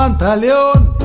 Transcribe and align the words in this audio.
Pantaleón, 0.00 0.96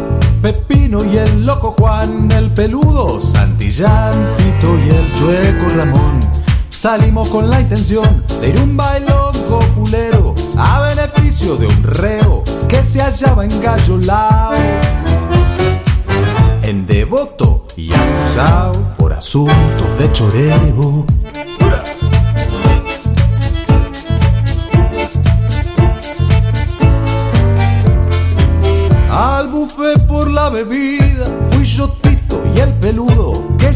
Pepino 0.41 1.03
y 1.03 1.17
el 1.17 1.45
loco 1.45 1.75
Juan, 1.77 2.31
el 2.31 2.49
peludo 2.53 3.19
Santillán, 3.19 4.13
Tito 4.37 4.79
y 4.79 4.89
el 4.89 5.15
chueco 5.15 5.69
Ramón. 5.75 6.21
Salimos 6.69 7.27
con 7.27 7.49
la 7.49 7.59
intención 7.59 8.23
de 8.39 8.51
ir 8.51 8.61
un 8.61 8.77
bailongo 8.77 9.59
fulero 9.75 10.33
a 10.57 10.79
beneficio 10.87 11.57
de 11.57 11.67
un 11.67 11.83
reo 11.83 12.41
que 12.69 12.81
se 12.85 13.01
hallaba 13.01 13.43
en 13.43 13.61
Gallolao. 13.61 14.53
En 16.61 16.87
devoto 16.87 17.67
y 17.75 17.91
acusado 17.91 18.95
por 18.97 19.11
asuntos 19.11 19.99
de 19.99 20.09
choreo. 20.13 21.05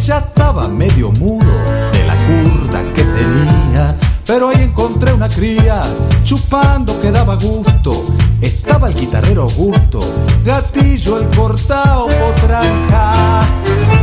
Ya 0.06 0.20
estaba 0.20 0.68
medio 0.68 1.12
mudo 1.12 1.52
de 1.92 2.06
la 2.06 2.16
curda 2.16 2.82
que 2.94 3.04
tenía. 3.04 3.96
Pero 4.26 4.50
ahí 4.50 4.64
encontré 4.64 5.12
una 5.14 5.28
cría 5.28 5.82
chupando 6.24 7.00
que 7.02 7.12
daba 7.12 7.36
gusto. 7.36 8.06
Estaba 8.42 8.88
el 8.88 8.94
guitarrero 8.94 9.44
Augusto, 9.44 10.00
gatillo 10.46 11.20
el 11.20 11.28
cortao 11.36 12.08
potranca. 12.08 13.42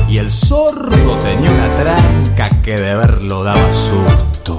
Y 0.09 0.19
el 0.19 0.31
sordo 0.31 1.19
tenía 1.19 1.51
una 1.51 1.71
tranca 1.71 2.62
que 2.62 2.77
de 2.77 2.95
verlo 2.95 3.45
daba 3.45 3.73
susto. 3.73 4.59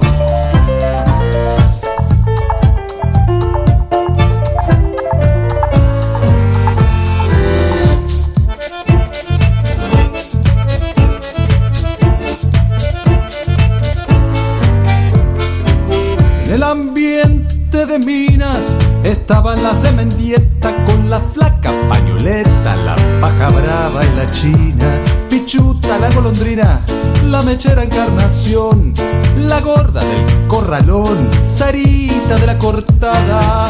Estaban 19.28 19.62
las 19.62 19.82
de 19.82 19.92
Mendieta 19.92 20.74
con 20.86 21.10
la 21.10 21.20
flaca 21.20 21.70
pañoleta, 21.86 22.76
la 22.76 22.96
paja 23.20 23.50
brava 23.50 24.00
y 24.02 24.16
la 24.16 24.24
china, 24.32 25.02
pichuta 25.28 25.98
la 25.98 26.10
golondrina, 26.12 26.80
la 27.24 27.42
mechera 27.42 27.82
encarnación, 27.82 28.94
la 29.36 29.60
gorda 29.60 30.00
del 30.02 30.46
corralón, 30.46 31.28
Sarita 31.44 32.36
de 32.36 32.46
la 32.46 32.56
cortada, 32.56 33.68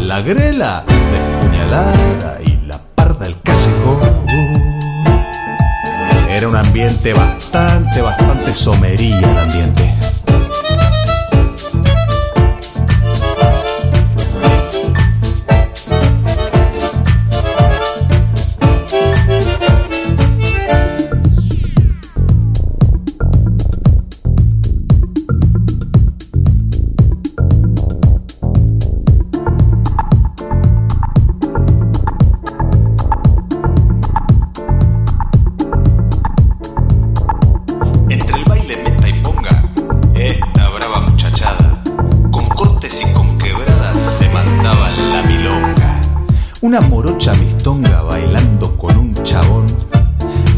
la 0.00 0.22
grela 0.22 0.82
despuñalada 0.86 2.38
y 2.42 2.66
la 2.66 2.78
parda 2.94 3.26
del 3.26 3.36
callejón. 3.42 4.26
Era 6.30 6.48
un 6.48 6.56
ambiente 6.56 7.12
bastante, 7.12 8.00
bastante 8.00 8.54
somería 8.54 9.18
el 9.18 9.38
ambiente. 9.38 9.85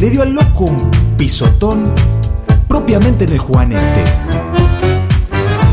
Le 0.09 0.13
dio 0.13 0.23
al 0.23 0.33
loco 0.33 0.65
un 0.65 0.91
pisotón 1.19 1.93
propiamente 2.67 3.25
en 3.25 3.33
el 3.33 3.39
juanete. 3.39 4.05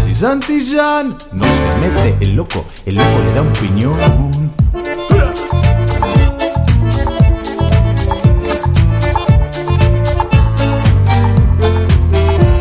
Si 0.06 0.14
Santillán 0.14 1.16
no 1.32 1.46
se 1.46 1.80
mete 1.80 2.18
el 2.26 2.36
loco, 2.36 2.66
el 2.86 2.96
loco 2.96 3.22
le 3.26 3.34
da 3.34 3.42
un 3.42 3.54
piñón. 3.54 4.52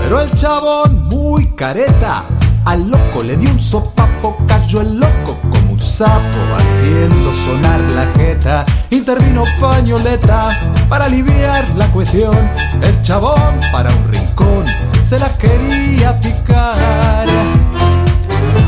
Pero 0.04 0.20
el 0.20 0.30
chabón, 0.36 1.08
muy 1.08 1.56
careta, 1.56 2.24
al 2.66 2.88
loco 2.88 3.24
le 3.24 3.36
dio 3.36 3.50
un 3.50 3.60
sopapo, 3.60 4.36
cayó 4.46 4.80
el 4.80 5.00
loco 5.00 5.53
un 5.74 5.80
sapo, 5.80 6.38
haciendo 6.56 7.32
sonar 7.32 7.80
la 7.92 8.06
jeta. 8.16 8.64
Intervino 8.90 9.42
pañoleta 9.60 10.48
para 10.88 11.06
aliviar 11.06 11.64
la 11.76 11.86
cuestión. 11.88 12.50
El 12.80 13.02
chabón 13.02 13.58
para 13.72 13.90
un 13.90 14.08
rincón 14.08 14.64
se 15.02 15.18
la 15.18 15.28
quería 15.36 16.18
picar, 16.20 17.26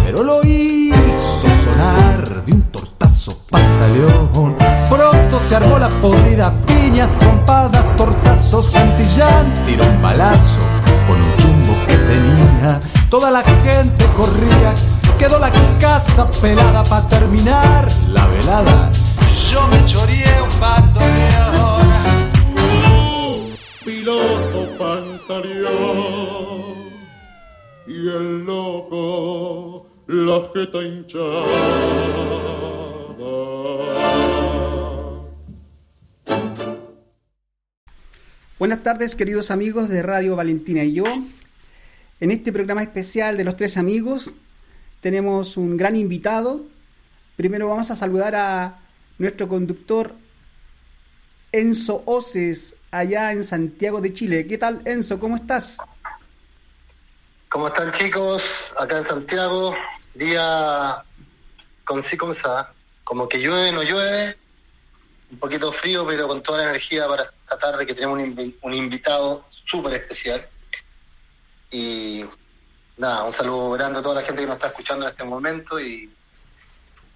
pero 0.04 0.24
lo 0.24 0.44
hizo 0.44 1.48
sonar 1.50 2.44
de 2.44 2.52
un 2.52 2.62
tortazo 2.62 3.38
pantaleón. 3.50 4.56
Pronto 4.88 5.38
se 5.38 5.56
armó 5.56 5.78
la 5.78 5.88
podrida, 5.88 6.52
piñas, 6.66 7.08
trompadas, 7.20 7.84
tortazos, 7.96 8.66
Santillán 8.66 9.54
tiró 9.64 9.84
un 9.84 10.02
balazo 10.02 10.60
con 11.06 11.20
un 11.20 11.36
chumbo 11.36 11.86
que 11.86 11.96
tenía. 11.96 12.80
Toda 13.08 13.30
la 13.30 13.42
gente 13.42 14.04
corría, 14.16 14.74
quedó 15.18 15.38
la 15.38 15.50
casa 15.80 16.30
pelada 16.40 16.84
para 16.84 17.06
terminar 17.06 17.88
la 18.08 18.26
velada. 18.26 18.92
Yo 19.50 19.66
me 19.68 19.86
choreé 19.86 20.42
un 20.42 20.60
bandoneón. 20.60 21.86
piloto 23.84 24.68
pantaleón 24.78 25.76
y 27.86 28.08
el 28.08 28.44
loco 28.44 29.86
la 30.08 30.50
jeta 30.54 30.82
hinchada. 30.82 31.44
Buenas 38.58 38.82
tardes, 38.82 39.14
queridos 39.14 39.50
amigos 39.50 39.88
de 39.88 40.02
Radio 40.02 40.36
Valentina 40.36 40.82
y 40.84 40.94
yo. 40.94 41.04
En 42.20 42.30
este 42.30 42.52
programa 42.52 42.82
especial 42.82 43.36
de 43.36 43.44
los 43.44 43.56
tres 43.56 43.76
amigos 43.76 44.32
tenemos 45.06 45.56
un 45.56 45.76
gran 45.76 45.94
invitado. 45.94 46.62
Primero 47.36 47.68
vamos 47.68 47.92
a 47.92 47.94
saludar 47.94 48.34
a 48.34 48.80
nuestro 49.18 49.46
conductor 49.46 50.12
Enzo 51.52 52.02
Oces, 52.06 52.74
allá 52.90 53.30
en 53.30 53.44
Santiago 53.44 54.00
de 54.00 54.12
Chile. 54.12 54.48
¿Qué 54.48 54.58
tal, 54.58 54.82
Enzo? 54.84 55.20
¿Cómo 55.20 55.36
estás? 55.36 55.78
¿Cómo 57.48 57.68
están 57.68 57.92
chicos? 57.92 58.74
Acá 58.80 58.98
en 58.98 59.04
Santiago, 59.04 59.76
día 60.14 61.04
con 61.84 62.02
sí, 62.02 62.16
¿cómo 62.16 62.32
se 62.32 62.42
llama? 62.42 62.72
Como 63.04 63.28
que 63.28 63.38
llueve, 63.38 63.70
no 63.70 63.84
llueve, 63.84 64.36
un 65.30 65.38
poquito 65.38 65.70
frío, 65.70 66.04
pero 66.04 66.26
con 66.26 66.42
toda 66.42 66.62
la 66.62 66.70
energía 66.70 67.06
para 67.06 67.32
esta 67.44 67.56
tarde 67.56 67.86
que 67.86 67.94
tenemos 67.94 68.18
un, 68.18 68.56
un 68.60 68.74
invitado 68.74 69.46
súper 69.50 70.00
especial. 70.00 70.48
Y 71.70 72.24
nada, 72.96 73.24
un 73.24 73.32
saludo 73.32 73.70
grande 73.72 73.98
a 73.98 74.02
toda 74.02 74.20
la 74.20 74.26
gente 74.26 74.42
que 74.42 74.46
nos 74.46 74.56
está 74.56 74.68
escuchando 74.68 75.04
en 75.04 75.10
este 75.10 75.24
momento 75.24 75.78
y, 75.80 76.10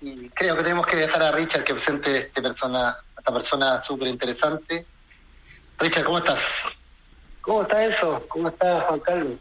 y 0.00 0.28
creo 0.30 0.56
que 0.56 0.62
tenemos 0.62 0.86
que 0.86 0.96
dejar 0.96 1.22
a 1.22 1.32
Richard 1.32 1.64
que 1.64 1.74
presente 1.74 2.18
este 2.18 2.42
persona, 2.42 2.90
a 2.90 3.04
esta 3.18 3.32
persona 3.32 3.80
súper 3.80 4.08
interesante. 4.08 4.86
Richard, 5.78 6.04
¿cómo 6.04 6.18
estás? 6.18 6.68
¿Cómo 7.40 7.62
está 7.62 7.84
eso? 7.84 8.26
¿Cómo 8.28 8.48
está 8.48 8.82
Juan 8.82 9.00
Carlos? 9.00 9.38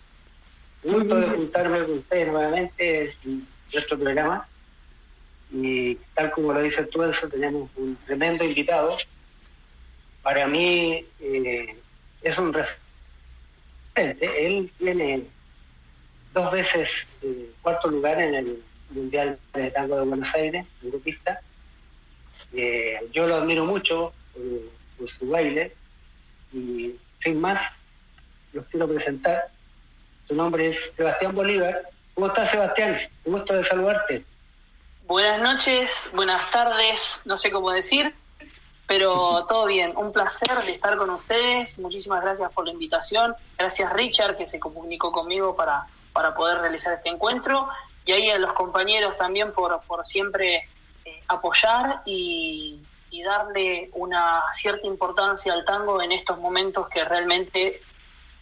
Un 0.83 0.93
gusto 0.93 1.15
de 1.15 1.27
juntarme 1.27 1.83
con 1.83 1.97
ustedes 1.97 2.31
nuevamente 2.31 3.15
en 3.23 3.47
nuestro 3.73 3.99
programa. 3.99 4.47
Y 5.51 5.95
tal 6.13 6.31
como 6.31 6.53
lo 6.53 6.61
dice 6.61 6.85
tú, 6.85 7.03
Enzo, 7.03 7.27
tenemos 7.27 7.69
un 7.75 7.97
tremendo 8.05 8.43
invitado. 8.45 8.97
Para 10.21 10.47
mí 10.47 11.05
eh, 11.19 11.75
es 12.21 12.37
un 12.37 12.53
referente. 12.53 14.47
Él 14.47 14.71
tiene 14.77 15.25
dos 16.39 16.51
veces 16.51 17.07
eh, 17.21 17.51
cuarto 17.61 17.89
lugar 17.89 18.21
en 18.21 18.33
el 18.33 18.63
Mundial 18.91 19.37
de 19.53 19.71
Tango 19.71 19.97
de 19.97 20.05
Buenos 20.05 20.33
Aires, 20.33 20.65
en 20.81 20.89
grupista. 20.89 21.41
Eh, 22.53 22.97
yo 23.11 23.27
lo 23.27 23.35
admiro 23.35 23.65
mucho 23.65 24.13
por, 24.33 24.43
por 24.97 25.09
su 25.17 25.27
baile 25.27 25.75
y 26.53 26.95
sin 27.19 27.41
más 27.41 27.59
los 28.53 28.65
quiero 28.67 28.87
presentar. 28.87 29.49
Su 30.27 30.35
nombre 30.35 30.69
es 30.69 30.93
Sebastián 30.95 31.35
Bolívar. 31.35 31.83
¿Cómo 32.13 32.27
estás, 32.27 32.51
Sebastián? 32.51 32.99
Un 33.25 33.33
gusto 33.33 33.53
de 33.53 33.63
saludarte. 33.63 34.25
Buenas 35.05 35.41
noches, 35.41 36.09
buenas 36.13 36.49
tardes, 36.51 37.21
no 37.25 37.35
sé 37.35 37.51
cómo 37.51 37.71
decir, 37.71 38.13
pero 38.87 39.45
todo 39.49 39.65
bien. 39.65 39.93
Un 39.97 40.13
placer 40.13 40.55
de 40.65 40.71
estar 40.71 40.97
con 40.97 41.09
ustedes. 41.09 41.77
Muchísimas 41.79 42.21
gracias 42.21 42.51
por 42.53 42.65
la 42.65 42.71
invitación. 42.71 43.35
Gracias 43.57 43.91
Richard 43.91 44.37
que 44.37 44.47
se 44.47 44.59
comunicó 44.59 45.11
conmigo 45.11 45.55
para, 45.55 45.87
para 46.13 46.33
poder 46.33 46.59
realizar 46.59 46.93
este 46.93 47.09
encuentro. 47.09 47.67
Y 48.05 48.11
ahí 48.11 48.29
a 48.29 48.39
los 48.39 48.53
compañeros 48.53 49.15
también 49.17 49.53
por, 49.53 49.81
por 49.83 50.05
siempre 50.07 50.67
eh, 51.05 51.23
apoyar 51.27 52.01
y, 52.05 52.79
y 53.11 53.23
darle 53.23 53.89
una 53.93 54.43
cierta 54.53 54.87
importancia 54.87 55.53
al 55.53 55.65
tango 55.65 56.01
en 56.01 56.11
estos 56.11 56.39
momentos 56.39 56.87
que 56.89 57.03
realmente 57.03 57.81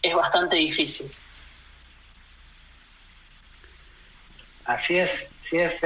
es 0.02 0.14
bastante 0.14 0.56
difícil. 0.56 1.10
Así 4.64 4.98
es, 4.98 5.30
así 5.40 5.56
es. 5.56 5.80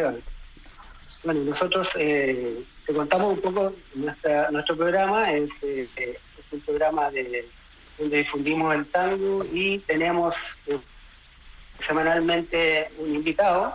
Bueno, 1.22 1.40
nosotros 1.44 1.90
eh, 1.96 2.64
te 2.84 2.92
contamos 2.92 3.34
un 3.34 3.40
poco, 3.40 3.72
nuestra, 3.94 4.50
nuestro 4.50 4.76
programa 4.76 5.32
es, 5.32 5.50
eh, 5.62 5.88
es 5.96 6.18
un 6.50 6.60
programa 6.62 7.08
de, 7.12 7.48
donde 7.96 8.16
difundimos 8.18 8.74
el 8.74 8.86
tango 8.86 9.44
y 9.52 9.78
tenemos 9.80 10.34
eh, 10.66 10.80
semanalmente 11.82 12.90
un 12.98 13.14
invitado, 13.14 13.74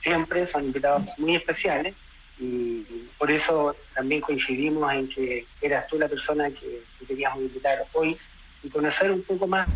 siempre 0.00 0.46
son 0.46 0.64
invitados 0.64 1.02
muy 1.18 1.36
especiales 1.36 1.94
y 2.38 2.82
por 3.18 3.30
eso 3.30 3.76
también 3.94 4.20
coincidimos 4.20 4.92
en 4.92 5.08
que 5.08 5.46
eras 5.60 5.86
tú 5.86 5.98
la 5.98 6.08
persona 6.08 6.50
que, 6.50 6.82
que 6.98 7.06
queríamos 7.06 7.40
invitar 7.40 7.84
hoy 7.92 8.16
y 8.62 8.68
conocer 8.68 9.10
un 9.10 9.22
poco 9.22 9.46
más 9.46 9.68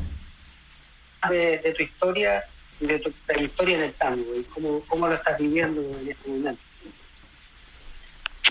de, 1.29 1.75
tu 1.77 1.83
historia 1.83 2.45
de 2.81 2.99
tu 2.99 3.11
trayectoria 3.27 3.77
en 3.77 3.83
el 3.85 3.95
tango 3.95 4.35
y 4.35 4.45
cómo, 4.45 4.81
cómo 4.87 5.09
lo 5.09 5.15
estás 5.15 5.39
viviendo 5.39 5.81
en 5.81 6.11
este 6.11 6.29
momento. 6.29 6.63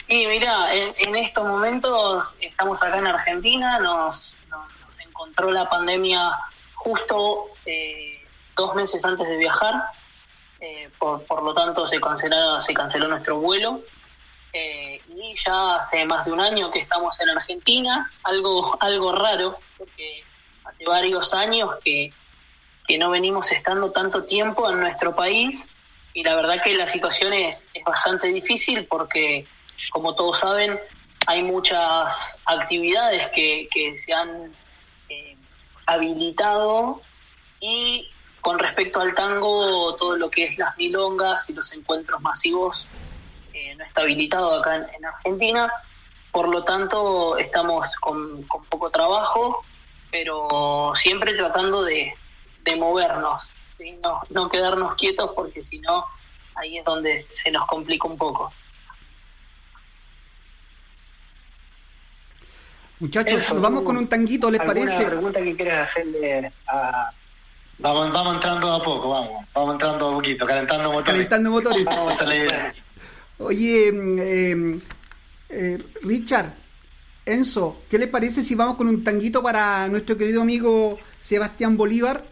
Y 0.07 0.27
mira, 0.27 0.74
en, 0.74 1.16
estos 1.16 1.45
momentos 1.45 2.36
estamos 2.39 2.81
acá 2.81 2.98
en 2.98 3.07
Argentina, 3.07 3.80
nos 3.80 4.33
encontró 5.00 5.51
la 5.51 5.69
pandemia 5.69 6.31
justo 6.74 7.48
eh, 7.66 8.15
dos 8.56 8.75
meses 8.75 9.04
antes 9.04 9.28
de 9.28 9.38
viajar, 9.38 9.75
eh, 10.60 10.90
por, 10.98 11.24
por, 11.25 11.44
lo 11.44 11.54
tanto 11.54 11.88
se, 11.88 12.00
canceló, 12.00 12.62
se 12.62 12.74
canceló 12.74 13.07
nuestro 13.07 13.38
vuelo. 13.40 13.81
Eh, 14.54 15.02
y 15.10 15.36
ya 15.36 15.75
hace 15.75 16.06
más 16.06 16.25
de 16.25 16.31
un 16.31 16.40
año 16.40 16.72
que 16.72 16.80
estamos 16.80 17.19
en 17.19 17.30
Argentina, 17.30 18.10
algo, 18.24 18.78
algo 18.81 19.12
raro, 19.12 19.60
porque 19.78 20.24
hace 20.63 20.86
varios 20.86 21.34
años 21.34 21.72
que, 21.84 22.13
que 22.88 22.98
no 22.98 23.10
venimos 23.10 23.52
estando 23.52 23.92
tanto 23.92 24.24
tiempo 24.24 24.69
en 24.69 24.80
nuestro 24.80 25.16
país 25.16 25.68
y 26.13 26.24
la 26.24 26.36
verdad 26.36 26.62
que 26.63 26.74
la 26.75 26.88
situación 26.88 27.34
es, 27.34 27.69
es 27.74 27.84
bastante 27.84 28.28
difícil 28.28 28.86
porque 28.86 29.46
como 29.92 30.16
todos 30.16 30.40
saben, 30.40 30.80
hay 31.28 31.42
muchas 31.42 32.38
actividades 32.46 33.28
que, 33.30 33.68
que 33.72 34.00
se 34.00 34.13
han 34.13 34.54
eh, 35.10 35.36
habilitado 35.86 37.01
y 37.60 38.10
con 38.46 38.60
respecto 38.60 39.02
al 39.02 39.16
tango, 39.16 39.96
todo 39.96 40.18
lo 40.18 40.30
que 40.30 40.44
es 40.44 40.60
las 40.60 40.78
milongas 40.78 41.50
y 41.50 41.54
los 41.54 41.74
encuentros 41.74 42.22
masivos 42.22 42.86
eh, 43.52 43.74
no 43.76 43.84
está 43.84 44.02
habilitado 44.02 44.60
acá 44.60 44.76
en, 44.76 44.84
en, 44.94 45.04
Argentina. 45.04 45.74
Por 46.32 46.50
lo 46.50 46.64
tanto, 46.64 47.40
estamos 47.40 47.88
con, 47.96 48.44
con, 48.44 48.64
poco 48.66 48.92
trabajo, 48.92 49.66
pero 50.12 50.94
siempre 50.94 51.34
tratando 51.34 51.84
de, 51.84 52.14
de 52.64 52.76
movernos, 52.76 53.50
¿sí? 53.80 53.98
no, 54.04 54.22
no 54.30 54.48
quedarnos 54.48 54.94
quietos 54.94 55.32
porque 55.34 55.64
si 55.64 55.80
no, 55.80 56.06
ahí 56.54 56.78
es 56.78 56.86
donde 56.86 57.20
se 57.20 57.50
nos 57.50 57.66
complica 57.66 58.08
un 58.08 58.16
poco. 58.16 58.54
Muchachos, 63.00 63.42
Eso, 63.42 63.60
vamos 63.60 63.82
con 63.82 63.98
un 63.98 64.08
tanguito, 64.08 64.52
¿les 64.52 64.62
parece? 64.62 65.04
pregunta 65.04 65.42
que 65.42 65.56
quieras 65.56 65.90
hacerle 65.90 66.54
a... 66.68 67.12
Vamos, 67.77 68.12
vamos 68.12 68.36
entrando 68.36 68.74
a 68.74 68.83
poco, 68.83 69.10
vamos. 69.10 69.45
Vamos 69.54 69.74
entrando 69.74 70.10
a 70.10 70.13
poquito, 70.13 70.45
calentando 70.45 70.92
motores. 70.92 71.13
Calentando 71.13 71.51
motores. 71.51 71.86
vamos 71.86 72.22
a 72.22 72.25
la 72.25 72.36
idea. 72.36 72.74
Oye, 73.38 73.89
eh, 73.89 74.80
eh, 75.50 75.83
Richard, 76.01 76.54
Enzo, 77.25 77.81
¿qué 77.89 77.98
le 77.98 78.07
parece 78.07 78.44
si 78.44 78.56
vamos 78.56 78.77
con 78.77 78.88
un 78.88 79.04
tanguito 79.04 79.44
para 79.44 79.88
nuestro 79.88 80.18
querido 80.18 80.42
amigo 80.42 81.00
Sebastián 81.19 81.75
Bolívar? 81.75 82.24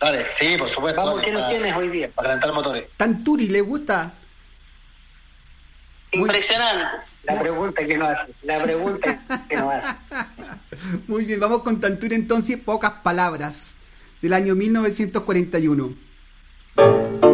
Dale, 0.00 0.26
sí, 0.32 0.56
por 0.58 0.68
supuesto. 0.68 1.04
Vamos, 1.04 1.22
¿qué 1.22 1.32
nos 1.32 1.48
tienes 1.48 1.74
hoy 1.74 1.88
día? 1.88 2.10
Para 2.14 2.28
calentar 2.28 2.52
motores. 2.52 2.84
Tanturi, 2.96 3.48
¿le 3.48 3.60
gusta? 3.60 4.12
Impresionante. 6.12 7.06
La 7.24 7.40
pregunta 7.40 7.84
que 7.84 7.98
no 7.98 8.06
hace, 8.06 8.32
la 8.42 8.62
pregunta 8.62 9.20
que 9.48 9.56
no 9.56 9.70
hace. 9.70 9.88
Muy 11.08 11.24
bien, 11.24 11.40
vamos 11.40 11.62
con 11.62 11.80
Tanturi 11.80 12.14
entonces, 12.14 12.58
pocas 12.58 12.92
palabras, 13.02 13.76
del 14.22 14.32
año 14.32 14.54
1941. 14.54 17.25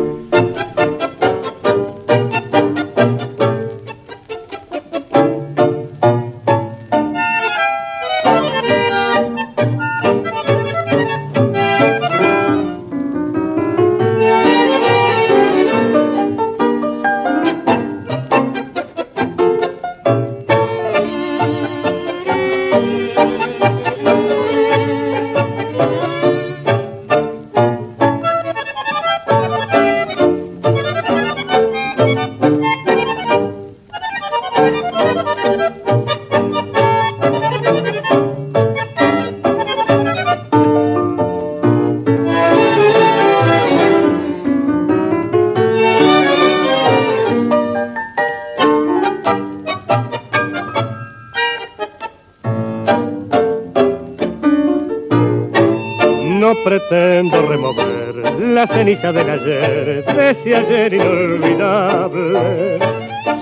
Ceniza 58.97 59.33
ayer, 59.33 60.05
de 60.05 60.57
ayer 60.57 60.95
inolvidable. 60.95 62.79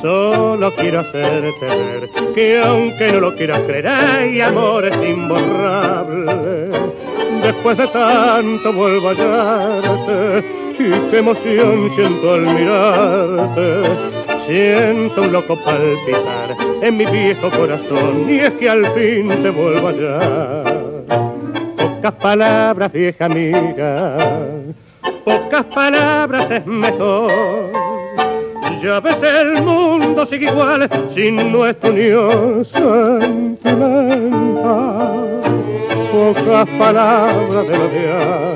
Solo 0.02 0.74
quiero 0.76 1.00
hacerte 1.00 1.66
ver 1.66 2.08
que 2.34 2.60
aunque 2.60 3.12
no 3.12 3.20
lo 3.20 3.36
quieras 3.36 3.60
creer, 3.66 3.88
hay 3.88 4.40
amores 4.40 4.92
imborrables. 5.06 6.70
Después 7.42 7.76
de 7.78 7.86
tanto 7.88 8.72
vuelvo 8.72 9.08
a 9.08 9.12
hallarte 9.12 10.44
y 10.78 10.90
qué 11.10 11.18
emoción 11.18 11.90
siento 11.94 12.34
al 12.34 12.40
mirarte. 12.42 13.82
Siento 14.46 15.22
un 15.22 15.32
loco 15.32 15.56
palpitar 15.64 16.56
en 16.82 16.96
mi 16.96 17.06
viejo 17.06 17.50
corazón 17.50 18.26
y 18.28 18.40
es 18.40 18.50
que 18.52 18.68
al 18.68 18.86
fin 18.94 19.28
te 19.42 19.50
vuelvo 19.50 19.88
a 19.88 19.90
hallar 19.90 20.90
pocas 22.00 22.14
palabras, 22.14 22.90
vieja 22.90 23.26
amiga, 23.26 24.16
pocas 25.30 25.64
palabras 25.66 26.50
es 26.50 26.66
mejor. 26.66 27.30
Ya 28.82 28.98
ves 29.00 29.16
el 29.22 29.62
mundo 29.62 30.26
sigue 30.26 30.46
igual 30.46 30.88
sin 31.14 31.52
nuestra 31.52 31.90
unión 31.90 32.64
sentimental. 32.64 33.70
Pocas 36.10 36.68
palabras 36.78 37.68
de 37.68 37.78
lo 37.78 37.88
de 37.88 38.12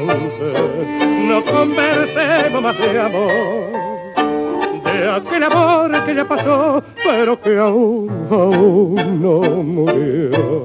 antes, 0.08 1.28
no 1.28 1.44
conversemos 1.44 2.62
más 2.62 2.78
de 2.78 3.00
amor. 3.00 3.74
De 4.84 5.10
aquel 5.10 5.42
amor 5.42 6.04
que 6.04 6.14
ya 6.14 6.24
pasó, 6.26 6.82
pero 7.04 7.40
que 7.40 7.58
aún, 7.58 8.10
aún 8.30 9.22
no 9.22 9.40
murió. 9.62 10.63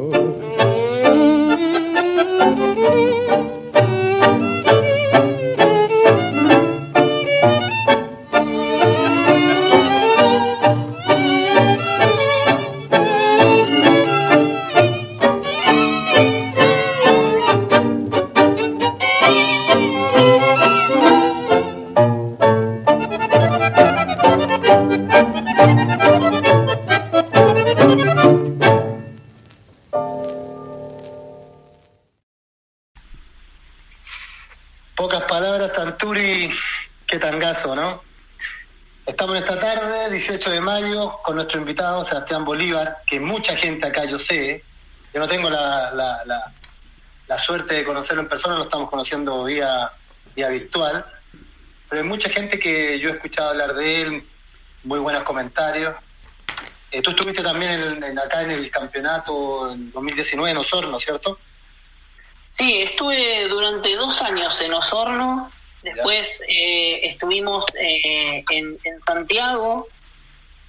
¿No? 37.53 38.03
Estamos 39.08 39.36
esta 39.38 39.60
tarde, 39.60 40.12
18 40.12 40.51
de 40.51 40.62
mayo, 40.62 41.20
con 41.24 41.36
nuestro 41.36 41.60
invitado 41.60 42.03
Sebastián 42.06 42.46
Bolívar, 42.46 43.00
que 43.08 43.20
mucha 43.20 43.56
gente 43.56 43.88
acá 43.88 44.06
yo 44.06 44.20
sé, 44.20 44.63
yo 45.12 45.20
no 45.20 45.27
tengo 45.27 45.50
la, 45.50 45.89
la, 45.91 46.24
la, 46.25 46.53
la 47.25 47.39
suerte 47.39 47.74
de 47.74 47.84
conocerlo 47.84 48.22
en 48.22 48.29
persona, 48.29 48.56
lo 48.56 48.63
estamos 48.65 48.88
conociendo 48.88 49.44
vía, 49.46 49.91
vía 50.36 50.50
virtual, 50.50 51.03
pero 51.89 52.03
hay 52.03 52.08
mucha 52.08 52.29
gente 52.29 52.60
que 52.60 53.00
yo 53.00 53.10
he 53.10 53.13
escuchado 53.13 53.50
hablar 53.50 53.74
de 53.74 54.01
él, 54.03 54.29
muy 54.84 55.00
buenos 55.00 55.24
comentarios. 55.24 55.96
Eh, 56.91 57.01
tú 57.01 57.10
estuviste 57.10 57.41
también 57.41 57.72
en- 57.72 58.03
en- 58.03 58.20
acá 58.20 58.44
en 58.44 58.51
el 58.51 58.70
campeonato 58.70 59.72
en 59.72 59.91
2019 59.91 60.51
en 60.51 60.58
Osorno, 60.58 61.00
¿cierto? 61.00 61.39
Sí, 62.46 62.84
estuve 62.84 63.48
durante 63.48 63.96
dos 63.96 64.22
años 64.22 64.62
en 64.62 64.74
Osorno, 64.74 65.51
después 65.83 66.41
eh, 66.48 67.00
estuvimos 67.09 67.65
eh, 67.79 68.43
en, 68.50 68.77
en 68.83 69.01
Santiago 69.01 69.88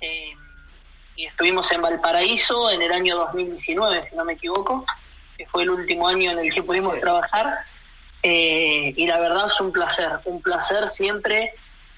eh, 0.01 0.33
y 1.17 1.27
estuvimos 1.27 1.71
en 1.73 1.83
Valparaíso 1.83 2.71
en 2.71 2.83
el 2.83 2.93
año 2.93 3.17
2019, 3.17 4.05
si 4.05 4.17
no 4.17 4.25
me 4.25 4.35
equivoco, 4.35 4.87
que 5.37 5.47
fue 5.47 5.65
el 5.65 5.71
último 5.71 6.09
año 6.09 6.31
en 6.31 6.39
el 6.39 6.53
que 6.53 6.63
pudimos 6.63 6.97
trabajar. 6.99 7.65
Eh, 8.23 8.93
y 8.97 9.07
la 9.07 9.19
verdad 9.21 9.47
es 9.47 9.61
un 9.61 9.73
placer, 9.73 10.11
un 10.25 10.43
placer 10.43 10.89
siempre 10.89 11.55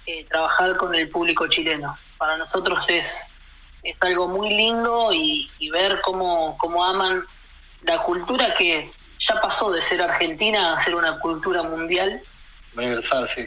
eh, 0.07 0.25
trabajar 0.29 0.77
con 0.77 0.95
el 0.95 1.09
público 1.09 1.47
chileno. 1.49 1.97
Para 2.19 2.37
nosotros 2.37 2.85
es, 2.89 3.29
es 3.83 4.03
algo 4.03 4.29
muy 4.29 4.51
lindo 4.51 5.13
y, 5.13 5.51
y 5.59 5.71
ver 5.71 6.01
cómo, 6.01 6.57
cómo 6.59 6.85
aman 6.85 7.25
la 7.83 7.99
cultura 8.03 8.55
que 8.55 8.91
ya 9.19 9.41
pasó 9.41 9.71
de 9.71 9.81
ser 9.81 10.03
argentina 10.03 10.75
a 10.75 10.79
ser 10.79 10.95
una 10.95 11.19
cultura 11.19 11.63
mundial. 11.63 12.23
Universal, 12.75 13.29
sí. 13.29 13.47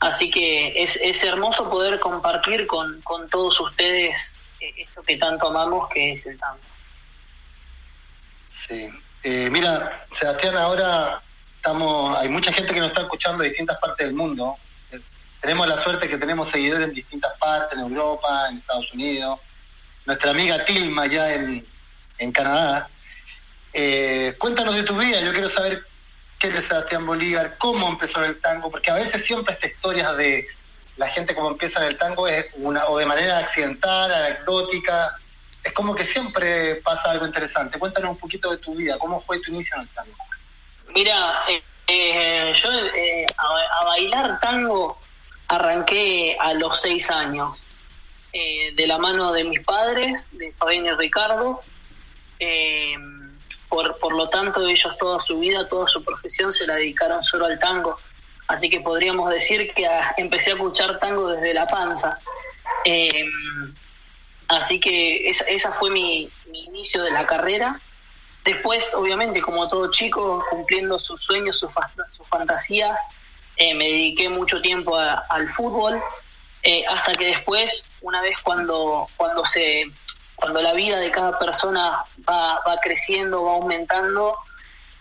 Así 0.00 0.30
que 0.30 0.82
es, 0.82 0.98
es 1.02 1.22
hermoso 1.24 1.68
poder 1.68 2.00
compartir 2.00 2.66
con, 2.66 3.02
con 3.02 3.28
todos 3.28 3.60
ustedes 3.60 4.36
eh, 4.60 4.72
esto 4.78 5.02
que 5.02 5.16
tanto 5.16 5.48
amamos, 5.48 5.88
que 5.90 6.12
es 6.12 6.24
el 6.26 6.38
tango. 6.38 6.58
Sí. 8.48 8.88
Eh, 9.22 9.50
mira, 9.50 10.06
Sebastián, 10.12 10.56
ahora 10.56 11.22
estamos, 11.56 12.16
hay 12.18 12.28
mucha 12.30 12.52
gente 12.52 12.72
que 12.72 12.80
nos 12.80 12.88
está 12.88 13.02
escuchando 13.02 13.42
de 13.42 13.50
distintas 13.50 13.78
partes 13.78 14.06
del 14.06 14.16
mundo. 14.16 14.56
Eh, 14.90 15.00
tenemos 15.40 15.68
la 15.68 15.76
suerte 15.76 16.08
que 16.08 16.16
tenemos 16.16 16.48
seguidores 16.48 16.88
en 16.88 16.94
distintas 16.94 17.32
partes, 17.38 17.78
en 17.78 17.84
Europa, 17.84 18.48
en 18.48 18.58
Estados 18.58 18.90
Unidos. 18.94 19.40
Nuestra 20.06 20.30
amiga 20.30 20.64
Tilma 20.64 21.06
ya 21.06 21.34
en, 21.34 21.66
en 22.16 22.32
Canadá. 22.32 22.88
Eh, 23.72 24.34
cuéntanos 24.38 24.74
de 24.74 24.82
tu 24.82 24.96
vida, 24.96 25.20
yo 25.20 25.32
quiero 25.32 25.48
saber 25.48 25.86
qué 26.40 26.50
de 26.50 26.62
Sebastián 26.62 27.06
Bolívar, 27.06 27.56
cómo 27.58 27.86
empezó 27.88 28.24
el 28.24 28.40
tango, 28.40 28.70
porque 28.70 28.90
a 28.90 28.94
veces 28.94 29.24
siempre 29.24 29.54
esta 29.54 29.66
historia 29.66 30.12
de 30.14 30.48
la 30.96 31.06
gente 31.06 31.34
como 31.34 31.50
empieza 31.50 31.80
en 31.80 31.88
el 31.88 31.98
tango 31.98 32.26
es 32.26 32.46
una 32.54 32.86
o 32.86 32.98
de 32.98 33.06
manera 33.06 33.38
accidental, 33.38 34.12
anecdótica, 34.12 35.16
es 35.62 35.72
como 35.72 35.94
que 35.94 36.04
siempre 36.04 36.76
pasa 36.76 37.10
algo 37.10 37.26
interesante. 37.26 37.78
Cuéntanos 37.78 38.12
un 38.12 38.16
poquito 38.16 38.50
de 38.50 38.56
tu 38.56 38.74
vida, 38.74 38.98
cómo 38.98 39.20
fue 39.20 39.38
tu 39.40 39.50
inicio 39.50 39.76
en 39.76 39.82
el 39.82 39.88
tango. 39.90 40.16
Mira, 40.94 41.42
eh, 41.48 41.62
eh, 41.86 42.54
yo 42.56 42.72
eh, 42.72 43.26
a, 43.36 43.84
bailar 43.84 44.40
tango 44.40 44.98
arranqué 45.48 46.38
a 46.40 46.54
los 46.54 46.80
seis 46.80 47.10
años, 47.10 47.58
de 48.32 48.86
la 48.86 48.96
mano 48.96 49.32
de 49.32 49.42
mis 49.42 49.60
padres, 49.64 50.30
de 50.38 50.52
Fabián 50.52 50.86
y 50.86 50.92
Ricardo. 50.92 51.60
Por, 53.70 53.96
por 53.98 54.12
lo 54.14 54.28
tanto, 54.28 54.66
ellos 54.66 54.96
toda 54.98 55.20
su 55.24 55.38
vida, 55.38 55.66
toda 55.68 55.86
su 55.86 56.04
profesión 56.04 56.52
se 56.52 56.66
la 56.66 56.74
dedicaron 56.74 57.22
solo 57.22 57.46
al 57.46 57.58
tango. 57.58 57.96
Así 58.48 58.68
que 58.68 58.80
podríamos 58.80 59.30
decir 59.30 59.72
que 59.72 59.86
ah, 59.86 60.12
empecé 60.16 60.50
a 60.50 60.54
escuchar 60.54 60.98
tango 60.98 61.28
desde 61.28 61.54
la 61.54 61.68
panza. 61.68 62.18
Eh, 62.84 63.24
así 64.48 64.80
que 64.80 65.28
esa, 65.28 65.44
esa 65.44 65.70
fue 65.70 65.90
mi, 65.90 66.28
inicio 66.52 67.04
de 67.04 67.12
la 67.12 67.24
carrera. 67.26 67.80
Después, 68.44 68.92
obviamente, 68.94 69.40
como 69.40 69.68
todo 69.68 69.88
chico, 69.92 70.44
cumpliendo 70.50 70.98
sus 70.98 71.22
sueños, 71.22 71.58
sus, 71.58 71.70
sus 72.08 72.26
fantasías, 72.26 73.00
eh, 73.56 73.74
me 73.74 73.84
dediqué 73.84 74.28
mucho 74.28 74.60
tiempo 74.60 74.96
al 74.96 75.48
fútbol, 75.48 76.02
eh, 76.64 76.84
hasta 76.88 77.12
que 77.12 77.26
después, 77.26 77.84
una 78.00 78.20
vez 78.20 78.34
cuando, 78.42 79.06
cuando, 79.16 79.44
se, 79.44 79.84
cuando 80.40 80.62
la 80.62 80.72
vida 80.72 80.98
de 80.98 81.10
cada 81.10 81.38
persona 81.38 82.04
va, 82.28 82.60
creciendo, 82.82 83.44
va 83.44 83.52
aumentando, 83.52 84.36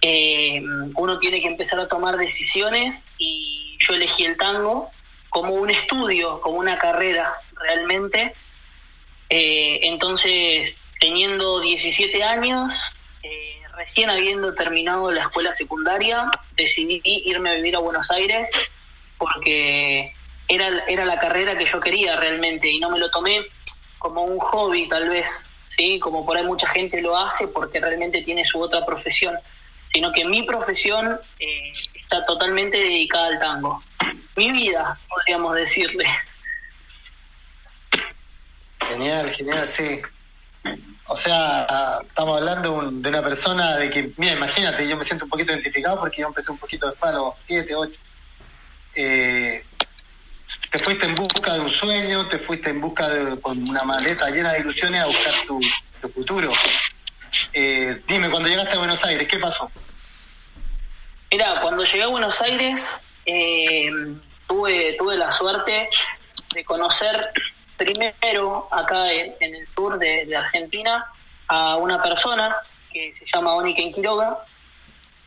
eh, 0.01 0.62
uno 0.96 1.17
tiene 1.17 1.41
que 1.41 1.48
empezar 1.48 1.79
a 1.79 1.88
tomar 1.88 2.17
decisiones 2.17 3.08
y 3.17 3.77
yo 3.79 3.93
elegí 3.93 4.25
el 4.25 4.38
tango 4.38 4.91
como 5.29 5.53
un 5.53 5.69
estudio, 5.69 6.41
como 6.41 6.58
una 6.58 6.77
carrera 6.77 7.34
realmente. 7.53 8.34
Eh, 9.29 9.79
entonces, 9.84 10.75
teniendo 11.00 11.62
17 11.62 12.24
años, 12.24 12.74
eh, 13.24 13.62
recién 13.75 14.10
habiendo 14.10 14.53
terminado 14.53 15.12
la 15.12 15.24
escuela 15.24 15.51
secundaria, 15.51 16.29
decidí 16.55 17.01
irme 17.03 17.51
a 17.51 17.53
vivir 17.53 17.75
a 17.75 17.79
Buenos 17.79 18.12
Aires 18.12 18.51
porque 19.17 20.13
era, 20.48 20.84
era 20.88 21.05
la 21.05 21.19
carrera 21.19 21.58
que 21.58 21.65
yo 21.65 21.79
quería 21.79 22.15
realmente 22.15 22.69
y 22.69 22.79
no 22.79 22.89
me 22.89 23.00
lo 23.00 23.10
tomé 23.12 23.46
como 23.99 24.23
un 24.23 24.39
hobby 24.39 24.87
tal 24.87 25.09
vez, 25.09 25.45
¿sí? 25.67 25.99
como 25.99 26.25
por 26.25 26.35
ahí 26.37 26.43
mucha 26.43 26.67
gente 26.69 27.01
lo 27.01 27.15
hace 27.15 27.47
porque 27.47 27.79
realmente 27.79 28.21
tiene 28.23 28.43
su 28.45 28.59
otra 28.59 28.85
profesión, 28.85 29.37
sino 29.93 30.11
que 30.11 30.25
mi 30.25 30.43
profesión 30.43 31.19
eh, 31.39 31.73
está 31.93 32.25
totalmente 32.25 32.77
dedicada 32.77 33.27
al 33.27 33.39
tango. 33.39 33.83
Mi 34.35 34.51
vida, 34.51 34.97
podríamos 35.07 35.55
decirle. 35.55 36.05
Genial, 38.87 39.29
genial, 39.31 39.67
sí. 39.67 40.01
O 41.07 41.17
sea, 41.17 41.99
estamos 42.07 42.37
hablando 42.37 42.73
un- 42.73 43.01
de 43.01 43.09
una 43.09 43.23
persona 43.23 43.77
de 43.77 43.89
que, 43.89 44.11
mira, 44.17 44.33
imagínate, 44.33 44.87
yo 44.87 44.95
me 44.95 45.03
siento 45.03 45.25
un 45.25 45.29
poquito 45.31 45.51
identificado 45.51 45.99
porque 45.99 46.21
yo 46.21 46.27
empecé 46.27 46.51
un 46.51 46.57
poquito 46.57 46.87
después, 46.87 47.11
a 47.11 47.15
los 47.15 47.33
7, 47.47 47.75
8. 47.75 47.99
Eh, 48.95 49.63
te 50.71 50.79
fuiste 50.79 51.05
en 51.05 51.15
busca 51.15 51.53
de 51.53 51.59
un 51.61 51.69
sueño, 51.69 52.27
te 52.27 52.37
fuiste 52.39 52.69
en 52.69 52.81
busca 52.81 53.07
de, 53.09 53.39
con 53.41 53.67
una 53.67 53.83
maleta 53.83 54.29
llena 54.29 54.53
de 54.53 54.59
ilusiones 54.59 55.01
a 55.01 55.05
buscar 55.05 55.33
tu, 55.47 55.59
tu 56.01 56.09
futuro. 56.09 56.51
Eh, 57.53 58.01
dime, 58.07 58.29
cuando 58.29 58.49
llegaste 58.49 58.75
a 58.75 58.79
Buenos 58.79 59.03
Aires, 59.03 59.27
¿qué 59.27 59.37
pasó? 59.37 59.71
Mira, 61.31 61.61
cuando 61.61 61.83
llegué 61.83 62.03
a 62.03 62.07
Buenos 62.07 62.41
Aires, 62.41 62.99
eh, 63.25 63.91
tuve, 64.47 64.93
tuve 64.93 65.15
la 65.15 65.31
suerte 65.31 65.89
de 66.53 66.65
conocer 66.65 67.31
primero 67.77 68.67
acá 68.71 69.11
en, 69.11 69.35
en 69.39 69.55
el 69.55 69.67
sur 69.67 69.97
de, 69.99 70.25
de 70.25 70.35
Argentina 70.35 71.05
a 71.47 71.77
una 71.77 72.01
persona 72.01 72.55
que 72.91 73.13
se 73.13 73.25
llama 73.25 73.53
Oniken 73.53 73.93
Quiroga, 73.93 74.43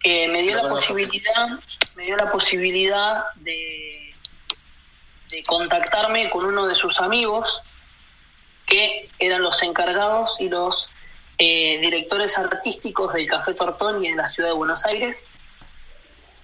que 0.00 0.28
me 0.28 0.42
dio 0.42 0.56
la 0.56 0.68
posibilidad, 0.68 1.48
me 1.94 2.04
dio 2.04 2.16
la 2.16 2.30
posibilidad 2.30 3.24
de, 3.36 4.01
de 5.32 5.42
contactarme 5.44 6.28
con 6.28 6.44
uno 6.44 6.66
de 6.66 6.74
sus 6.74 7.00
amigos 7.00 7.62
que 8.66 9.08
eran 9.18 9.42
los 9.42 9.62
encargados 9.62 10.36
y 10.38 10.48
los 10.48 10.88
eh, 11.38 11.78
directores 11.80 12.36
artísticos 12.38 13.14
del 13.14 13.26
Café 13.26 13.54
Tortoni 13.54 14.08
en 14.08 14.18
la 14.18 14.28
ciudad 14.28 14.50
de 14.50 14.54
Buenos 14.54 14.84
Aires. 14.84 15.26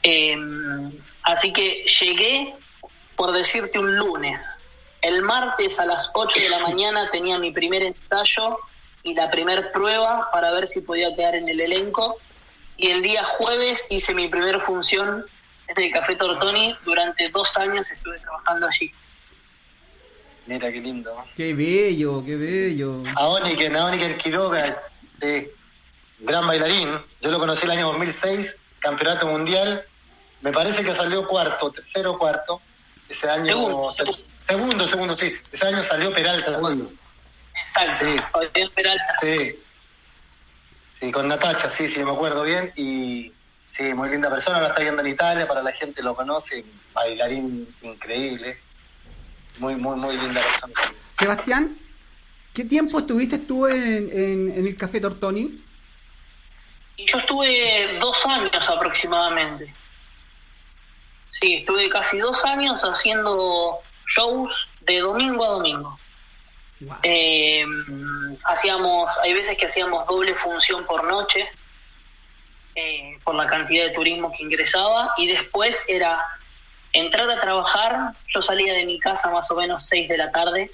Eh, 0.02 0.36
así 1.22 1.52
que 1.52 1.84
llegué, 1.84 2.54
por 3.14 3.32
decirte, 3.32 3.78
un 3.78 3.94
lunes. 3.96 4.58
El 5.02 5.22
martes 5.22 5.78
a 5.78 5.84
las 5.84 6.10
8 6.14 6.40
de 6.40 6.48
la 6.48 6.58
mañana 6.60 7.10
tenía 7.10 7.38
mi 7.38 7.52
primer 7.52 7.82
ensayo 7.82 8.58
y 9.02 9.14
la 9.14 9.30
primer 9.30 9.70
prueba 9.70 10.30
para 10.32 10.50
ver 10.50 10.66
si 10.66 10.80
podía 10.80 11.14
quedar 11.14 11.34
en 11.34 11.48
el 11.48 11.60
elenco. 11.60 12.16
Y 12.78 12.90
el 12.90 13.02
día 13.02 13.22
jueves 13.22 13.86
hice 13.90 14.14
mi 14.14 14.28
primera 14.28 14.58
función 14.58 15.26
en 15.68 15.82
el 15.84 15.92
Café 15.92 16.16
Tortoni. 16.16 16.76
Durante 16.84 17.28
dos 17.30 17.56
años 17.56 17.90
estuve 17.90 18.18
trabajando 18.20 18.66
allí. 18.66 18.92
Mira, 20.46 20.72
qué 20.72 20.80
lindo. 20.80 21.24
Qué 21.36 21.52
bello, 21.54 22.24
qué 22.24 22.36
bello. 22.36 23.02
A 23.16 23.26
Oniken, 23.28 23.76
a 23.76 23.84
Oniken 23.86 24.16
Quiroga, 24.16 24.82
eh, 25.20 25.52
gran 26.20 26.46
bailarín. 26.46 26.88
Yo 27.20 27.30
lo 27.30 27.38
conocí 27.38 27.66
el 27.66 27.72
año 27.72 27.88
2006, 27.88 28.56
campeonato 28.78 29.26
mundial. 29.26 29.84
Me 30.40 30.52
parece 30.52 30.82
que 30.84 30.92
salió 30.92 31.26
cuarto, 31.28 31.70
tercero 31.70 32.16
cuarto. 32.16 32.62
Ese 33.08 33.28
año. 33.28 33.46
Segundo, 33.46 33.92
se- 33.92 34.02
segundo. 34.04 34.22
segundo, 34.42 34.86
segundo, 34.86 35.16
sí. 35.16 35.34
Ese 35.52 35.66
año 35.66 35.82
salió 35.82 36.12
Peralta. 36.14 36.50
Exacto. 36.52 38.04
Sí. 38.06 38.68
Peralta. 38.74 39.14
Sí. 39.20 39.58
Sí, 41.00 41.12
con 41.12 41.28
Natacha, 41.28 41.68
sí, 41.70 41.88
sí, 41.88 42.02
me 42.02 42.10
acuerdo 42.10 42.42
bien. 42.44 42.72
Y 42.74 43.32
sí, 43.78 43.94
muy 43.94 44.08
linda 44.10 44.28
persona. 44.30 44.56
Ahora 44.56 44.68
está 44.68 44.80
viendo 44.82 45.00
en 45.02 45.08
Italia, 45.08 45.46
para 45.48 45.62
la 45.62 45.72
gente 45.72 46.02
lo 46.02 46.14
conoce. 46.14 46.64
Bailarín 46.92 47.74
increíble. 47.82 48.58
Muy, 49.58 49.74
muy, 49.76 49.96
muy 49.96 50.16
linda 50.16 50.40
persona. 50.42 50.74
Sebastián, 51.18 51.78
¿qué 52.54 52.64
tiempo 52.64 52.98
estuviste 52.98 53.38
tú 53.38 53.66
en, 53.66 54.08
en- 54.12 54.52
en 54.56 54.66
el 54.66 54.76
Café 54.76 55.00
Tortoni? 55.00 55.64
Yo 56.98 57.18
estuve 57.18 57.96
dos 58.00 58.26
años 58.26 58.68
aproximadamente. 58.68 59.72
sí, 61.40 61.54
estuve 61.58 61.88
casi 61.88 62.18
dos 62.18 62.44
años 62.44 62.80
haciendo 62.82 63.78
shows 64.16 64.52
de 64.80 64.98
domingo 64.98 65.44
a 65.44 65.48
domingo. 65.50 65.98
Eh, 67.04 67.64
hacíamos, 68.44 69.16
hay 69.22 69.32
veces 69.34 69.56
que 69.56 69.66
hacíamos 69.66 70.06
doble 70.08 70.34
función 70.34 70.84
por 70.86 71.04
noche, 71.04 71.48
eh, 72.80 73.18
por 73.24 73.34
la 73.34 73.48
cantidad 73.48 73.86
de 73.86 73.90
turismo 73.90 74.30
que 74.30 74.44
ingresaba, 74.44 75.12
y 75.16 75.26
después 75.26 75.84
era 75.88 76.24
entrar 76.92 77.28
a 77.28 77.40
trabajar, 77.40 78.12
yo 78.28 78.40
salía 78.40 78.72
de 78.72 78.86
mi 78.86 79.00
casa 79.00 79.30
más 79.30 79.50
o 79.50 79.56
menos 79.56 79.84
6 79.86 80.08
de 80.08 80.16
la 80.16 80.30
tarde 80.30 80.70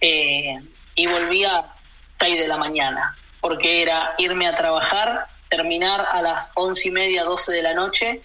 eh, 0.00 0.58
y 0.94 1.06
volvía 1.06 1.66
6 2.06 2.38
de 2.38 2.48
la 2.48 2.56
mañana, 2.56 3.14
porque 3.42 3.82
era 3.82 4.14
irme 4.16 4.48
a 4.48 4.54
trabajar, 4.54 5.26
terminar 5.50 6.08
a 6.10 6.22
las 6.22 6.50
once 6.54 6.88
y 6.88 6.92
media, 6.92 7.24
12 7.24 7.52
de 7.52 7.62
la 7.62 7.74
noche, 7.74 8.22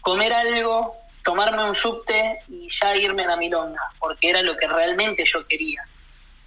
comer 0.00 0.32
algo, 0.32 0.96
tomarme 1.22 1.62
un 1.62 1.74
subte 1.74 2.40
y 2.48 2.68
ya 2.68 2.96
irme 2.96 3.22
a 3.22 3.28
la 3.28 3.36
milonga, 3.36 3.92
porque 4.00 4.30
era 4.30 4.42
lo 4.42 4.56
que 4.56 4.66
realmente 4.66 5.24
yo 5.24 5.46
quería. 5.46 5.84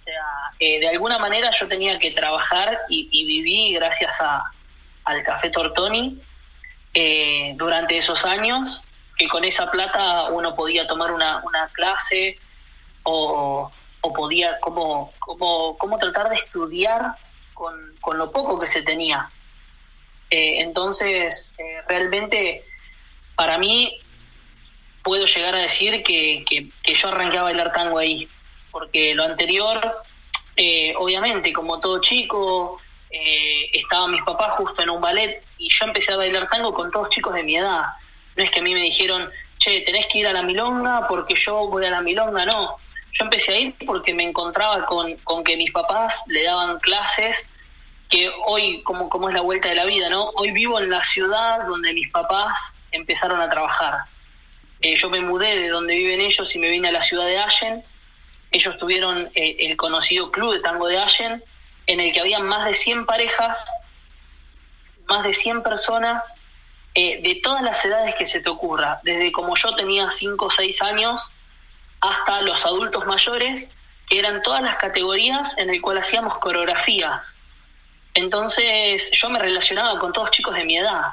O 0.00 0.04
sea, 0.04 0.22
eh, 0.60 0.80
de 0.80 0.88
alguna 0.88 1.18
manera 1.18 1.50
yo 1.58 1.66
tenía 1.66 1.98
que 1.98 2.10
trabajar 2.10 2.78
y, 2.90 3.08
y 3.10 3.24
viví 3.24 3.72
gracias 3.72 4.20
a, 4.20 4.52
al 5.06 5.22
Café 5.22 5.50
Tortoni 5.50 6.20
eh, 6.94 7.52
durante 7.56 7.98
esos 7.98 8.24
años, 8.24 8.82
que 9.16 9.28
con 9.28 9.44
esa 9.44 9.70
plata 9.70 10.24
uno 10.24 10.54
podía 10.54 10.86
tomar 10.86 11.12
una, 11.12 11.42
una 11.44 11.68
clase 11.68 12.38
o, 13.02 13.70
o 14.00 14.12
podía 14.12 14.60
como, 14.60 15.12
como, 15.18 15.76
como 15.78 15.98
tratar 15.98 16.28
de 16.28 16.36
estudiar 16.36 17.16
con, 17.54 17.74
con 18.00 18.18
lo 18.18 18.30
poco 18.30 18.58
que 18.58 18.66
se 18.66 18.82
tenía. 18.82 19.30
Eh, 20.30 20.60
entonces, 20.60 21.52
eh, 21.58 21.82
realmente, 21.88 22.64
para 23.36 23.58
mí, 23.58 23.98
puedo 25.02 25.26
llegar 25.26 25.54
a 25.54 25.60
decir 25.60 26.02
que, 26.02 26.44
que, 26.48 26.94
yo 26.94 27.08
arranqué 27.08 27.38
a 27.38 27.44
bailar 27.44 27.72
tango 27.72 27.98
ahí, 27.98 28.28
porque 28.70 29.14
lo 29.14 29.24
anterior, 29.24 30.02
eh, 30.56 30.94
obviamente, 30.96 31.52
como 31.52 31.80
todo 31.80 32.00
chico, 32.00 32.80
eh, 33.16 33.70
estaban 33.72 34.10
mis 34.12 34.22
papás 34.22 34.52
justo 34.52 34.82
en 34.82 34.90
un 34.90 35.00
ballet 35.00 35.42
y 35.58 35.68
yo 35.70 35.86
empecé 35.86 36.12
a 36.12 36.16
bailar 36.16 36.48
tango 36.48 36.72
con 36.74 36.90
todos 36.90 37.08
chicos 37.10 37.34
de 37.34 37.42
mi 37.42 37.56
edad. 37.56 37.84
No 38.36 38.42
es 38.42 38.50
que 38.50 38.60
a 38.60 38.62
mí 38.62 38.74
me 38.74 38.80
dijeron, 38.80 39.30
che, 39.58 39.80
tenés 39.80 40.06
que 40.06 40.18
ir 40.18 40.26
a 40.26 40.32
la 40.32 40.42
milonga 40.42 41.06
porque 41.08 41.34
yo 41.34 41.68
voy 41.68 41.84
a 41.86 41.90
la 41.90 42.00
milonga, 42.00 42.44
no. 42.44 42.76
Yo 43.12 43.24
empecé 43.24 43.52
a 43.52 43.58
ir 43.58 43.74
porque 43.86 44.12
me 44.12 44.24
encontraba 44.24 44.84
con, 44.84 45.16
con 45.24 45.42
que 45.42 45.56
mis 45.56 45.70
papás 45.72 46.22
le 46.26 46.42
daban 46.44 46.78
clases 46.80 47.36
que 48.08 48.30
hoy, 48.46 48.82
como, 48.82 49.08
como 49.08 49.28
es 49.28 49.34
la 49.34 49.40
vuelta 49.40 49.68
de 49.68 49.74
la 49.74 49.84
vida, 49.84 50.08
¿no? 50.08 50.30
Hoy 50.36 50.52
vivo 50.52 50.78
en 50.78 50.90
la 50.90 51.02
ciudad 51.02 51.66
donde 51.66 51.92
mis 51.92 52.10
papás 52.10 52.74
empezaron 52.92 53.40
a 53.40 53.48
trabajar. 53.48 54.00
Eh, 54.80 54.96
yo 54.96 55.10
me 55.10 55.20
mudé 55.20 55.58
de 55.58 55.68
donde 55.68 55.94
viven 55.94 56.20
ellos 56.20 56.54
y 56.54 56.58
me 56.58 56.70
vine 56.70 56.88
a 56.88 56.92
la 56.92 57.02
ciudad 57.02 57.26
de 57.26 57.38
Allen. 57.38 57.82
Ellos 58.52 58.76
tuvieron 58.78 59.30
eh, 59.34 59.56
el 59.60 59.76
conocido 59.76 60.30
club 60.30 60.52
de 60.52 60.60
tango 60.60 60.86
de 60.86 60.98
Allen, 60.98 61.42
en 61.86 62.00
el 62.00 62.12
que 62.12 62.20
había 62.20 62.40
más 62.40 62.64
de 62.64 62.74
100 62.74 63.06
parejas, 63.06 63.64
más 65.08 65.24
de 65.24 65.32
100 65.32 65.62
personas, 65.62 66.24
eh, 66.94 67.20
de 67.22 67.36
todas 67.42 67.62
las 67.62 67.84
edades 67.84 68.14
que 68.14 68.26
se 68.26 68.40
te 68.40 68.48
ocurra, 68.48 69.00
desde 69.02 69.30
como 69.30 69.54
yo 69.56 69.74
tenía 69.74 70.10
5 70.10 70.46
o 70.46 70.50
6 70.50 70.82
años 70.82 71.20
hasta 72.00 72.40
los 72.42 72.64
adultos 72.64 73.06
mayores, 73.06 73.70
que 74.08 74.18
eran 74.18 74.42
todas 74.42 74.62
las 74.62 74.76
categorías 74.76 75.56
en 75.58 75.70
el 75.70 75.80
cual 75.80 75.98
hacíamos 75.98 76.38
coreografías. 76.38 77.36
Entonces 78.14 79.10
yo 79.12 79.28
me 79.28 79.38
relacionaba 79.38 79.98
con 79.98 80.12
todos 80.12 80.30
chicos 80.30 80.54
de 80.54 80.64
mi 80.64 80.78
edad. 80.78 81.12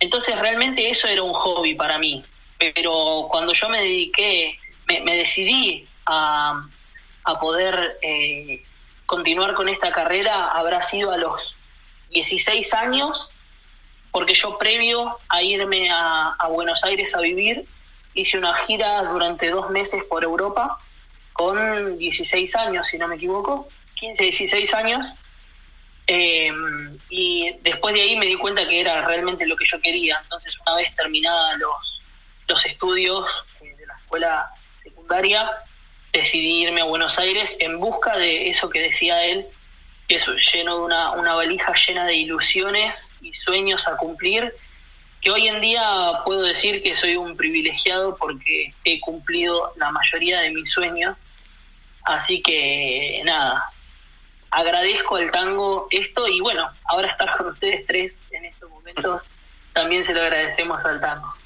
Entonces 0.00 0.38
realmente 0.38 0.88
eso 0.88 1.06
era 1.08 1.22
un 1.22 1.34
hobby 1.34 1.74
para 1.74 1.98
mí. 1.98 2.24
Pero 2.58 3.28
cuando 3.30 3.52
yo 3.52 3.68
me 3.68 3.80
dediqué, 3.80 4.58
me, 4.86 5.16
decidí 5.16 5.86
a, 6.06 6.64
a 7.24 7.40
poder 7.40 7.98
eh, 8.00 8.64
continuar 9.08 9.54
con 9.54 9.70
esta 9.70 9.90
carrera, 9.90 10.48
habrá 10.48 10.82
sido 10.82 11.12
a 11.12 11.16
los 11.16 11.56
16 12.10 12.74
años, 12.74 13.30
porque 14.10 14.34
yo 14.34 14.58
previo 14.58 15.18
a 15.30 15.42
irme 15.42 15.88
a, 15.90 16.36
Buenos 16.50 16.84
Aires 16.84 17.16
a 17.16 17.20
vivir, 17.20 17.64
hice 18.12 18.36
una 18.36 18.54
gira 18.54 19.02
durante 19.04 19.48
dos 19.48 19.70
meses 19.70 20.04
por 20.04 20.24
Europa 20.24 20.78
con 21.32 21.96
16 21.96 22.54
años, 22.56 22.86
si 22.86 22.98
no 22.98 23.08
me 23.08 23.16
equivoco, 23.16 23.66
15, 23.94 24.24
16 24.24 24.74
años. 24.74 25.06
Eh, 26.06 26.50
y 27.08 27.52
después 27.62 27.94
de 27.94 28.02
ahí 28.02 28.16
me 28.16 28.26
di 28.26 28.36
cuenta 28.36 28.68
que 28.68 28.78
era 28.78 29.06
realmente 29.06 29.46
lo 29.46 29.56
que 29.56 29.64
yo 29.64 29.80
quería. 29.80 30.20
Entonces, 30.22 30.52
una 30.66 30.76
vez 30.76 30.94
terminada 30.94 31.56
los, 31.56 32.02
los 32.46 32.66
estudios 32.66 33.26
eh, 33.62 33.74
de 33.74 33.86
la 33.86 33.94
escuela 33.94 34.50
secundaria, 34.82 35.50
decidí 36.18 36.62
irme 36.62 36.80
a 36.80 36.84
Buenos 36.84 37.18
Aires 37.18 37.56
en 37.60 37.78
busca 37.78 38.16
de 38.16 38.50
eso 38.50 38.68
que 38.68 38.80
decía 38.80 39.24
él, 39.24 39.46
que 40.06 40.16
es 40.16 40.26
lleno 40.52 40.76
de 40.76 40.82
una, 40.82 41.12
una 41.12 41.34
valija 41.34 41.72
llena 41.74 42.04
de 42.06 42.14
ilusiones 42.14 43.12
y 43.20 43.34
sueños 43.34 43.86
a 43.86 43.96
cumplir, 43.96 44.52
que 45.20 45.30
hoy 45.30 45.48
en 45.48 45.60
día 45.60 45.84
puedo 46.24 46.42
decir 46.42 46.82
que 46.82 46.96
soy 46.96 47.16
un 47.16 47.36
privilegiado 47.36 48.16
porque 48.16 48.72
he 48.84 49.00
cumplido 49.00 49.72
la 49.76 49.90
mayoría 49.90 50.40
de 50.40 50.50
mis 50.50 50.70
sueños. 50.70 51.26
Así 52.04 52.40
que 52.42 53.20
nada, 53.24 53.70
agradezco 54.50 55.16
al 55.16 55.30
tango 55.30 55.88
esto 55.90 56.28
y 56.28 56.40
bueno, 56.40 56.68
ahora 56.84 57.08
estar 57.08 57.36
con 57.36 57.48
ustedes 57.48 57.86
tres 57.86 58.20
en 58.30 58.44
estos 58.44 58.70
momentos 58.70 59.22
también 59.72 60.04
se 60.04 60.14
lo 60.14 60.22
agradecemos 60.22 60.84
al 60.84 61.00
tango. 61.00 61.37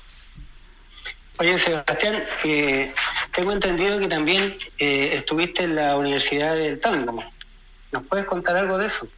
Oye, 1.39 1.59
Sebastián, 1.59 2.25
eh, 2.45 2.93
tengo 3.35 3.53
entendido 3.53 3.99
que 3.99 4.09
también 4.09 4.57
eh, 4.79 5.11
estuviste 5.15 5.65
en 5.65 5.75
la 5.75 5.97
Universidad 5.97 6.55
del 6.55 6.79
Tango. 6.79 7.25
¿Nos 7.91 8.07
puedes 8.07 8.27
contar 8.27 8.57
algo 8.57 8.79
de 8.79 8.87
eso? 8.87 9.09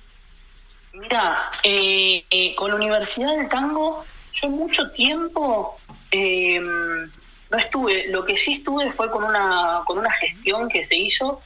Mira, 0.93 1.51
eh, 1.65 2.25
eh, 2.31 2.55
con 2.55 2.71
la 2.71 2.77
Universidad 2.77 3.37
del 3.37 3.49
Tango, 3.49 4.05
yo 4.33 4.49
mucho 4.49 4.91
tiempo 4.93 5.77
eh, 6.13 6.61
no 6.61 7.59
estuve. 7.59 8.07
Lo 8.09 8.25
que 8.25 8.37
sí 8.37 8.55
estuve 8.55 8.93
fue 8.93 9.11
con 9.11 9.25
una, 9.25 9.83
con 9.87 9.99
una 9.99 10.13
gestión 10.13 10.69
que 10.69 10.87
se 10.87 10.95
hizo, 10.95 11.41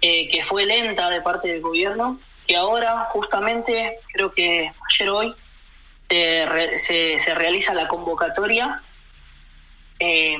que 0.00 0.44
fue 0.46 0.66
lenta 0.66 1.08
de 1.08 1.22
parte 1.22 1.48
del 1.48 1.62
gobierno, 1.62 2.18
que 2.46 2.56
ahora 2.56 3.08
justamente, 3.10 4.00
creo 4.12 4.32
que 4.32 4.70
ayer 4.90 5.08
hoy, 5.08 5.34
se, 5.96 6.44
re, 6.44 6.76
se, 6.76 7.18
se 7.18 7.34
realiza 7.34 7.72
la 7.72 7.88
convocatoria 7.88 8.82
eh, 10.04 10.36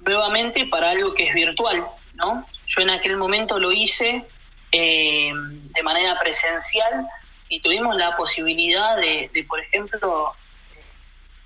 nuevamente 0.00 0.66
para 0.66 0.90
algo 0.90 1.14
que 1.14 1.28
es 1.28 1.34
virtual, 1.34 1.86
¿no? 2.14 2.44
Yo 2.66 2.82
en 2.82 2.90
aquel 2.90 3.16
momento 3.16 3.58
lo 3.58 3.70
hice 3.70 4.24
eh, 4.72 5.32
de 5.32 5.82
manera 5.84 6.18
presencial 6.18 7.06
y 7.48 7.60
tuvimos 7.60 7.94
la 7.96 8.16
posibilidad 8.16 8.96
de, 8.96 9.30
de 9.32 9.44
por 9.44 9.60
ejemplo, 9.60 10.32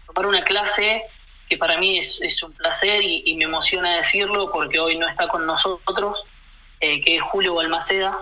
tomar 0.07 0.27
una 0.27 0.43
clase 0.43 1.03
que 1.49 1.59
para 1.59 1.77
mí 1.77 1.99
es, 1.99 2.19
es 2.23 2.43
un 2.43 2.53
placer 2.55 3.03
y, 3.03 3.23
y, 3.27 3.37
me 3.37 3.45
emociona 3.45 3.97
decirlo 3.97 4.51
porque 4.51 4.81
hoy 4.81 4.97
no 4.97 5.07
está 5.07 5.29
con 5.29 5.45
nosotros, 5.47 6.25
eh, 6.81 7.03
que 7.03 7.17
es 7.17 7.23
Julio 7.23 7.55
Balmaceda. 7.55 8.19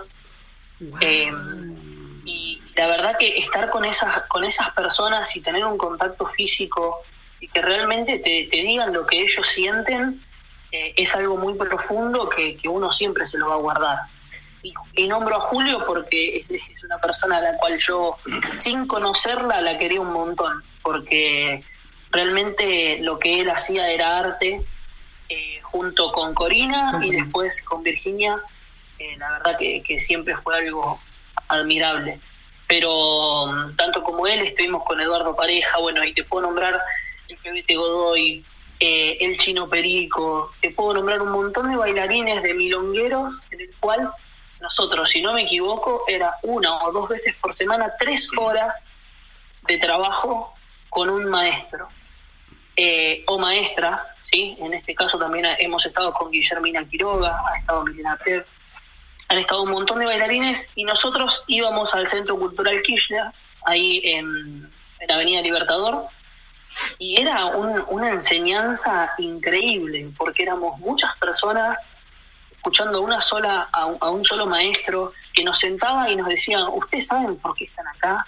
Wow. 0.79 0.99
y 2.25 2.59
la 2.75 2.87
verdad 2.87 3.15
que 3.19 3.37
estar 3.37 3.69
con 3.69 3.85
esas, 3.85 4.23
con 4.23 4.43
esas 4.43 4.71
personas 4.71 5.35
y 5.35 5.41
tener 5.41 5.63
un 5.63 5.77
contacto 5.77 6.25
físico 6.25 7.03
y 7.41 7.47
que 7.47 7.61
realmente 7.61 8.19
te, 8.19 8.47
te 8.49 8.57
digan 8.57 8.93
lo 8.93 9.05
que 9.05 9.19
ellos 9.19 9.45
sienten 9.47 10.21
eh, 10.71 10.93
es 10.95 11.13
algo 11.15 11.35
muy 11.35 11.55
profundo 11.55 12.29
que, 12.29 12.55
que, 12.55 12.69
uno 12.69 12.93
siempre 12.93 13.25
se 13.25 13.37
lo 13.37 13.49
va 13.49 13.55
a 13.55 13.57
guardar. 13.57 13.97
Y, 14.63 14.73
y 14.93 15.07
nombro 15.07 15.35
a 15.35 15.39
Julio 15.41 15.83
porque 15.85 16.37
es, 16.37 16.49
es, 16.49 16.83
una 16.83 16.99
persona 16.99 17.37
a 17.37 17.41
la 17.41 17.57
cual 17.57 17.77
yo, 17.79 18.15
sin 18.53 18.87
conocerla, 18.87 19.59
la 19.59 19.77
quería 19.77 19.99
un 19.99 20.13
montón, 20.13 20.63
porque 20.83 21.63
realmente 22.11 22.99
lo 23.01 23.19
que 23.19 23.41
él 23.41 23.49
hacía 23.49 23.89
era 23.89 24.19
arte, 24.19 24.61
eh, 25.27 25.59
junto 25.63 26.11
con 26.11 26.33
Corina 26.35 27.01
y 27.03 27.09
después 27.09 27.61
con 27.63 27.81
Virginia, 27.81 28.37
eh, 28.99 29.17
la 29.17 29.31
verdad 29.31 29.57
que, 29.57 29.81
que 29.81 29.99
siempre 29.99 30.37
fue 30.37 30.57
algo 30.57 30.99
admirable. 31.47 32.19
Pero 32.67 33.43
um, 33.43 33.75
tanto 33.75 34.03
como 34.03 34.27
él, 34.27 34.41
estuvimos 34.41 34.83
con 34.83 35.01
Eduardo 35.01 35.35
Pareja, 35.35 35.79
bueno, 35.79 36.03
y 36.03 36.13
te 36.13 36.23
puedo 36.23 36.47
nombrar 36.47 36.79
Godoy, 37.75 38.43
eh, 38.79 39.17
el 39.21 39.37
Chino 39.37 39.69
Perico, 39.69 40.51
te 40.59 40.71
puedo 40.71 40.95
nombrar 40.95 41.21
un 41.21 41.31
montón 41.31 41.69
de 41.69 41.77
bailarines 41.77 42.41
de 42.41 42.53
milongueros 42.53 43.41
en 43.51 43.61
el 43.61 43.75
cual 43.79 44.11
nosotros, 44.59 45.09
si 45.09 45.21
no 45.21 45.33
me 45.33 45.43
equivoco, 45.43 46.03
era 46.07 46.35
una 46.43 46.83
o 46.83 46.91
dos 46.91 47.09
veces 47.09 47.35
por 47.41 47.55
semana, 47.55 47.91
tres 47.99 48.27
horas 48.37 48.75
de 49.67 49.77
trabajo 49.77 50.53
con 50.89 51.09
un 51.09 51.29
maestro 51.29 51.87
eh, 52.75 53.23
o 53.27 53.37
maestra, 53.37 54.03
¿sí? 54.31 54.57
En 54.59 54.73
este 54.73 54.95
caso 54.95 55.17
también 55.17 55.45
hemos 55.59 55.85
estado 55.85 56.13
con 56.13 56.31
Guillermina 56.31 56.87
Quiroga, 56.87 57.41
ha 57.47 57.57
estado 57.57 57.83
Milena 57.83 58.17
Pep, 58.23 58.45
han 59.27 59.37
estado 59.37 59.63
un 59.63 59.71
montón 59.71 59.99
de 59.99 60.05
bailarines 60.05 60.69
y 60.75 60.83
nosotros 60.83 61.43
íbamos 61.47 61.93
al 61.93 62.07
Centro 62.07 62.37
Cultural 62.37 62.81
Kirchner, 62.81 63.25
ahí 63.65 64.01
en, 64.03 64.69
en 64.99 65.11
Avenida 65.11 65.41
Libertador, 65.41 66.07
y 66.99 67.19
era 67.21 67.45
un- 67.45 67.83
una 67.89 68.09
enseñanza 68.09 69.13
increíble, 69.17 70.09
porque 70.17 70.43
éramos 70.43 70.79
muchas 70.79 71.15
personas 71.17 71.77
escuchando 72.51 73.01
una 73.01 73.19
sola, 73.21 73.67
a, 73.71 73.85
un- 73.85 74.23
solo 74.25 74.45
maestro 74.45 75.13
que 75.33 75.43
nos 75.43 75.57
sentaba 75.59 76.09
y 76.09 76.15
nos 76.15 76.27
decía, 76.27 76.63
¿ustedes 76.69 77.07
saben 77.07 77.35
por 77.37 77.55
qué 77.55 77.65
están 77.65 77.87
acá? 77.87 78.25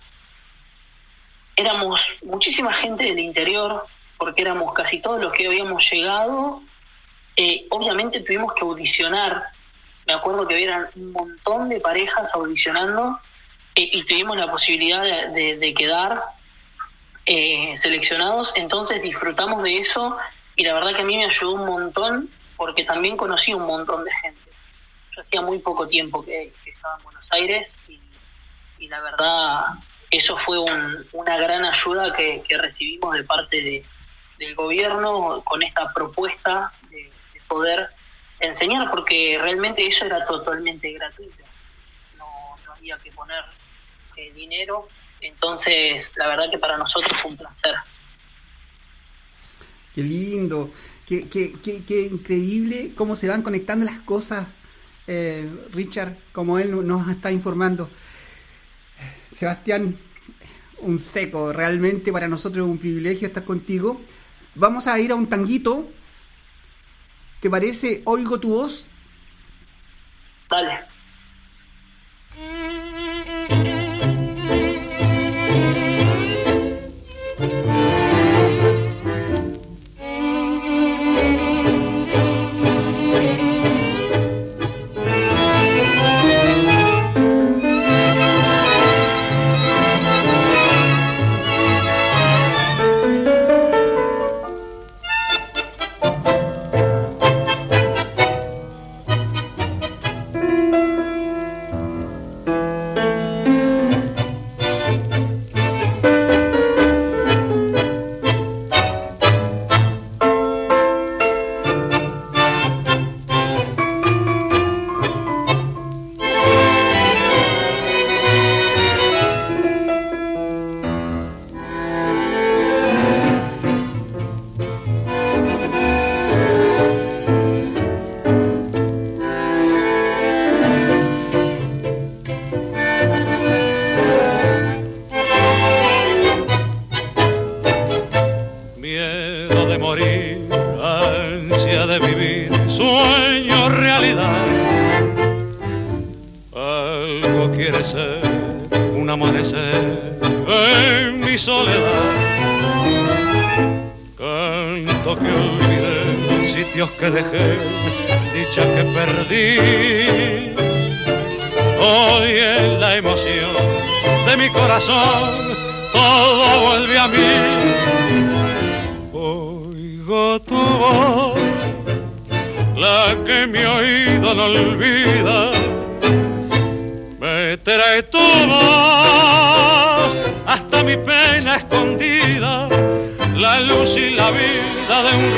Éramos 1.55 1.99
muchísima 2.23 2.73
gente 2.73 3.03
del 3.03 3.19
interior, 3.19 3.85
porque 4.17 4.41
éramos 4.41 4.73
casi 4.73 4.99
todos 4.99 5.21
los 5.21 5.31
que 5.33 5.45
habíamos 5.47 5.87
llegado. 5.91 6.61
Eh, 7.35 7.67
obviamente 7.69 8.21
tuvimos 8.21 8.53
que 8.53 8.61
audicionar. 8.61 9.43
Me 10.07 10.13
acuerdo 10.13 10.47
que 10.47 10.63
eran 10.63 10.87
un 10.95 11.11
montón 11.11 11.69
de 11.69 11.79
parejas 11.79 12.33
audicionando 12.33 13.19
eh, 13.75 13.89
y 13.93 14.03
tuvimos 14.03 14.35
la 14.37 14.49
posibilidad 14.51 15.03
de 15.03 15.73
quedar 15.77 16.23
eh, 17.25 17.75
seleccionados, 17.77 18.53
entonces 18.55 19.01
disfrutamos 19.01 19.63
de 19.63 19.77
eso 19.77 20.17
y 20.55 20.63
la 20.63 20.73
verdad 20.73 20.95
que 20.95 21.01
a 21.01 21.05
mí 21.05 21.17
me 21.17 21.25
ayudó 21.25 21.53
un 21.53 21.65
montón 21.65 22.29
porque 22.57 22.83
también 22.83 23.17
conocí 23.17 23.53
un 23.53 23.65
montón 23.65 24.03
de 24.03 24.11
gente. 24.21 24.51
Yo 25.15 25.21
hacía 25.21 25.41
muy 25.41 25.59
poco 25.59 25.87
tiempo 25.87 26.23
que, 26.23 26.53
estaba 26.65 26.97
en 26.97 27.03
Buenos 27.03 27.25
Aires 27.31 27.75
y, 27.87 28.87
la 28.87 28.99
verdad 28.99 29.61
eso 30.11 30.37
fue 30.37 30.59
un- 30.59 31.07
una 31.13 31.37
gran 31.37 31.63
ayuda 31.65 32.13
que, 32.13 32.43
recibimos 32.49 33.15
de 33.15 33.23
parte 33.23 33.57
de- 33.61 33.85
del 34.37 34.53
gobierno 34.55 35.41
con 35.45 35.63
esta 35.63 35.91
propuesta 35.93 36.71
de, 36.89 36.97
de 37.33 37.41
poder 37.47 37.89
enseñar 38.39 38.91
porque 38.91 39.39
realmente 39.41 39.87
eso 39.87 40.05
era 40.05 40.25
totalmente 40.25 40.91
gratuito. 40.91 41.43
No, 42.17 42.57
no 42.65 42.73
había 42.73 42.97
que 42.99 43.11
poner 43.13 43.43
eh, 44.17 44.31
dinero. 44.33 44.89
Entonces, 45.23 46.11
la 46.17 46.27
verdad 46.27 46.51
que 46.51 46.57
para 46.57 46.77
nosotros 46.77 47.13
fue 47.13 47.31
un 47.31 47.37
placer. 47.37 47.75
Qué 49.95 50.03
lindo, 50.03 50.69
qué, 51.07 51.27
qué, 51.29 51.55
qué, 51.63 51.83
qué 51.85 52.01
increíble 52.01 52.91
cómo 52.95 53.15
se 53.15 53.29
van 53.29 53.41
conectando 53.41 53.85
las 53.85 53.99
cosas, 53.99 54.47
eh, 55.07 55.49
Richard, 55.71 56.17
como 56.33 56.59
él 56.59 56.85
nos 56.85 57.07
está 57.07 57.31
informando. 57.31 57.89
Sebastián, 59.31 59.97
un 60.79 60.99
seco, 60.99 61.53
realmente 61.53 62.11
para 62.11 62.27
nosotros 62.27 62.65
es 62.65 62.71
un 62.71 62.77
privilegio 62.77 63.27
estar 63.27 63.45
contigo. 63.45 64.01
Vamos 64.55 64.87
a 64.87 64.99
ir 64.99 65.11
a 65.11 65.15
un 65.15 65.27
tanguito. 65.27 65.89
¿Te 67.39 67.49
parece? 67.49 68.01
Oigo 68.05 68.39
tu 68.39 68.49
voz. 68.49 68.85
Dale. 70.49 70.92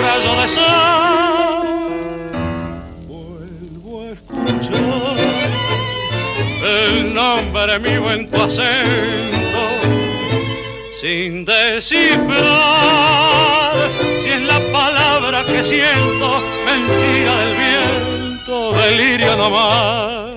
Rayo 0.01 0.35
de 0.41 0.47
sol. 0.47 1.67
Vuelvo 3.07 4.01
a 4.01 4.05
escuchar 4.13 5.17
el 6.63 7.13
nombre 7.13 7.79
mío 7.79 8.11
en 8.11 8.29
tu 8.29 8.41
acento 8.41 9.63
sin 11.01 11.45
descifrar 11.45 12.35
si 14.23 14.29
es 14.29 14.41
la 14.41 14.59
palabra 14.71 15.43
que 15.45 15.63
siento, 15.63 16.41
mentira 16.65 17.37
del 17.37 17.55
viento, 17.55 18.73
delirio 18.73 19.35
nomás. 19.37 20.34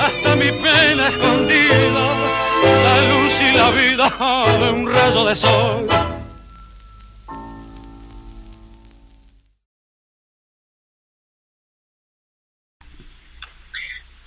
Hasta 0.00 0.36
mi 0.36 0.50
pena 0.50 1.08
escondida, 1.08 2.14
la 2.84 3.00
luz 3.08 3.32
y 3.40 3.56
la 3.56 3.70
vida 3.70 4.58
de 4.58 4.70
un 4.70 4.92
rayo 4.92 5.24
de 5.24 5.36
sol. 5.36 5.88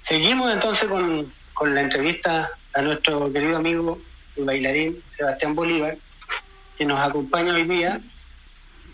Seguimos 0.03 0.51
entonces 0.51 0.89
con, 0.89 1.31
con 1.53 1.73
la 1.73 1.81
entrevista 1.81 2.51
a 2.73 2.81
nuestro 2.81 3.31
querido 3.31 3.57
amigo 3.57 3.99
y 4.35 4.41
bailarín 4.41 5.01
Sebastián 5.09 5.55
Bolívar, 5.55 5.97
que 6.77 6.85
nos 6.85 6.99
acompaña 6.99 7.53
hoy 7.53 7.63
día 7.63 8.01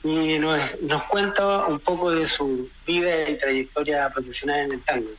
y 0.04 0.40
nos, 0.40 0.60
nos 0.82 1.04
cuenta 1.04 1.66
un 1.68 1.80
poco 1.80 2.12
de 2.12 2.28
su 2.28 2.70
vida 2.86 3.30
y 3.30 3.38
trayectoria 3.38 4.10
profesional 4.10 4.60
en 4.62 4.72
el 4.74 4.84
tango. 4.84 5.10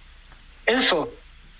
Enzo, 0.66 1.12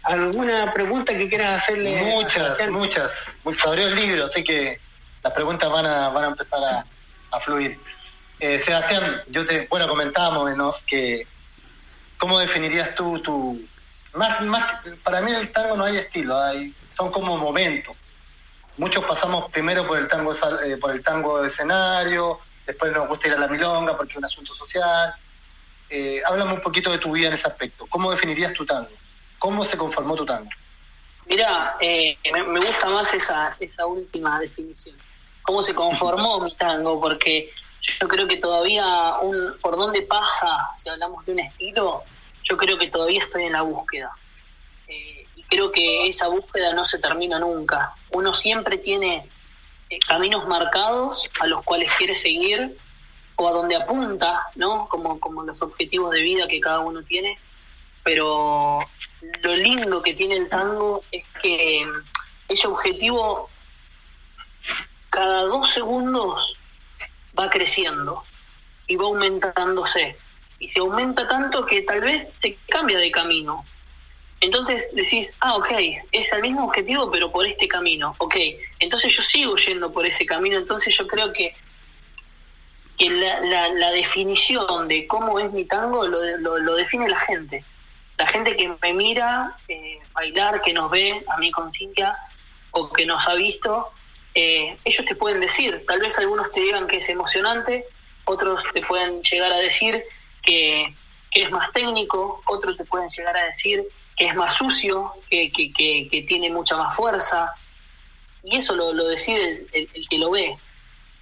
¿alguna 0.03 0.73
pregunta 0.73 1.17
que 1.17 1.29
quieras 1.29 1.63
hacerle? 1.63 1.97
Muchas, 2.03 2.33
Sebastián? 2.33 2.73
muchas. 2.73 3.37
Se 3.57 3.69
abrió 3.69 3.89
el 3.89 3.97
libro, 3.97 4.27
así 4.27 4.45
que 4.45 4.81
las 5.23 5.33
preguntas 5.33 5.71
van 5.71 5.87
a, 5.87 6.09
van 6.11 6.25
a 6.25 6.29
empezar 6.29 6.63
a, 6.63 6.87
a 7.31 7.41
fluir. 7.41 7.79
Eh, 8.41 8.59
Sebastián, 8.59 9.23
yo 9.29 9.47
te, 9.47 9.67
bueno, 9.69 9.89
comentábamos 9.89 10.51
en 10.51 10.59
que 10.87 11.27
¿cómo 12.19 12.39
definirías 12.39 12.95
tú 12.95 13.19
tu... 13.21 13.61
Más, 14.15 14.41
más, 14.43 14.81
para 15.05 15.21
mí 15.21 15.33
el 15.33 15.53
tango 15.53 15.77
no 15.77 15.85
hay 15.85 15.97
estilo, 15.99 16.39
hay, 16.41 16.75
son 16.97 17.11
como 17.11 17.37
momentos. 17.37 17.95
Muchos 18.77 19.05
pasamos 19.05 19.51
primero 19.51 19.87
por 19.87 19.99
el 19.99 20.09
tango 20.09 20.33
eh, 20.33 20.77
por 20.77 20.93
el 20.93 21.03
tango 21.03 21.43
de 21.43 21.49
escenario, 21.49 22.41
después 22.69 22.93
nos 22.93 23.09
gusta 23.09 23.29
ir 23.29 23.35
a 23.35 23.39
la 23.39 23.49
milonga 23.49 23.97
porque 23.97 24.13
es 24.13 24.19
un 24.19 24.25
asunto 24.27 24.55
social. 24.55 25.15
Eh, 25.89 26.23
háblame 26.25 26.53
un 26.53 26.61
poquito 26.61 26.93
de 26.93 26.99
tu 26.99 27.13
vida 27.13 27.29
en 27.29 27.33
ese 27.33 27.49
aspecto. 27.49 27.87
¿Cómo 27.89 28.11
definirías 28.11 28.53
tu 28.53 28.67
tango? 28.67 28.91
¿Cómo 29.39 29.65
se 29.65 29.79
conformó 29.79 30.15
tu 30.15 30.27
tango? 30.27 30.51
Mira, 31.27 31.77
eh, 31.81 32.19
me, 32.31 32.61
gusta 32.61 32.91
más 32.91 33.13
esa, 33.15 33.57
esa 33.59 33.87
última 33.87 34.39
definición. 34.39 34.97
¿Cómo 35.43 35.63
se 35.63 35.75
conformó 35.75 36.41
mi 36.41 36.55
tango? 36.55 37.01
Porque 37.01 37.51
yo 37.81 38.07
creo 38.07 38.29
que 38.29 38.37
todavía, 38.37 39.15
un, 39.23 39.57
por 39.63 39.79
dónde 39.79 40.03
pasa, 40.03 40.69
si 40.77 40.91
hablamos 40.91 41.25
de 41.25 41.33
un 41.33 41.39
estilo, 41.39 42.05
yo 42.43 42.59
creo 42.59 42.77
que 42.77 42.89
todavía 42.89 43.23
estoy 43.23 43.45
en 43.45 43.53
la 43.53 43.63
búsqueda. 43.63 44.11
Eh, 44.89 45.27
y 45.37 45.43
creo 45.45 45.73
que 45.73 46.07
esa 46.07 46.29
búsqueda 46.29 46.75
no 46.75 46.85
se 46.85 46.99
termina 46.99 47.39
nunca. 47.39 47.95
Uno 48.11 48.35
siempre 48.35 48.77
tiene 48.77 49.27
caminos 50.07 50.47
marcados 50.47 51.29
a 51.41 51.47
los 51.47 51.65
cuales 51.65 51.91
quiere 51.97 52.15
seguir 52.15 52.77
o 53.37 53.49
a 53.49 53.53
donde 53.53 53.77
apunta, 53.77 54.43
¿no? 54.57 54.89
Como, 54.89 55.21
como 55.21 55.43
los 55.43 55.61
objetivos 55.63 56.11
de 56.13 56.23
vida 56.23 56.49
que 56.49 56.61
cada 56.61 56.81
uno 56.81 57.03
tiene. 57.03 57.39
Pero 58.03 58.81
lo 59.43 59.57
lindo 59.57 60.03
que 60.03 60.15
tiene 60.15 60.37
el 60.37 60.49
tango 60.49 61.03
es 61.13 61.25
que 61.41 61.87
ese 62.49 62.67
objetivo 62.67 63.49
cada 65.11 65.43
dos 65.43 65.71
segundos 65.71 66.57
va 67.39 67.49
creciendo 67.51 68.23
y 68.87 68.97
va 68.97 69.05
aumentándose. 69.05 70.17
Y 70.59 70.69
se 70.69 70.81
aumenta 70.81 71.29
tanto 71.29 71.65
que 71.67 71.83
tal 71.83 72.01
vez 72.01 72.33
se 72.41 72.59
cambia 72.69 72.99
de 72.99 73.11
camino. 73.11 73.65
Entonces 74.41 74.91
decís, 74.95 75.35
ah, 75.41 75.57
ok, 75.57 75.71
es 76.13 76.33
el 76.33 76.43
mismo 76.43 76.65
objetivo, 76.65 77.11
pero 77.11 77.31
por 77.31 77.47
este 77.47 77.67
camino. 77.67 78.15
Ok, 78.19 78.37
entonces 78.79 79.15
yo 79.15 79.23
sigo 79.23 79.57
yendo 79.57 79.93
por 79.93 80.07
ese 80.07 80.25
camino. 80.27 80.57
Entonces 80.57 80.97
yo 80.97 81.07
creo 81.07 81.33
que, 81.33 81.55
que 82.97 83.11
la, 83.11 83.69
la, 83.71 83.91
definición 83.91 84.87
de 84.87 85.07
cómo 85.07 85.41
es 85.41 85.53
mi 85.53 85.65
tango 85.65 86.07
lo, 86.07 86.59
lo, 86.59 86.75
define 86.77 87.09
la 87.09 87.19
gente. 87.19 87.65
La 88.17 88.27
gente 88.27 88.57
que 88.57 88.73
me 88.81 88.93
mira 88.93 89.57
eh, 89.69 89.99
bailar, 90.13 90.61
que 90.63 90.73
nos 90.73 90.91
ve 90.91 91.25
a 91.29 91.39
mí 91.39 91.51
con 91.51 91.73
Cintia, 91.73 92.17
o 92.73 92.93
que 92.93 93.07
nos 93.07 93.27
ha 93.27 93.35
visto, 93.35 93.93
eh, 94.35 94.77
ellos 94.85 95.05
te 95.05 95.17
pueden 95.17 95.41
decir, 95.41 95.85
tal 95.87 96.01
vez 96.01 96.19
algunos 96.19 96.51
te 96.51 96.61
digan 96.61 96.87
que 96.87 96.99
es 96.99 97.09
emocionante, 97.09 97.85
otros 98.25 98.63
te 98.73 98.83
pueden 98.83 99.23
llegar 99.23 99.53
a 99.53 99.57
decir 99.57 100.03
que, 100.43 100.95
es 101.33 101.51
más 101.51 101.71
técnico, 101.73 102.43
otros 102.47 102.77
te 102.77 102.85
pueden 102.85 103.09
llegar 103.09 103.37
a 103.37 103.45
decir 103.45 103.85
que 104.19 104.27
es 104.27 104.35
más 104.35 104.55
sucio, 104.55 105.15
que, 105.31 105.51
que, 105.53 106.25
tiene 106.27 106.51
mucha 106.51 106.77
más 106.77 106.95
fuerza, 106.95 107.55
y 108.43 108.57
eso 108.57 108.75
lo, 108.75 108.93
decide 109.05 109.67
el, 109.73 110.09
que 110.09 110.19
lo 110.19 110.33
ve. 110.33 110.57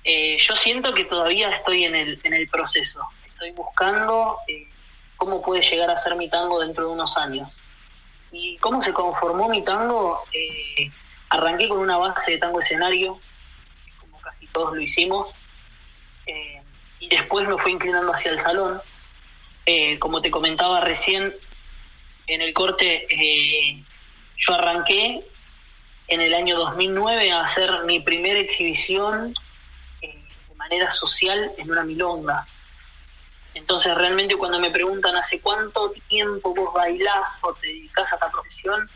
Eh, 0.03 0.39
yo 0.41 0.57
siento 0.57 0.95
que 0.95 1.05
todavía 1.05 1.51
estoy 1.51 1.85
en 1.85 1.95
el, 1.95 2.19
en 2.25 2.33
el 2.33 2.49
proceso, 2.49 3.07
estoy 3.27 3.51
buscando 3.51 4.39
eh, 4.49 4.67
cómo 5.17 5.43
puede 5.43 5.61
llegar 5.61 5.91
a 5.91 5.97
ser 5.97 6.17
mi 6.17 6.31
tango 6.31 6.59
dentro 6.59 6.87
de 6.87 6.95
unos 6.95 7.17
años. 7.19 7.55
¿Y 8.33 8.57
cómo 8.59 8.81
se 8.81 8.93
conformó 8.93 9.49
mi 9.49 9.63
tango? 9.63 10.21
Eh, 10.33 10.91
Arranqué 11.29 11.69
con 11.69 11.79
una 11.79 11.99
base 11.99 12.33
de 12.33 12.39
tango 12.39 12.61
escenario, 12.61 13.19
como 14.01 14.19
casi 14.21 14.47
todos 14.47 14.75
lo 14.75 14.81
hicimos, 14.81 15.31
y 17.01 17.09
después 17.09 17.49
me 17.49 17.59
fui 17.59 17.73
inclinando 17.73 18.13
hacia 18.13 18.31
el 18.31 18.39
salón. 18.39 18.81
Como 19.99 20.23
te 20.23 20.31
comentaba 20.31 20.81
recién, 20.81 21.35
en 22.27 22.41
el 22.43 22.53
corte 22.53 23.07
eh, 23.11 23.83
yo 24.39 24.55
arranqué 24.55 25.23
en 26.09 26.21
el 26.21 26.35
año 26.35 26.57
2009 26.59 27.33
a 27.33 27.43
hacer 27.43 27.85
mi 27.85 28.01
primera 28.01 28.39
exhibición 28.39 29.35
de 30.01 30.55
manera 30.57 30.91
social 30.91 31.51
en 31.59 31.71
una 31.71 31.85
milonga. 31.85 32.47
Entonces 33.55 33.95
realmente 33.95 34.37
cuando 34.37 34.61
me 34.61 34.71
preguntan 34.71 35.17
hace 35.17 35.41
cuánto 35.41 35.93
tiempo 36.09 36.55
vos 36.55 36.75
bailás 36.75 37.39
o 37.43 37.55
te 37.55 37.69
dedicás 37.69 38.13
a 38.13 38.17
esta 38.17 38.31
profesión, 38.31 38.89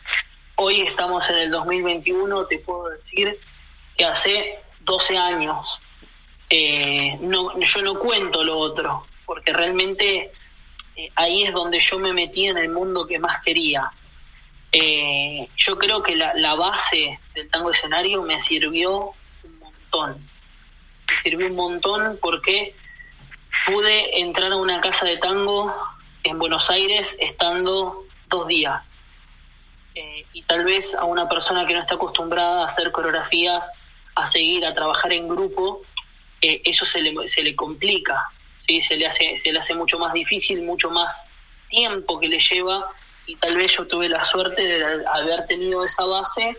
Hoy 0.62 0.82
estamos 0.82 1.26
en 1.30 1.36
el 1.36 1.50
2021, 1.52 2.44
te 2.44 2.58
puedo 2.58 2.90
decir 2.90 3.40
que 3.96 4.04
hace 4.04 4.58
12 4.80 5.16
años. 5.16 5.80
Eh, 6.50 7.16
no, 7.18 7.58
yo 7.58 7.80
no 7.80 7.98
cuento 7.98 8.44
lo 8.44 8.58
otro, 8.58 9.06
porque 9.24 9.54
realmente 9.54 10.18
eh, 10.24 10.32
ahí 11.14 11.44
es 11.44 11.52
donde 11.52 11.80
yo 11.80 11.98
me 11.98 12.12
metí 12.12 12.46
en 12.46 12.58
el 12.58 12.68
mundo 12.68 13.06
que 13.06 13.18
más 13.18 13.42
quería. 13.42 13.90
Eh, 14.72 15.48
yo 15.56 15.76
creo 15.78 16.02
que 16.02 16.14
la, 16.14 16.54
base 16.54 17.18
del 17.34 17.50
tango 17.50 17.70
escenario 17.70 18.22
me 18.22 18.38
sirvió 18.38 19.12
un 19.42 19.58
montón. 19.58 20.28
Me 21.08 21.16
sirvió 21.22 21.46
un 21.48 21.56
montón 21.56 22.18
porque 22.22 22.74
pude 23.66 24.20
entrar 24.20 24.52
a 24.52 24.56
una 24.56 24.80
casa 24.80 25.06
de 25.06 25.16
tango 25.16 25.74
en 26.22 26.38
Buenos 26.38 26.70
Aires 26.70 27.16
estando 27.20 28.04
dos 28.28 28.46
días. 28.46 28.92
Eh, 29.94 30.24
y 30.32 30.42
tal 30.42 30.64
vez 30.64 30.94
a 30.94 31.04
una 31.04 31.28
persona 31.28 31.66
que 31.66 31.74
no 31.74 31.80
está 31.80 31.96
acostumbrada 31.96 32.62
a 32.62 32.66
hacer 32.66 32.92
coreografías, 32.92 33.68
a 34.14 34.24
seguir, 34.26 34.64
a 34.64 34.72
trabajar 34.72 35.12
en 35.12 35.28
grupo, 35.28 35.82
eh, 36.42 36.62
eso 36.64 36.86
se 36.86 37.00
le, 37.00 37.28
se 37.28 37.42
le 37.42 37.56
complica, 37.56 38.30
¿sí? 38.70 38.80
se, 38.80 38.96
le 38.96 39.06
hace, 39.06 39.36
se 39.36 39.52
le 39.52 39.58
hace 39.58 39.74
mucho 39.74 39.98
más 39.98 40.12
difícil, 40.12 40.62
mucho 40.62 40.90
más 40.90 41.26
tiempo 41.68 42.20
que 42.20 42.28
le 42.28 42.38
lleva 42.38 42.88
y 43.26 43.36
tal 43.36 43.56
vez 43.56 43.76
yo 43.76 43.86
tuve 43.86 44.08
la 44.08 44.24
suerte 44.24 44.62
de 44.62 45.06
haber 45.06 45.46
tenido 45.46 45.84
esa 45.84 46.04
base, 46.04 46.56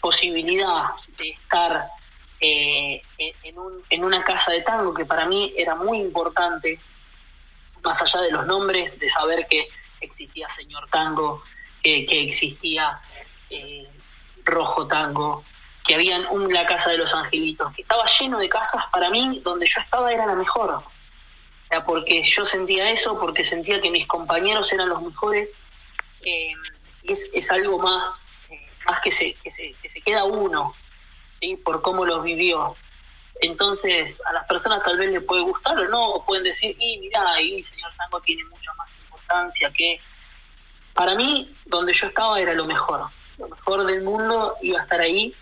posibilidad 0.00 0.84
de 1.16 1.30
estar 1.30 1.86
eh, 2.40 3.02
en, 3.18 3.58
un, 3.58 3.82
en 3.88 4.04
una 4.04 4.22
casa 4.24 4.52
de 4.52 4.62
tango 4.62 4.92
que 4.92 5.04
para 5.04 5.26
mí 5.26 5.52
era 5.56 5.74
muy 5.74 5.98
importante, 6.00 6.80
más 7.82 8.02
allá 8.02 8.20
de 8.22 8.32
los 8.32 8.46
nombres, 8.46 8.98
de 8.98 9.08
saber 9.08 9.46
que 9.48 9.68
existía 10.00 10.48
Señor 10.48 10.88
Tango, 10.90 11.42
que, 11.82 12.04
existía 12.10 13.00
eh, 13.48 13.86
Rojo 14.44 14.86
Tango, 14.88 15.44
que 15.86 15.94
habían 15.94 16.26
un 16.30 16.52
La 16.52 16.66
Casa 16.66 16.90
de 16.90 16.98
los 16.98 17.14
Angelitos, 17.14 17.72
que 17.74 17.82
estaba 17.82 18.04
lleno 18.06 18.38
de 18.38 18.48
casas, 18.48 18.82
para 18.90 19.08
mí, 19.10 19.40
donde 19.44 19.66
yo 19.66 19.80
estaba 19.80 20.12
era 20.12 20.26
la 20.26 20.34
mejor. 20.34 20.82
Sea, 21.68 21.84
porque 21.84 22.22
yo 22.22 22.44
sentía 22.44 22.90
eso, 22.90 23.18
porque 23.18 23.44
sentía 23.44 23.80
que 23.80 23.90
mis 23.90 24.06
compañeros 24.06 24.72
eran 24.72 24.88
los 24.88 25.02
mejores, 25.02 25.50
eh, 26.22 26.52
es, 27.04 27.50
algo 27.50 27.78
más, 27.78 28.28
eh, 28.50 28.68
más 28.86 29.00
que 29.00 29.10
se, 29.10 29.34
que, 29.34 29.50
se, 29.50 29.74
que 29.82 29.88
se 29.88 30.00
queda 30.00 30.24
uno, 30.24 30.74
¿sí? 31.40 31.56
por 31.56 31.82
cómo 31.82 32.04
los 32.04 32.22
vivió. 32.22 32.76
Entonces, 33.40 34.16
a 34.26 34.32
las 34.32 34.46
personas 34.46 34.82
tal 34.82 34.96
vez 34.96 35.10
les 35.10 35.24
puede 35.24 35.42
gustar 35.42 35.78
o 35.78 35.88
no, 35.88 36.10
o 36.10 36.24
pueden 36.24 36.44
decir, 36.44 36.76
y 36.78 36.98
mira, 36.98 37.32
ahí 37.32 37.62
señor 37.62 37.92
Tango 37.96 38.20
tiene 38.20 38.44
mucha 38.44 38.72
más 38.74 38.88
importancia 39.02 39.70
que 39.72 40.00
para 40.94 41.14
mí, 41.14 41.54
donde 41.66 41.92
yo 41.92 42.06
estaba 42.06 42.40
era 42.40 42.54
lo 42.54 42.64
mejor, 42.64 43.10
lo 43.38 43.48
mejor 43.48 43.84
del 43.84 44.02
mundo, 44.02 44.54
iba 44.62 44.78
a 44.80 44.82
estar 44.82 45.00
ahí 45.00 45.34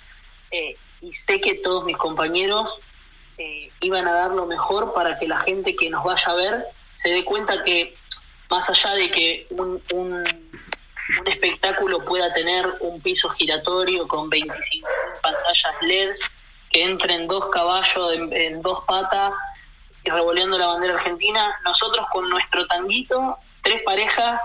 eh, 0.51 0.77
y 1.01 1.13
sé 1.13 1.41
que 1.41 1.55
todos 1.55 1.85
mis 1.85 1.97
compañeros 1.97 2.81
eh, 3.39 3.71
iban 3.81 4.07
a 4.07 4.13
dar 4.13 4.31
lo 4.31 4.47
mejor 4.47 4.95
para 4.95 5.19
que 5.19 5.27
la 5.27 5.39
gente 5.41 5.75
que 5.75 5.91
nos 5.91 6.05
vaya 6.05 6.33
a 6.33 6.35
ver 6.35 6.65
se 6.97 7.11
dé 7.11 7.25
cuenta 7.25 7.65
que 7.65 7.95
más 8.51 8.69
allá 8.71 8.95
de 8.95 9.11
que 9.11 9.47
un, 9.51 9.83
un, 9.93 10.25
espectáculo 11.27 12.03
pueda 12.05 12.33
tener 12.33 12.67
un 12.81 13.01
piso 13.01 13.29
giratorio 13.29 14.09
con 14.09 14.31
25 14.31 14.89
pantallas 15.23 15.75
LED, 15.83 16.15
que 16.71 16.83
entren 16.83 17.27
dos 17.27 17.51
caballos 17.51 18.15
en, 18.15 18.33
en 18.33 18.63
dos 18.63 18.85
patas 18.85 19.33
y 20.03 20.11
revoleando 20.11 20.57
la 20.57 20.69
bandera 20.69 20.95
argentina, 20.95 21.55
nosotros 21.65 22.07
con 22.11 22.29
nuestro 22.31 22.67
tanguito, 22.67 23.37
tres 23.63 23.83
parejas 23.83 24.41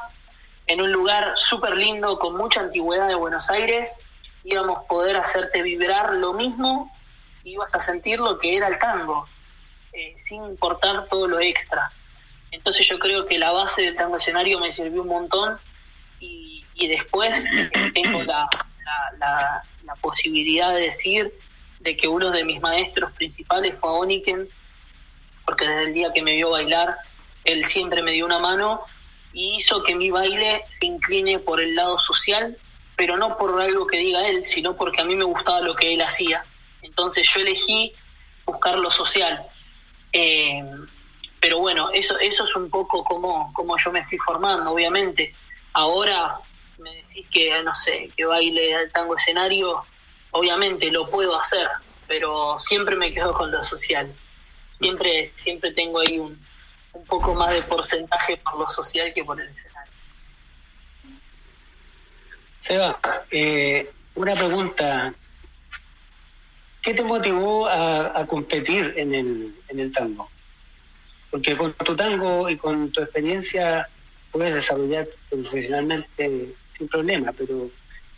en 0.67 0.81
un 0.81 0.91
lugar 0.91 1.33
súper 1.35 1.75
lindo, 1.75 2.19
con 2.19 2.35
mucha 2.35 2.61
antigüedad 2.61 3.07
de 3.07 3.15
Buenos 3.15 3.49
Aires, 3.49 4.01
íbamos 4.43 4.79
a 4.79 4.83
poder 4.83 5.17
hacerte 5.17 5.61
vibrar 5.61 6.13
lo 6.15 6.33
mismo, 6.33 6.91
ibas 7.43 7.73
a 7.75 7.79
sentir 7.79 8.19
lo 8.19 8.37
que 8.37 8.57
era 8.57 8.67
el 8.67 8.77
tango, 8.77 9.27
eh, 9.93 10.15
sin 10.17 10.43
importar 10.43 11.07
todo 11.07 11.27
lo 11.27 11.39
extra. 11.39 11.91
Entonces 12.51 12.87
yo 12.87 12.99
creo 12.99 13.25
que 13.25 13.37
la 13.37 13.51
base 13.51 13.83
del 13.83 13.95
tango 13.95 14.17
escenario 14.17 14.59
me 14.59 14.71
sirvió 14.71 15.01
un 15.01 15.07
montón 15.07 15.57
y, 16.19 16.65
después 16.87 17.45
eh, 17.45 17.69
tengo 17.93 18.23
la, 18.23 18.47
la, 19.19 19.63
posibilidad 20.01 20.73
de 20.73 20.81
decir 20.81 21.33
de 21.79 21.97
que 21.97 22.07
uno 22.07 22.31
de 22.31 22.43
mis 22.43 22.61
maestros 22.61 23.11
principales 23.13 23.75
fue 23.79 23.89
Oniken, 23.89 24.47
porque 25.45 25.67
desde 25.67 25.83
el 25.85 25.93
día 25.93 26.13
que 26.13 26.21
me 26.21 26.35
vio 26.35 26.51
bailar, 26.51 26.95
él 27.43 27.65
siempre 27.65 28.03
me 28.03 28.11
dio 28.11 28.25
una 28.25 28.39
mano 28.39 28.81
y 29.33 29.57
hizo 29.57 29.83
que 29.83 29.95
mi 29.95 30.09
baile 30.09 30.63
se 30.69 30.85
incline 30.85 31.39
por 31.39 31.59
el 31.59 31.75
lado 31.75 31.97
social, 31.97 32.57
pero 32.95 33.17
no 33.17 33.37
por 33.37 33.59
algo 33.61 33.87
que 33.87 33.97
diga 33.97 34.27
él, 34.27 34.45
sino 34.45 34.75
porque 34.75 35.01
a 35.01 35.05
mí 35.05 35.15
me 35.15 35.23
gustaba 35.25 35.61
lo 35.61 35.75
que 35.75 35.93
él 35.93 36.01
hacía. 36.01 36.43
Entonces 36.81 37.27
yo 37.33 37.41
elegí 37.41 37.93
buscar 38.45 38.77
lo 38.77 38.91
social. 38.91 39.45
Eh, 40.13 40.63
pero 41.39 41.59
bueno, 41.59 41.89
eso, 41.91 42.17
eso 42.19 42.43
es 42.43 42.55
un 42.55 42.69
poco 42.69 43.03
como, 43.03 43.53
como 43.53 43.77
yo 43.77 43.91
me 43.91 44.05
fui 44.05 44.17
formando, 44.17 44.71
obviamente. 44.71 45.33
Ahora 45.73 46.37
me 46.77 46.95
decís 46.95 47.25
que, 47.31 47.61
no 47.63 47.73
sé, 47.73 48.09
que 48.15 48.25
baile 48.25 48.75
al 48.75 48.91
tango 48.91 49.15
escenario, 49.15 49.85
obviamente 50.31 50.91
lo 50.91 51.09
puedo 51.09 51.37
hacer, 51.37 51.67
pero 52.07 52.57
siempre 52.59 52.95
me 52.95 53.13
quedo 53.13 53.33
con 53.33 53.51
lo 53.51 53.63
social. 53.63 54.13
Siempre, 54.73 55.31
siempre 55.35 55.71
tengo 55.71 55.99
ahí 55.99 56.19
un, 56.19 56.39
un 56.93 57.05
poco 57.05 57.35
más 57.35 57.53
de 57.53 57.61
porcentaje 57.63 58.37
por 58.37 58.59
lo 58.59 58.69
social 58.69 59.13
que 59.13 59.23
por 59.23 59.39
el 59.39 59.49
escenario. 59.49 59.91
Seba, 62.57 62.99
eh, 63.31 63.91
una 64.15 64.33
pregunta. 64.35 65.13
¿Qué 66.89 66.95
te 66.95 67.03
motivó 67.03 67.67
a, 67.67 68.25
competir 68.25 68.95
en 68.97 69.13
el, 69.13 69.53
en 69.67 69.79
el 69.79 69.91
tango? 69.91 70.27
Porque 71.29 71.55
con 71.55 71.71
tu 71.73 71.95
tango 71.95 72.49
y 72.49 72.57
con 72.57 72.91
tu 72.91 72.99
experiencia 73.01 73.87
puedes 74.31 74.55
desarrollar 74.55 75.07
profesionalmente 75.29 76.55
sin 76.75 76.87
problema, 76.87 77.31
pero 77.31 77.69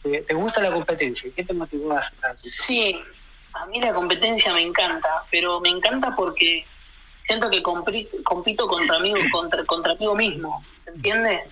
¿te 0.01 0.33
gusta 0.33 0.61
la 0.61 0.71
competencia? 0.71 1.29
¿Qué 1.35 1.43
te 1.43 1.53
motivó 1.53 1.91
a, 1.91 1.97
a 1.99 2.33
Sí, 2.33 2.97
a 3.51 3.65
mí 3.65 3.81
la 3.81 3.93
competencia 3.93 4.53
me 4.53 4.61
encanta, 4.61 5.21
pero 5.29 5.59
me 5.59 5.67
encanta 5.67 6.15
porque 6.15 6.63
siento 7.25 7.49
que 7.49 7.61
compito 7.61 8.67
contra 8.69 8.99
mí, 8.99 9.11
contra, 9.31 9.65
contra 9.65 9.95
mí 9.95 10.07
mismo, 10.15 10.65
¿se 10.77 10.91
entiende? 10.91 11.43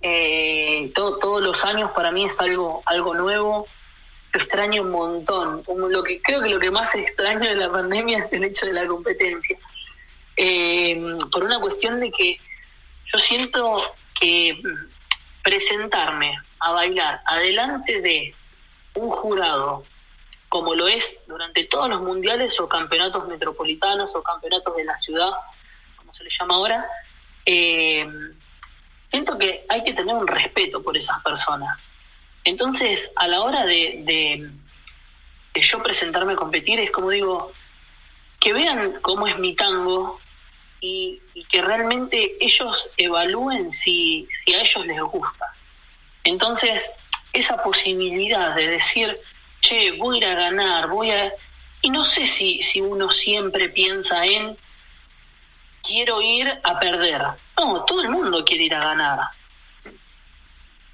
Eh, 0.00 0.90
todo- 0.94 1.18
todos 1.18 1.42
los 1.42 1.62
años 1.66 1.90
para 1.90 2.10
mí 2.10 2.24
es 2.24 2.40
algo, 2.40 2.82
algo 2.86 3.14
nuevo, 3.14 3.68
extraño 4.32 4.82
un 4.82 4.90
montón. 4.90 5.62
Lo 5.90 6.02
que 6.02 6.20
creo 6.20 6.42
que 6.42 6.50
lo 6.50 6.58
que 6.58 6.70
más 6.70 6.94
extraño 6.94 7.48
de 7.48 7.56
la 7.56 7.70
pandemia 7.70 8.18
es 8.18 8.32
el 8.32 8.44
hecho 8.44 8.66
de 8.66 8.72
la 8.72 8.86
competencia. 8.86 9.58
Eh, 10.36 11.00
por 11.32 11.44
una 11.44 11.58
cuestión 11.58 12.00
de 12.00 12.10
que 12.10 12.38
yo 13.12 13.18
siento 13.18 13.80
que 14.18 14.60
presentarme 15.42 16.36
a 16.60 16.72
bailar 16.72 17.20
adelante 17.26 18.00
de 18.00 18.34
un 18.94 19.10
jurado 19.10 19.84
como 20.48 20.74
lo 20.74 20.88
es 20.88 21.18
durante 21.26 21.64
todos 21.64 21.88
los 21.88 22.00
mundiales 22.00 22.58
o 22.60 22.68
campeonatos 22.68 23.26
metropolitanos 23.28 24.14
o 24.14 24.22
campeonatos 24.22 24.74
de 24.76 24.84
la 24.84 24.96
ciudad, 24.96 25.30
como 25.96 26.12
se 26.12 26.24
le 26.24 26.30
llama 26.30 26.54
ahora, 26.54 26.86
eh, 27.44 28.06
siento 29.06 29.36
que 29.36 29.64
hay 29.68 29.84
que 29.84 29.92
tener 29.92 30.14
un 30.14 30.26
respeto 30.26 30.82
por 30.82 30.96
esas 30.96 31.22
personas. 31.22 31.78
Entonces, 32.48 33.10
a 33.16 33.28
la 33.28 33.42
hora 33.42 33.66
de, 33.66 34.00
de- 34.04 35.60
yo 35.60 35.82
presentarme 35.82 36.32
a 36.32 36.36
competir, 36.36 36.80
es 36.80 36.90
como 36.90 37.10
digo, 37.10 37.52
que 38.40 38.54
vean 38.54 38.94
cómo 39.02 39.26
es 39.26 39.38
mi 39.38 39.54
tango 39.54 40.18
y, 40.80 41.20
y 41.34 41.44
que 41.44 41.60
realmente 41.60 42.36
ellos 42.40 42.88
evalúen 42.96 43.70
si, 43.70 44.26
si 44.30 44.54
a 44.54 44.62
ellos 44.62 44.86
les 44.86 45.00
gusta. 45.02 45.44
Entonces, 46.24 46.90
esa 47.34 47.62
posibilidad 47.62 48.54
de 48.54 48.68
decir, 48.68 49.18
che, 49.60 49.92
voy 49.92 50.16
a 50.16 50.18
ir 50.18 50.26
a 50.26 50.34
ganar, 50.34 50.88
voy 50.88 51.10
a... 51.10 51.30
Y 51.82 51.90
no 51.90 52.02
sé 52.02 52.24
si, 52.24 52.62
si 52.62 52.80
uno 52.80 53.10
siempre 53.10 53.68
piensa 53.68 54.24
en, 54.24 54.56
quiero 55.82 56.22
ir 56.22 56.48
a 56.64 56.80
perder. 56.80 57.22
No, 57.58 57.84
todo 57.84 58.00
el 58.00 58.08
mundo 58.08 58.42
quiere 58.42 58.64
ir 58.64 58.74
a 58.74 58.84
ganar. 58.84 59.20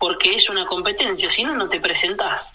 Porque 0.05 0.35
es 0.35 0.51
una 0.51 0.67
competencia, 0.67 1.31
si 1.31 1.45
no, 1.45 1.55
no 1.55 1.67
te 1.67 1.81
presentás. 1.81 2.53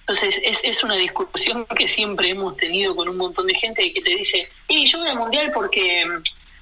Entonces, 0.00 0.40
es, 0.42 0.60
es 0.64 0.82
una 0.82 0.96
discusión 0.96 1.64
que 1.66 1.86
siempre 1.86 2.30
hemos 2.30 2.56
tenido 2.56 2.96
con 2.96 3.08
un 3.08 3.16
montón 3.16 3.46
de 3.46 3.54
gente 3.54 3.92
que 3.92 4.02
te 4.02 4.10
dice, 4.10 4.50
y 4.66 4.84
yo 4.86 4.98
voy 4.98 5.08
al 5.08 5.18
mundial 5.18 5.52
porque, 5.54 6.04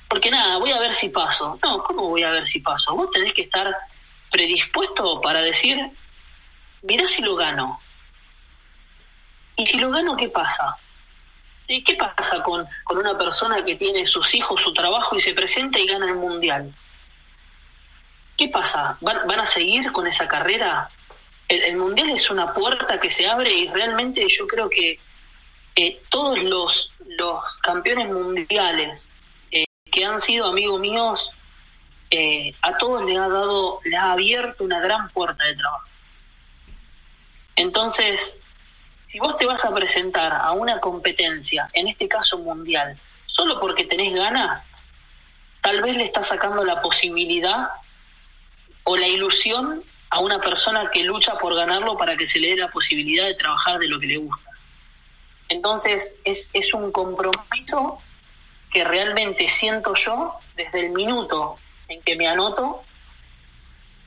porque 0.06 0.30
nada, 0.30 0.58
voy 0.58 0.70
a 0.70 0.78
ver 0.78 0.92
si 0.92 1.08
paso. 1.08 1.58
No, 1.62 1.82
¿cómo 1.82 2.10
voy 2.10 2.22
a 2.24 2.30
ver 2.30 2.46
si 2.46 2.60
paso? 2.60 2.94
Vos 2.94 3.10
tenés 3.10 3.32
que 3.32 3.40
estar 3.40 3.74
predispuesto 4.30 5.22
para 5.22 5.40
decir, 5.40 5.78
mirá 6.82 7.08
si 7.08 7.22
lo 7.22 7.34
gano. 7.34 7.80
Y 9.56 9.64
si 9.64 9.78
lo 9.78 9.90
gano, 9.90 10.14
¿qué 10.14 10.28
pasa? 10.28 10.76
¿Y 11.68 11.82
¿Qué 11.82 11.94
pasa 11.94 12.42
con, 12.42 12.66
con 12.84 12.98
una 12.98 13.16
persona 13.16 13.64
que 13.64 13.76
tiene 13.76 14.06
sus 14.06 14.34
hijos, 14.34 14.60
su 14.60 14.74
trabajo 14.74 15.16
y 15.16 15.22
se 15.22 15.32
presenta 15.32 15.78
y 15.78 15.86
gana 15.86 16.04
el 16.08 16.16
mundial? 16.16 16.74
¿Qué 18.36 18.48
pasa? 18.48 18.98
¿Van, 19.00 19.30
a 19.30 19.46
seguir 19.46 19.92
con 19.92 20.06
esa 20.06 20.26
carrera? 20.26 20.88
El, 21.48 21.76
mundial 21.76 22.10
es 22.10 22.30
una 22.30 22.52
puerta 22.52 22.98
que 22.98 23.10
se 23.10 23.28
abre 23.28 23.52
y 23.52 23.68
realmente 23.68 24.26
yo 24.28 24.46
creo 24.46 24.68
que 24.68 24.98
todos 26.08 26.42
los, 26.42 26.90
los 27.18 27.56
campeones 27.62 28.08
mundiales 28.08 29.10
eh, 29.50 29.64
que 29.90 30.04
han 30.04 30.20
sido 30.20 30.46
amigos 30.46 30.80
míos, 30.80 31.30
eh, 32.10 32.54
a 32.62 32.76
todos 32.76 33.04
les 33.04 33.18
ha 33.18 33.28
dado, 33.28 33.80
les 33.84 33.98
ha 33.98 34.12
abierto 34.12 34.64
una 34.64 34.80
gran 34.80 35.08
puerta 35.10 35.44
de 35.44 35.56
trabajo. 35.56 35.84
Entonces, 37.56 38.34
si 39.04 39.18
vos 39.18 39.36
te 39.36 39.46
vas 39.46 39.64
a 39.64 39.74
presentar 39.74 40.32
a 40.32 40.52
una 40.52 40.80
competencia, 40.80 41.68
en 41.72 41.88
este 41.88 42.08
caso 42.08 42.38
mundial, 42.38 42.98
solo 43.26 43.60
porque 43.60 43.84
tenés 43.84 44.12
ganas, 44.14 44.64
tal 45.60 45.82
vez 45.82 45.96
le 45.96 46.04
estás 46.04 46.28
sacando 46.28 46.64
la 46.64 46.82
posibilidad 46.82 47.68
o 48.84 48.96
la 48.96 49.06
ilusión 49.06 49.82
a 50.10 50.20
una 50.20 50.40
persona 50.40 50.90
que 50.92 51.02
lucha 51.02 51.36
por 51.38 51.54
ganarlo 51.54 51.96
para 51.96 52.16
que 52.16 52.26
se 52.26 52.38
le 52.38 52.50
dé 52.50 52.56
la 52.56 52.68
posibilidad 52.68 53.26
de 53.26 53.34
trabajar 53.34 53.78
de 53.78 53.88
lo 53.88 53.98
que 53.98 54.06
le 54.06 54.18
gusta. 54.18 54.50
Entonces, 55.48 56.14
es, 56.24 56.48
es 56.52 56.72
un 56.72 56.92
compromiso 56.92 57.98
que 58.72 58.84
realmente 58.84 59.48
siento 59.48 59.94
yo 59.94 60.34
desde 60.56 60.86
el 60.86 60.92
minuto 60.92 61.58
en 61.88 62.02
que 62.02 62.16
me 62.16 62.28
anoto 62.28 62.82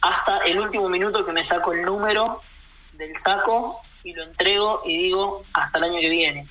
hasta 0.02 0.40
el 0.46 0.60
último 0.60 0.90
minuto 0.90 1.26
que 1.26 1.32
me 1.32 1.44
saco 1.44 1.74
el 1.74 1.84
número 1.84 2.42
del 2.94 3.18
saco 3.18 3.82
y 4.04 4.14
lo 4.14 4.24
entrego 4.24 4.82
y 4.86 4.98
digo 4.98 5.44
hasta 5.54 5.78
el 5.78 5.84
año 5.86 6.00
que 6.00 6.10
viene. 6.10 6.48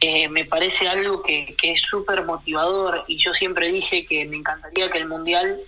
Eh, 0.00 0.28
me 0.28 0.44
parece 0.44 0.88
algo 0.88 1.22
que, 1.22 1.56
que 1.56 1.72
es 1.72 1.80
súper 1.80 2.24
motivador 2.24 3.04
y 3.06 3.18
yo 3.18 3.32
siempre 3.32 3.68
dije 3.68 4.04
que 4.04 4.24
me 4.26 4.36
encantaría 4.36 4.90
que 4.90 4.98
el 4.98 5.08
mundial, 5.08 5.58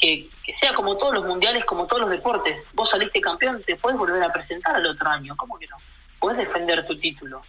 que, 0.00 0.28
que 0.44 0.54
sea 0.54 0.72
como 0.74 0.96
todos 0.96 1.14
los 1.14 1.24
mundiales, 1.26 1.64
como 1.64 1.86
todos 1.86 2.02
los 2.02 2.10
deportes, 2.10 2.62
vos 2.72 2.90
saliste 2.90 3.20
campeón, 3.20 3.62
te 3.64 3.76
puedes 3.76 3.98
volver 3.98 4.22
a 4.22 4.32
presentar 4.32 4.76
al 4.76 4.86
otro 4.86 5.08
año, 5.08 5.36
¿cómo 5.36 5.58
que 5.58 5.66
no? 5.66 5.76
Puedes 6.18 6.38
defender 6.38 6.86
tu 6.86 6.98
título. 6.98 7.42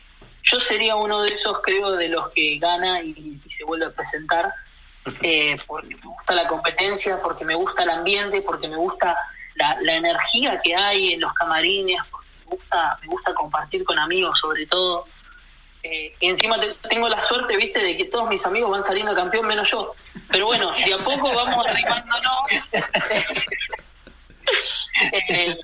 Yo 0.43 0.57
sería 0.57 0.95
uno 0.95 1.21
de 1.21 1.33
esos, 1.33 1.59
creo, 1.62 1.91
de 1.91 2.09
los 2.09 2.29
que 2.31 2.57
gana 2.57 3.01
y, 3.01 3.39
y 3.45 3.49
se 3.49 3.63
vuelve 3.63 3.85
a 3.85 3.91
presentar, 3.91 4.51
eh, 5.21 5.57
porque 5.67 5.95
me 5.95 6.01
gusta 6.01 6.33
la 6.33 6.47
competencia, 6.47 7.21
porque 7.21 7.45
me 7.45 7.55
gusta 7.55 7.83
el 7.83 7.89
ambiente, 7.89 8.41
porque 8.41 8.67
me 8.67 8.77
gusta 8.77 9.17
la, 9.55 9.77
la 9.81 9.95
energía 9.95 10.59
que 10.62 10.75
hay 10.75 11.13
en 11.13 11.21
los 11.21 11.33
camarines, 11.33 12.01
porque 12.09 12.27
me 12.39 12.55
gusta, 12.55 12.97
me 13.01 13.07
gusta 13.07 13.33
compartir 13.33 13.83
con 13.83 14.00
amigos 14.00 14.39
sobre 14.39 14.65
todo. 14.65 15.06
Eh, 15.92 16.15
y 16.19 16.27
encima 16.27 16.60
te- 16.60 16.75
tengo 16.87 17.10
la 17.10 17.19
suerte, 17.19 17.58
viste, 17.58 17.79
de 17.79 17.98
que 17.98 18.06
todos 18.06 18.29
mis 18.29 18.46
amigos 18.46 18.69
van 18.69 18.83
saliendo 18.83 19.15
campeón 19.15 19.48
menos 19.48 19.71
yo. 19.71 19.92
Pero 20.29 20.46
bueno, 20.46 20.71
de 20.73 20.94
a 20.94 21.04
poco 21.04 21.33
vamos 21.33 21.65
arrimándonos. 21.65 22.35
Eh, 25.02 25.58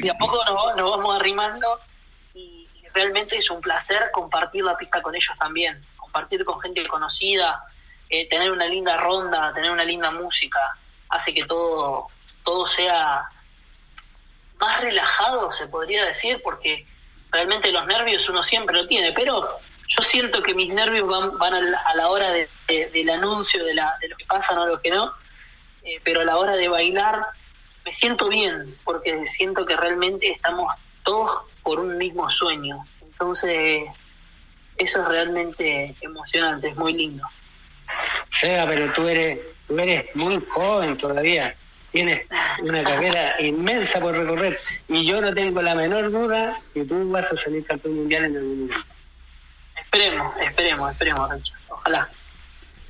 de 0.00 0.10
a 0.10 0.14
poco 0.18 0.44
nos, 0.44 0.76
nos 0.76 0.90
vamos 0.90 1.16
arrimando 1.16 1.80
y, 2.34 2.68
y 2.74 2.88
realmente 2.94 3.36
es 3.36 3.50
un 3.50 3.60
placer 3.60 4.10
compartir 4.12 4.62
la 4.64 4.76
pista 4.76 5.00
con 5.02 5.14
ellos 5.14 5.34
también. 5.38 5.84
Compartir 5.96 6.44
con 6.44 6.60
gente 6.60 6.86
conocida, 6.86 7.62
eh, 8.10 8.28
tener 8.28 8.50
una 8.52 8.66
linda 8.66 8.96
ronda, 8.96 9.52
tener 9.54 9.70
una 9.70 9.84
linda 9.84 10.10
música, 10.10 10.60
hace 11.08 11.32
que 11.34 11.44
todo, 11.46 12.08
todo 12.44 12.66
sea 12.66 13.28
más 14.60 14.80
relajado, 14.82 15.50
se 15.52 15.66
podría 15.66 16.04
decir, 16.04 16.40
porque 16.42 16.86
realmente 17.30 17.72
los 17.72 17.86
nervios 17.86 18.28
uno 18.28 18.42
siempre 18.42 18.76
lo 18.76 18.86
tiene, 18.86 19.12
pero 19.12 19.42
yo 19.86 20.02
siento 20.02 20.42
que 20.42 20.54
mis 20.54 20.72
nervios 20.72 21.06
van, 21.08 21.36
van 21.38 21.54
a, 21.54 21.60
la, 21.60 21.78
a 21.78 21.94
la 21.94 22.08
hora 22.08 22.30
de- 22.32 22.50
de- 22.66 22.90
del 22.90 23.10
anuncio 23.10 23.64
de, 23.64 23.74
la, 23.74 23.96
de 24.00 24.08
lo 24.08 24.16
que 24.16 24.24
pasa, 24.26 24.54
no 24.54 24.66
lo 24.66 24.80
que 24.80 24.90
no, 24.90 25.12
eh, 25.82 26.00
pero 26.04 26.20
a 26.20 26.24
la 26.24 26.36
hora 26.36 26.56
de 26.56 26.68
bailar 26.68 27.24
me 27.84 27.92
siento 27.92 28.28
bien, 28.28 28.78
porque 28.84 29.24
siento 29.24 29.64
que 29.64 29.76
realmente 29.76 30.30
estamos 30.30 30.72
todos 31.02 31.42
por 31.62 31.80
un 31.80 31.96
mismo 31.96 32.28
sueño. 32.30 32.86
Entonces, 33.00 33.84
eso 34.76 35.02
es 35.02 35.08
realmente 35.08 35.96
emocionante, 36.00 36.68
es 36.68 36.76
muy 36.76 36.92
lindo. 36.92 37.24
Seba, 38.30 38.66
pero 38.68 38.92
tú 38.92 39.08
eres, 39.08 39.38
tú 39.66 39.78
eres 39.78 40.04
muy 40.14 40.44
joven 40.50 40.98
todavía. 40.98 41.56
Tienes 41.92 42.26
una 42.62 42.84
carrera 42.84 43.40
inmensa 43.40 43.98
por 44.00 44.14
recorrer. 44.14 44.58
Y 44.88 45.06
yo 45.06 45.20
no 45.20 45.32
tengo 45.32 45.62
la 45.62 45.74
menor 45.74 46.10
duda 46.10 46.52
que 46.74 46.84
tú 46.84 47.10
vas 47.10 47.30
a 47.32 47.36
salir 47.36 47.64
campeón 47.64 47.96
mundial 47.96 48.26
en 48.26 48.36
algún 48.36 48.60
momento. 48.66 48.86
Esperemos, 49.80 50.36
esperemos, 50.38 50.92
esperemos. 50.92 51.52
Ojalá. 51.68 52.10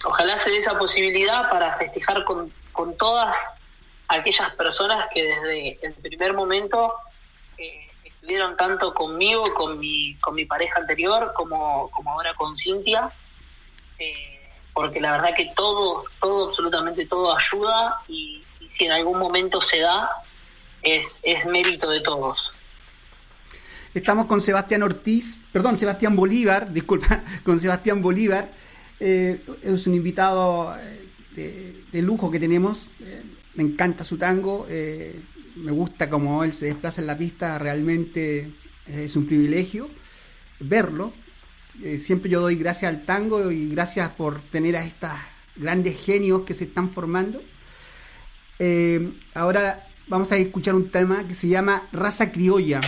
Ojalá 0.05 0.37
se 0.37 0.51
dé 0.51 0.59
esa 0.59 0.77
posibilidad 0.79 1.49
para 1.51 1.75
festejar 1.75 2.25
con, 2.25 2.53
con 2.73 2.97
todas 2.97 3.53
aquellas 4.09 4.51
personas 4.55 5.07
que 5.13 5.23
desde 5.23 5.79
el 5.83 5.95
primer 5.95 6.35
momento 6.35 6.95
eh, 7.57 7.89
estuvieron 8.05 8.57
tanto 8.57 8.95
conmigo, 8.95 9.55
con 9.55 9.79
mi, 9.79 10.17
con 10.17 10.35
mi 10.35 10.45
pareja 10.45 10.81
anterior, 10.81 11.33
como, 11.35 11.91
como 11.91 12.13
ahora 12.13 12.35
con 12.35 12.57
Cintia. 12.57 13.11
eh, 13.99 14.35
porque 14.73 15.01
la 15.01 15.11
verdad 15.13 15.35
que 15.35 15.51
todo, 15.57 16.05
todo, 16.21 16.49
absolutamente 16.51 17.05
todo 17.07 17.37
ayuda 17.37 18.01
y 18.07 18.45
si 18.69 18.85
en 18.85 18.93
algún 18.93 19.19
momento 19.19 19.61
se 19.61 19.81
da, 19.81 20.09
es, 20.83 21.21
es 21.23 21.47
mérito 21.47 21.91
de 21.91 22.01
todos. 22.01 22.53
Estamos 23.95 24.27
con 24.27 24.41
Sebastián 24.41 24.83
Ortiz, 24.83 25.41
perdón, 25.51 25.77
Sebastián 25.77 26.15
Bolívar, 26.15 26.73
disculpa, 26.73 27.25
con 27.43 27.59
Sebastián 27.59 28.03
Bolívar. 28.03 28.51
Eh, 29.01 29.41
es 29.63 29.87
un 29.87 29.95
invitado 29.95 30.77
eh, 31.37 31.85
de, 31.91 32.03
lujo 32.03 32.31
que 32.31 32.39
tenemos. 32.39 32.89
Eh, 33.01 33.23
me 33.55 33.65
encanta 33.65 34.05
su 34.05 34.17
tango, 34.19 34.69
me 35.57 35.73
gusta 35.73 36.09
cómo 36.09 36.45
él 36.45 36.55
se 36.55 36.67
desplaza 36.67 37.01
en 37.01 37.09
la 37.09 37.19
pista, 37.19 37.59
realmente 37.59 38.53
es 38.87 39.17
un 39.17 39.27
privilegio 39.27 39.91
verlo. 40.61 41.13
Siempre 41.97 42.31
yo 42.31 42.41
doy 42.41 42.55
gracias 42.55 42.89
al 42.89 43.05
tango 43.05 43.51
y 43.51 43.71
gracias 43.71 44.11
por 44.11 44.41
tener 44.43 44.77
a 44.77 44.85
estos 44.85 45.11
grandes 45.57 46.01
genios 46.01 46.43
que 46.43 46.55
se 46.55 46.65
están 46.65 46.89
formando. 46.89 47.43
Eh, 48.59 49.13
ahora 49.35 49.87
vamos 50.09 50.33
a 50.33 50.37
escuchar 50.37 50.75
un 50.75 50.91
tema 50.91 51.27
que 51.27 51.35
se 51.35 51.49
llama 51.49 51.89
Raza 51.93 52.33
Criolla. 52.33 52.81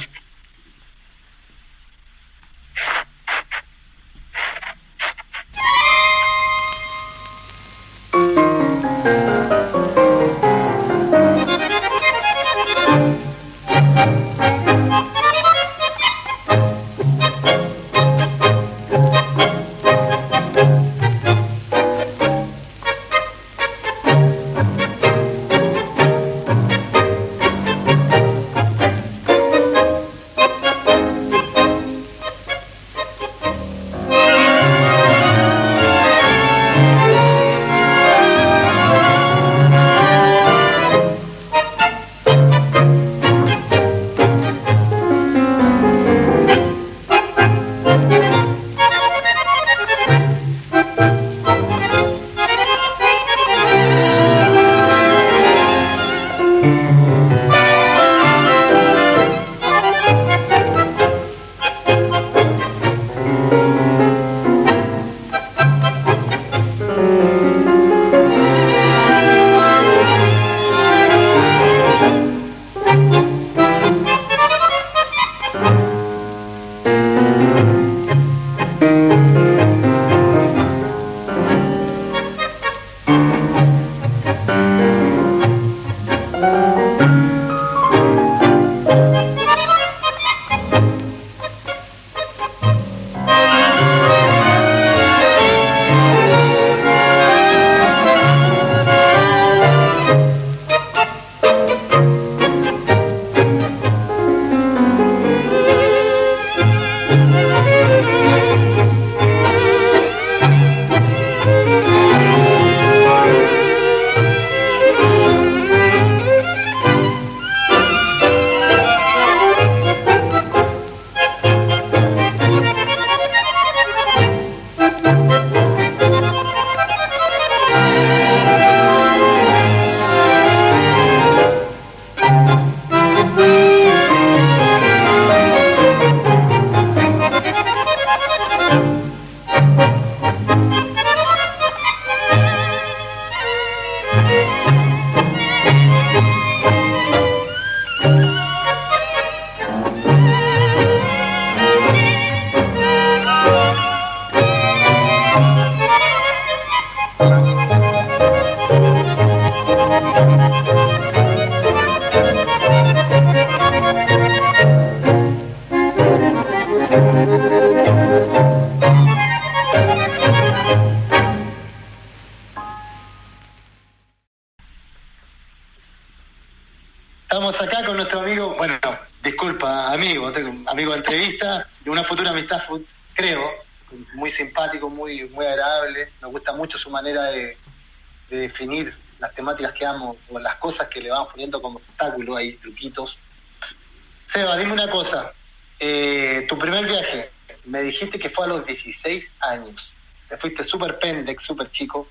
Los 198.51 198.66
16 198.66 199.32
años. 199.40 199.92
Te 200.28 200.36
fuiste 200.36 200.62
súper 200.64 200.98
pendex, 200.98 201.42
súper 201.42 201.70
chico. 201.70 202.09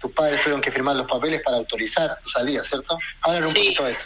Tus 0.00 0.12
padres 0.12 0.40
tuvieron 0.40 0.60
que 0.62 0.72
firmar 0.72 0.96
los 0.96 1.06
papeles 1.08 1.42
para 1.42 1.58
autorizar 1.58 2.18
tu 2.22 2.30
salida, 2.30 2.64
¿cierto? 2.64 2.98
Háblanos 3.22 3.48
un 3.50 3.54
Sí. 3.54 3.62
poquito 3.64 3.84
de 3.84 3.92
eso. 3.92 4.04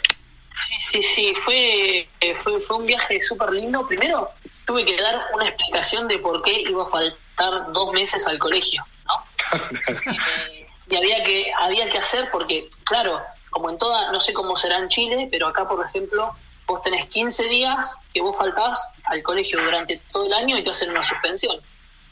Sí, 0.67 0.75
sí, 0.91 1.01
sí, 1.03 1.33
fue, 1.35 2.09
eh, 2.21 2.35
fue, 2.43 2.59
fue 2.61 2.77
un 2.77 2.85
viaje 2.85 3.21
súper 3.21 3.51
lindo. 3.51 3.87
Primero 3.87 4.29
tuve 4.65 4.85
que 4.85 4.95
dar 5.01 5.21
una 5.33 5.47
explicación 5.47 6.07
de 6.07 6.17
por 6.19 6.41
qué 6.43 6.61
iba 6.61 6.83
a 6.83 6.87
faltar 6.87 7.71
dos 7.71 7.93
meses 7.93 8.25
al 8.27 8.37
colegio, 8.39 8.85
¿no? 9.05 9.25
Eh, 10.51 10.67
y 10.87 10.95
había 10.95 11.23
que, 11.23 11.51
había 11.57 11.89
que 11.89 11.97
hacer 11.97 12.29
porque, 12.31 12.67
claro, 12.83 13.19
como 13.49 13.69
en 13.71 13.77
toda, 13.77 14.11
no 14.11 14.19
sé 14.21 14.33
cómo 14.33 14.55
será 14.55 14.77
en 14.77 14.87
Chile, 14.89 15.27
pero 15.31 15.47
acá, 15.47 15.67
por 15.67 15.83
ejemplo, 15.85 16.35
vos 16.67 16.81
tenés 16.81 17.07
15 17.09 17.45
días 17.47 17.97
que 18.13 18.21
vos 18.21 18.37
faltás 18.37 18.89
al 19.07 19.23
colegio 19.23 19.63
durante 19.63 20.01
todo 20.11 20.25
el 20.27 20.33
año 20.33 20.57
y 20.57 20.63
te 20.63 20.69
hacen 20.69 20.89
una 20.89 21.03
suspensión. 21.03 21.59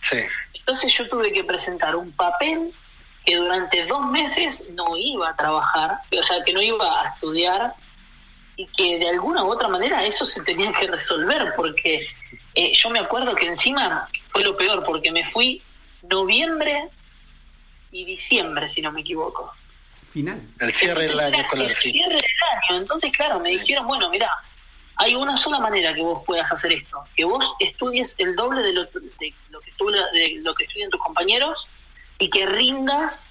Sí. 0.01 0.17
Entonces 0.53 0.93
yo 0.93 1.07
tuve 1.09 1.31
que 1.31 1.43
presentar 1.43 1.95
un 1.95 2.11
papel 2.13 2.73
que 3.25 3.37
durante 3.37 3.85
dos 3.85 4.05
meses 4.05 4.65
no 4.71 4.97
iba 4.97 5.29
a 5.29 5.35
trabajar, 5.35 5.97
o 6.17 6.23
sea, 6.23 6.43
que 6.43 6.53
no 6.53 6.61
iba 6.61 7.01
a 7.01 7.09
estudiar 7.09 7.73
y 8.55 8.67
que 8.67 8.99
de 8.99 9.09
alguna 9.09 9.43
u 9.43 9.51
otra 9.51 9.67
manera 9.67 10.03
eso 10.03 10.25
se 10.25 10.41
tenía 10.43 10.71
que 10.73 10.87
resolver, 10.87 11.53
porque 11.55 12.05
eh, 12.53 12.73
yo 12.73 12.89
me 12.89 12.99
acuerdo 12.99 13.33
que 13.35 13.47
encima 13.47 14.07
fue 14.29 14.43
lo 14.43 14.55
peor, 14.55 14.83
porque 14.85 15.11
me 15.11 15.25
fui 15.29 15.61
noviembre 16.03 16.89
y 17.91 18.05
diciembre, 18.05 18.69
si 18.69 18.81
no 18.81 18.91
me 18.91 19.01
equivoco. 19.01 19.51
Final. 20.11 20.41
El 20.59 20.71
cierre 20.71 21.07
del 21.07 21.19
año 21.19 21.45
el 21.53 21.75
cierre 21.75 22.15
del 22.15 22.69
año. 22.69 22.81
Entonces, 22.81 23.11
claro, 23.15 23.39
me 23.39 23.49
dijeron, 23.49 23.87
bueno, 23.87 24.09
mira, 24.09 24.29
hay 24.95 25.15
una 25.15 25.35
sola 25.37 25.59
manera 25.59 25.93
que 25.93 26.01
vos 26.01 26.23
puedas 26.25 26.51
hacer 26.51 26.73
esto, 26.73 27.03
que 27.15 27.25
vos 27.25 27.53
estudies 27.59 28.15
el 28.19 28.35
doble 28.35 28.61
de 28.61 28.73
lo, 28.73 28.83
de 28.83 29.33
lo 30.41 30.55
que, 30.55 30.63
estudian 30.65 30.89
tus 30.89 31.01
compañeros 31.01 31.67
y 32.19 32.29
que 32.29 32.45
rindas 32.45 33.25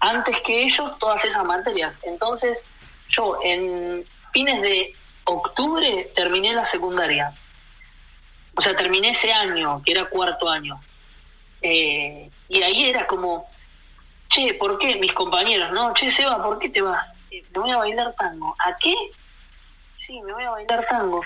antes 0.00 0.40
que 0.40 0.62
ellos 0.62 0.98
todas 0.98 1.24
esas 1.24 1.44
materias. 1.44 1.98
Entonces, 2.02 2.64
yo 3.08 3.38
en 3.42 4.04
fines 4.32 4.60
de 4.62 4.94
octubre 5.24 6.10
terminé 6.14 6.52
la 6.52 6.64
secundaria. 6.64 7.32
O 8.54 8.60
sea, 8.60 8.76
terminé 8.76 9.10
ese 9.10 9.32
año, 9.32 9.82
que 9.84 9.92
era 9.92 10.04
cuarto 10.06 10.48
año. 10.48 10.78
Eh, 11.62 12.30
y 12.48 12.62
ahí 12.62 12.84
era 12.90 13.06
como, 13.06 13.48
che, 14.28 14.54
¿por 14.54 14.78
qué? 14.78 14.96
Mis 14.96 15.12
compañeros, 15.12 15.72
¿no? 15.72 15.94
Che, 15.94 16.10
Seba, 16.10 16.42
¿por 16.42 16.58
qué 16.58 16.68
te 16.68 16.82
vas? 16.82 17.14
"Eh, 17.30 17.44
me 17.54 17.60
voy 17.60 17.70
a 17.70 17.78
bailar 17.78 18.14
tango. 18.14 18.54
¿A 18.58 18.76
qué? 18.76 18.94
Sí, 20.06 20.20
me 20.22 20.32
voy 20.32 20.44
a 20.44 20.50
bailar 20.50 20.86
tango. 20.88 21.22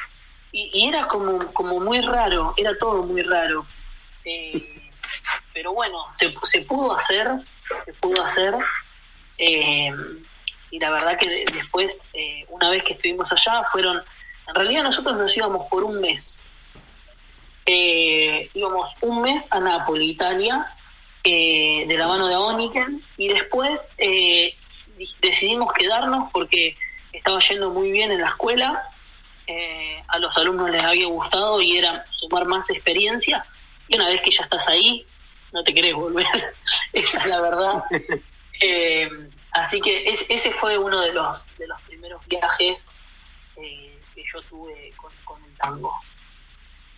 Y, 0.52 0.70
y 0.72 0.88
era 0.88 1.06
como, 1.08 1.52
como 1.52 1.80
muy 1.80 2.00
raro, 2.00 2.54
era 2.56 2.76
todo 2.78 3.02
muy 3.04 3.22
raro. 3.22 3.66
Eh, 4.24 4.90
pero 5.54 5.72
bueno, 5.72 5.98
se, 6.12 6.32
se 6.44 6.62
pudo 6.62 6.94
hacer, 6.94 7.28
se 7.84 7.92
pudo 7.94 8.22
hacer. 8.22 8.54
eh, 9.38 9.90
y 10.70 10.78
la 10.80 10.90
verdad 10.90 11.16
que 11.18 11.28
de- 11.28 11.44
después, 11.54 11.96
eh, 12.12 12.44
una 12.48 12.68
vez 12.70 12.82
que 12.82 12.94
estuvimos 12.94 13.30
allá, 13.32 13.62
fueron, 13.70 13.96
en 14.48 14.54
realidad 14.54 14.82
nosotros 14.82 15.16
nos 15.16 15.34
íbamos 15.36 15.66
por 15.68 15.84
un 15.84 16.00
mes. 16.00 16.38
Eh, 17.66 18.48
íbamos 18.54 18.90
un 19.00 19.22
mes 19.22 19.46
a 19.50 19.58
Nápoles, 19.60 20.06
Italia, 20.08 20.66
eh, 21.24 21.84
de 21.86 21.96
la 21.96 22.06
mano 22.06 22.26
de 22.28 22.36
Oniken, 22.36 23.02
y 23.16 23.28
después 23.28 23.84
eh, 23.98 24.54
di- 24.96 25.14
decidimos 25.20 25.72
quedarnos 25.72 26.30
porque 26.32 26.76
estaba 27.16 27.40
yendo 27.40 27.70
muy 27.70 27.90
bien 27.92 28.10
en 28.12 28.20
la 28.20 28.28
escuela, 28.28 28.82
eh, 29.46 30.02
a 30.08 30.18
los 30.18 30.36
alumnos 30.36 30.70
les 30.70 30.82
había 30.82 31.06
gustado 31.06 31.60
y 31.60 31.78
era 31.78 32.04
sumar 32.10 32.46
más 32.46 32.68
experiencia, 32.70 33.44
y 33.88 33.96
una 33.96 34.08
vez 34.08 34.20
que 34.22 34.30
ya 34.30 34.44
estás 34.44 34.68
ahí, 34.68 35.06
no 35.52 35.62
te 35.62 35.72
querés 35.74 35.94
volver, 35.94 36.26
esa 36.92 37.18
es 37.18 37.26
la 37.26 37.40
verdad. 37.40 37.82
Eh, 38.62 39.06
así 39.52 39.82
que 39.82 40.08
es- 40.08 40.24
ese 40.30 40.50
fue 40.50 40.78
uno 40.78 41.02
de 41.02 41.12
los, 41.12 41.44
de 41.58 41.66
los 41.66 41.78
primeros 41.86 42.22
viajes 42.24 42.88
eh, 43.54 44.02
que 44.14 44.22
yo 44.32 44.42
tuve 44.48 44.94
con, 44.96 45.12
con 45.24 45.44
el 45.44 45.54
tango. 45.58 45.92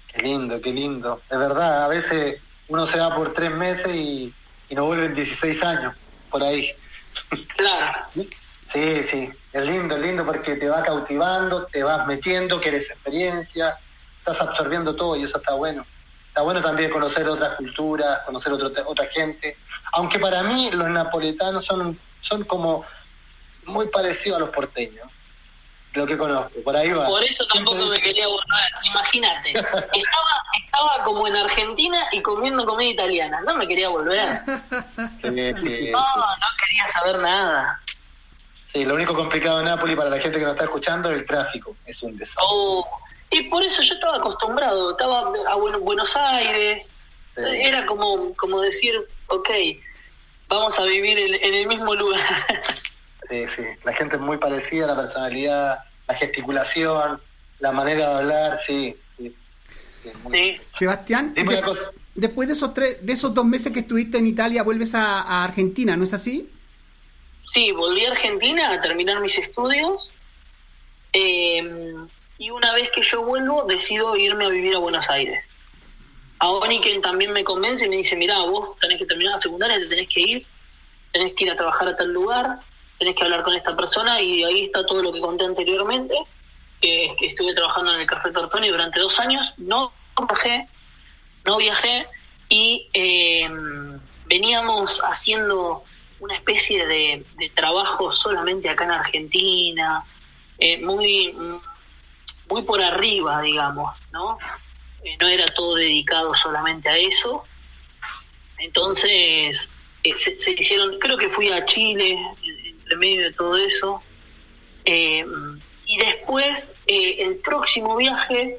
Qué 0.06 0.22
lindo, 0.22 0.60
qué 0.60 0.70
lindo. 0.70 1.24
Es 1.28 1.36
verdad, 1.36 1.82
a 1.84 1.88
veces 1.88 2.40
uno 2.68 2.86
se 2.86 3.00
va 3.00 3.12
por 3.16 3.34
tres 3.34 3.50
meses 3.50 3.92
y, 3.92 4.32
y 4.68 4.74
no 4.76 4.86
vuelve 4.86 5.06
en 5.06 5.14
16 5.16 5.60
años, 5.64 5.96
por 6.30 6.44
ahí. 6.44 6.70
Claro. 7.56 7.98
Sí, 8.72 9.02
sí, 9.02 9.28
es 9.52 9.64
lindo, 9.64 9.96
es 9.96 10.02
lindo 10.02 10.24
porque 10.24 10.56
te 10.56 10.68
va 10.68 10.82
cautivando, 10.82 11.66
te 11.66 11.82
vas 11.82 12.06
metiendo, 12.06 12.60
quieres 12.60 12.90
experiencia, 12.90 13.78
estás 14.18 14.40
absorbiendo 14.40 14.94
todo 14.94 15.16
y 15.16 15.22
eso 15.22 15.38
está 15.38 15.54
bueno. 15.54 15.86
Está 16.28 16.42
bueno 16.42 16.60
también 16.60 16.90
conocer 16.90 17.26
otras 17.28 17.56
culturas, 17.56 18.20
conocer 18.26 18.52
otro, 18.52 18.70
otra 18.86 19.06
gente. 19.06 19.56
Aunque 19.92 20.18
para 20.18 20.42
mí 20.42 20.70
los 20.70 20.88
napoletanos 20.88 21.64
son, 21.64 21.98
son 22.20 22.44
como 22.44 22.84
muy 23.64 23.88
parecidos 23.88 24.36
a 24.36 24.40
los 24.40 24.50
porteños, 24.50 25.08
lo 25.94 26.06
que 26.06 26.16
conozco. 26.16 26.60
Por 26.62 26.76
ahí 26.76 26.90
va. 26.92 27.06
Por 27.06 27.24
eso 27.24 27.44
tampoco 27.46 27.86
me 27.86 27.96
quería 27.96 28.28
volver. 28.28 28.70
Imagínate, 28.84 29.50
estaba, 29.50 30.42
estaba 30.64 31.04
como 31.04 31.26
en 31.26 31.36
Argentina 31.36 31.98
y 32.12 32.20
comiendo 32.22 32.64
comida 32.66 32.90
italiana. 32.90 33.40
No 33.44 33.54
me 33.54 33.66
quería 33.66 33.88
volver. 33.88 34.40
Sí, 35.22 35.28
sí, 35.30 35.90
No, 35.90 35.98
sí. 35.98 36.18
no 36.18 36.46
quería 36.62 36.86
saber 36.92 37.18
nada. 37.18 37.80
Sí, 38.70 38.84
lo 38.84 38.94
único 38.94 39.14
complicado 39.14 39.58
de 39.58 39.64
Nápoles 39.64 39.96
para 39.96 40.10
la 40.10 40.18
gente 40.20 40.38
que 40.38 40.44
nos 40.44 40.52
está 40.52 40.64
escuchando 40.64 41.10
es 41.10 41.20
el 41.20 41.26
tráfico. 41.26 41.74
Es 41.86 42.02
un 42.02 42.16
desastre. 42.18 42.44
Oh, 42.46 42.86
y 43.30 43.42
por 43.44 43.62
eso 43.62 43.80
yo 43.82 43.94
estaba 43.94 44.16
acostumbrado. 44.18 44.90
Estaba 44.90 45.20
a 45.20 45.54
Buen- 45.56 45.80
Buenos 45.80 46.14
Aires. 46.16 46.90
Sí. 47.34 47.42
Era 47.46 47.86
como, 47.86 48.34
como 48.34 48.60
decir, 48.60 48.94
ok, 49.28 49.48
vamos 50.48 50.78
a 50.78 50.84
vivir 50.84 51.18
en, 51.18 51.34
en 51.34 51.54
el 51.54 51.66
mismo 51.66 51.94
lugar. 51.94 52.20
Sí, 53.30 53.44
sí. 53.54 53.62
La 53.84 53.92
gente 53.92 54.16
es 54.16 54.22
muy 54.22 54.38
parecida, 54.38 54.86
la 54.86 54.96
personalidad, 54.96 55.78
la 56.06 56.14
gesticulación, 56.14 57.20
la 57.60 57.72
manera 57.72 58.08
de 58.08 58.14
hablar, 58.16 58.58
sí. 58.58 58.96
sí. 59.16 59.34
Sí, 60.02 60.10
muy- 60.24 60.32
Sí. 60.38 60.60
Sebastián, 60.78 61.34
de- 61.34 61.62
después 62.14 62.48
de 62.48 62.54
esos 62.54 62.74
tres, 62.74 63.04
de 63.04 63.12
esos 63.12 63.32
dos 63.34 63.44
meses 63.44 63.72
que 63.72 63.80
estuviste 63.80 64.18
en 64.18 64.26
Italia, 64.26 64.62
vuelves 64.62 64.94
a, 64.94 65.20
a 65.22 65.44
Argentina, 65.44 65.96
¿no 65.96 66.04
es 66.04 66.12
así? 66.14 66.50
Sí, 67.52 67.72
volví 67.72 68.04
a 68.04 68.10
Argentina 68.12 68.72
a 68.72 68.80
terminar 68.80 69.20
mis 69.20 69.36
estudios. 69.38 70.10
eh, 71.12 71.94
y 72.38 72.50
una 72.50 72.72
vez 72.72 72.90
que 72.92 73.02
yo 73.02 73.24
vuelvo, 73.24 73.64
decido 73.64 74.14
irme 74.16 74.44
a 74.46 74.48
vivir 74.48 74.76
a 74.76 74.78
Buenos 74.78 75.08
Aires. 75.10 75.44
A 76.38 76.48
Oniken 76.50 77.00
también 77.00 77.32
me 77.32 77.42
convence 77.42 77.84
y 77.86 77.88
me 77.88 77.96
dice, 77.96 78.14
mirá, 78.14 78.38
vos 78.38 78.78
tenés 78.78 78.98
que 78.98 79.06
terminar 79.06 79.34
la 79.34 79.40
secundaria, 79.40 79.76
te 79.78 79.86
tenés 79.86 80.08
que 80.08 80.20
ir, 80.20 80.46
tenés 81.10 81.32
que 81.32 81.44
ir 81.44 81.50
a 81.50 81.56
trabajar 81.56 81.88
a 81.88 81.96
tal 81.96 82.12
lugar, 82.12 82.60
tenés 82.98 83.16
que 83.16 83.24
hablar 83.24 83.42
con 83.42 83.56
esta 83.56 83.76
persona 83.76 84.20
y 84.20 84.44
ahí 84.44 84.64
está 84.66 84.86
todo 84.86 85.02
lo 85.02 85.12
que 85.12 85.20
conté 85.20 85.46
anteriormente, 85.46 86.14
que, 86.80 87.12
que 87.18 87.26
estuve 87.26 87.54
trabajando 87.54 87.92
en 87.94 88.02
el 88.02 88.06
Café 88.06 88.30
Tortoni 88.30 88.68
durante 88.68 89.00
dos 89.00 89.18
años, 89.18 89.52
no 89.56 89.92
viajé, 90.28 90.68
no 91.44 91.56
viajé 91.56 92.06
y 92.48 92.88
eh, 92.94 93.48
veníamos 94.26 95.00
haciendo 95.00 95.82
una 96.20 96.34
especie 96.36 96.86
de, 96.86 97.24
trabajo 97.54 98.10
solamente 98.12 98.68
acá 98.68 98.84
en 98.84 98.90
Argentina, 98.90 100.04
eh, 100.58 100.78
muy, 100.78 101.34
muy 102.48 102.62
por 102.62 102.82
arriba, 102.82 103.40
digamos, 103.42 103.96
¿no? 104.10 104.38
Eh, 105.04 105.16
no 105.20 105.28
era 105.28 105.44
todo 105.46 105.76
dedicado 105.76 106.34
solamente 106.34 106.88
a 106.88 106.96
eso. 106.96 107.44
Entonces, 108.58 109.70
eh, 110.02 110.14
se, 110.16 110.36
se 110.38 110.52
hicieron, 110.52 110.98
creo 110.98 111.16
que 111.16 111.28
fui 111.28 111.50
a 111.50 111.64
Chile, 111.64 112.10
en- 112.42 112.66
entre 112.66 112.96
medio 112.96 113.22
de 113.24 113.32
todo 113.32 113.56
eso. 113.56 114.02
Y 114.84 115.98
después, 115.98 116.72
el 116.86 117.36
próximo 117.36 117.96
viaje, 117.96 118.58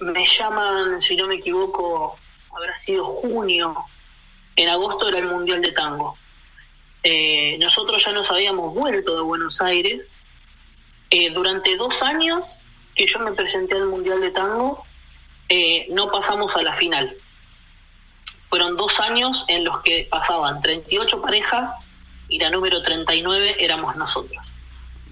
me 0.00 0.24
llaman, 0.26 1.00
si 1.00 1.16
no 1.16 1.26
me 1.26 1.36
equivoco, 1.36 2.16
habrá 2.56 2.76
sido 2.76 3.04
junio, 3.04 3.74
en 4.56 4.68
agosto 4.68 5.08
era 5.08 5.18
el 5.18 5.26
Mundial 5.26 5.60
de 5.60 5.72
Tango. 5.72 6.16
Eh, 7.02 7.56
nosotros 7.60 8.04
ya 8.04 8.12
nos 8.12 8.30
habíamos 8.30 8.74
vuelto 8.74 9.14
de 9.14 9.22
Buenos 9.22 9.60
Aires. 9.60 10.14
Eh, 11.10 11.30
durante 11.30 11.76
dos 11.76 12.02
años 12.02 12.58
que 12.94 13.06
yo 13.06 13.18
me 13.20 13.32
presenté 13.32 13.74
al 13.74 13.86
Mundial 13.86 14.20
de 14.20 14.30
Tango, 14.30 14.84
eh, 15.48 15.86
no 15.90 16.10
pasamos 16.10 16.56
a 16.56 16.62
la 16.62 16.74
final. 16.74 17.14
Fueron 18.48 18.76
dos 18.76 18.98
años 19.00 19.44
en 19.48 19.64
los 19.64 19.80
que 19.82 20.08
pasaban 20.10 20.60
38 20.60 21.20
parejas 21.20 21.70
y 22.28 22.38
la 22.38 22.50
número 22.50 22.82
39 22.82 23.56
éramos 23.60 23.94
nosotros. 23.96 24.42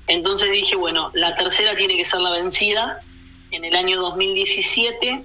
Entonces 0.06 0.50
dije, 0.50 0.76
bueno, 0.76 1.10
la 1.14 1.34
tercera 1.36 1.76
tiene 1.76 1.96
que 1.96 2.04
ser 2.04 2.20
la 2.20 2.30
vencida. 2.30 3.00
En 3.50 3.64
el 3.64 3.76
año 3.76 4.00
2017 4.00 5.24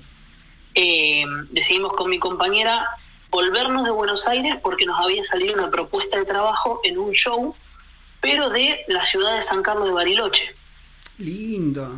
eh, 0.75 1.25
decidimos 1.49 1.93
con 1.93 2.09
mi 2.09 2.19
compañera 2.19 2.87
volvernos 3.29 3.83
de 3.85 3.91
Buenos 3.91 4.27
Aires 4.27 4.55
porque 4.61 4.85
nos 4.85 4.99
había 4.99 5.23
salido 5.23 5.53
una 5.53 5.69
propuesta 5.69 6.17
de 6.17 6.25
trabajo 6.25 6.79
en 6.83 6.97
un 6.97 7.11
show, 7.13 7.55
pero 8.21 8.49
de 8.49 8.83
la 8.87 9.03
ciudad 9.03 9.35
de 9.35 9.41
San 9.41 9.61
Carlos 9.63 9.87
de 9.87 9.93
Bariloche. 9.93 10.53
Lindo. 11.17 11.91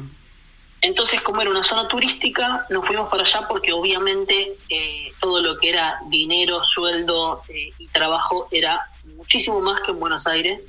Entonces, 0.81 1.21
como 1.21 1.41
era 1.41 1.51
una 1.51 1.63
zona 1.63 1.87
turística, 1.87 2.65
nos 2.69 2.85
fuimos 2.85 3.07
para 3.09 3.23
allá 3.23 3.47
porque 3.47 3.71
obviamente 3.71 4.53
eh, 4.69 5.11
todo 5.19 5.39
lo 5.41 5.57
que 5.59 5.69
era 5.69 5.99
dinero, 6.09 6.63
sueldo 6.63 7.43
eh, 7.49 7.71
y 7.77 7.87
trabajo 7.89 8.47
era 8.51 8.81
muchísimo 9.15 9.61
más 9.61 9.79
que 9.81 9.91
en 9.91 9.99
Buenos 9.99 10.25
Aires. 10.25 10.65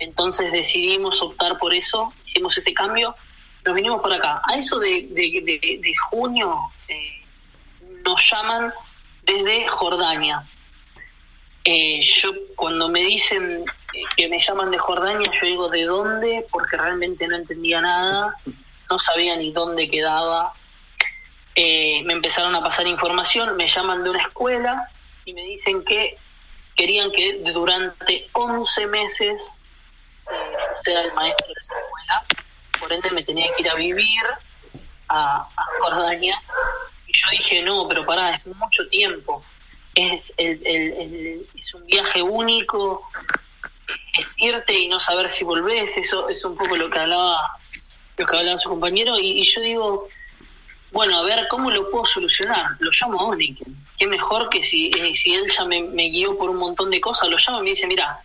Entonces 0.00 0.50
decidimos 0.50 1.22
optar 1.22 1.58
por 1.58 1.72
eso, 1.74 2.12
hicimos 2.26 2.56
ese 2.58 2.74
cambio, 2.74 3.14
nos 3.64 3.74
vinimos 3.74 4.02
para 4.02 4.16
acá. 4.16 4.42
A 4.48 4.56
eso 4.56 4.78
de, 4.80 5.06
de- 5.10 5.40
de- 5.44 5.78
de 5.80 5.92
junio 6.10 6.58
eh, 6.88 7.22
nos 8.04 8.28
llaman 8.30 8.72
desde 9.22 9.68
Jordania. 9.68 10.44
Eh, 11.64 12.00
yo 12.02 12.32
cuando 12.56 12.88
me 12.88 13.00
dicen 13.00 13.64
que 14.16 14.28
me 14.28 14.40
llaman 14.40 14.70
de 14.70 14.78
Jordania, 14.78 15.30
yo 15.32 15.46
digo 15.46 15.68
de 15.68 15.84
dónde, 15.84 16.46
porque 16.50 16.76
realmente 16.76 17.28
no 17.28 17.36
entendía 17.36 17.80
nada, 17.80 18.34
no 18.90 18.98
sabía 18.98 19.36
ni 19.36 19.52
dónde 19.52 19.88
quedaba. 19.88 20.52
Eh, 21.54 22.02
me 22.04 22.14
empezaron 22.14 22.54
a 22.54 22.62
pasar 22.62 22.86
información, 22.86 23.56
me 23.56 23.68
llaman 23.68 24.02
de 24.02 24.10
una 24.10 24.22
escuela 24.22 24.88
y 25.24 25.34
me 25.34 25.42
dicen 25.42 25.84
que 25.84 26.16
querían 26.76 27.10
que 27.10 27.40
durante 27.52 28.28
11 28.32 28.86
meses 28.86 29.64
eh, 30.30 30.56
sea 30.84 31.02
el 31.02 31.12
maestro 31.12 31.48
de 31.48 31.60
esa 31.60 31.74
escuela, 31.74 32.24
por 32.78 32.92
ende 32.92 33.10
me 33.10 33.22
tenía 33.22 33.46
que 33.54 33.62
ir 33.62 33.70
a 33.70 33.74
vivir 33.74 34.22
a 35.08 35.48
Jordania. 35.80 36.40
Y 37.12 37.18
yo 37.18 37.30
dije, 37.32 37.62
no, 37.62 37.88
pero 37.88 38.06
pará, 38.06 38.36
es 38.36 38.46
mucho 38.46 38.86
tiempo. 38.88 39.44
Es, 39.94 40.32
el, 40.36 41.44
es 41.56 41.74
un 41.74 41.84
viaje 41.86 42.22
único, 42.22 43.02
es 44.16 44.28
irte 44.36 44.72
y 44.72 44.88
no 44.88 45.00
saber 45.00 45.28
si 45.28 45.42
volvés, 45.42 45.96
eso 45.96 46.28
es 46.28 46.44
un 46.44 46.56
poco 46.56 46.76
lo 46.76 46.88
que 46.88 46.98
hablaba 47.00 47.58
lo 48.16 48.26
que 48.26 48.36
hablaba 48.36 48.58
su 48.58 48.68
compañero, 48.68 49.18
y, 49.18 49.42
yo 49.44 49.60
digo, 49.62 50.08
bueno, 50.92 51.18
a 51.18 51.22
ver, 51.22 51.48
¿cómo 51.48 51.70
lo 51.70 51.90
puedo 51.90 52.04
solucionar? 52.04 52.66
Lo 52.78 52.90
llamo 52.92 53.18
a 53.18 53.24
Oniken. 53.24 53.74
Qué 53.98 54.06
mejor 54.06 54.50
que 54.50 54.62
si, 54.62 54.90
eh, 54.90 55.14
si 55.14 55.34
él 55.34 55.44
ya 55.50 55.64
me, 55.64 55.82
me 55.82 56.10
guió 56.10 56.36
por 56.36 56.50
un 56.50 56.58
montón 56.58 56.90
de 56.90 57.00
cosas, 57.00 57.30
lo 57.30 57.38
llamo 57.38 57.60
y 57.60 57.64
me 57.64 57.70
dice, 57.70 57.86
mira, 57.86 58.20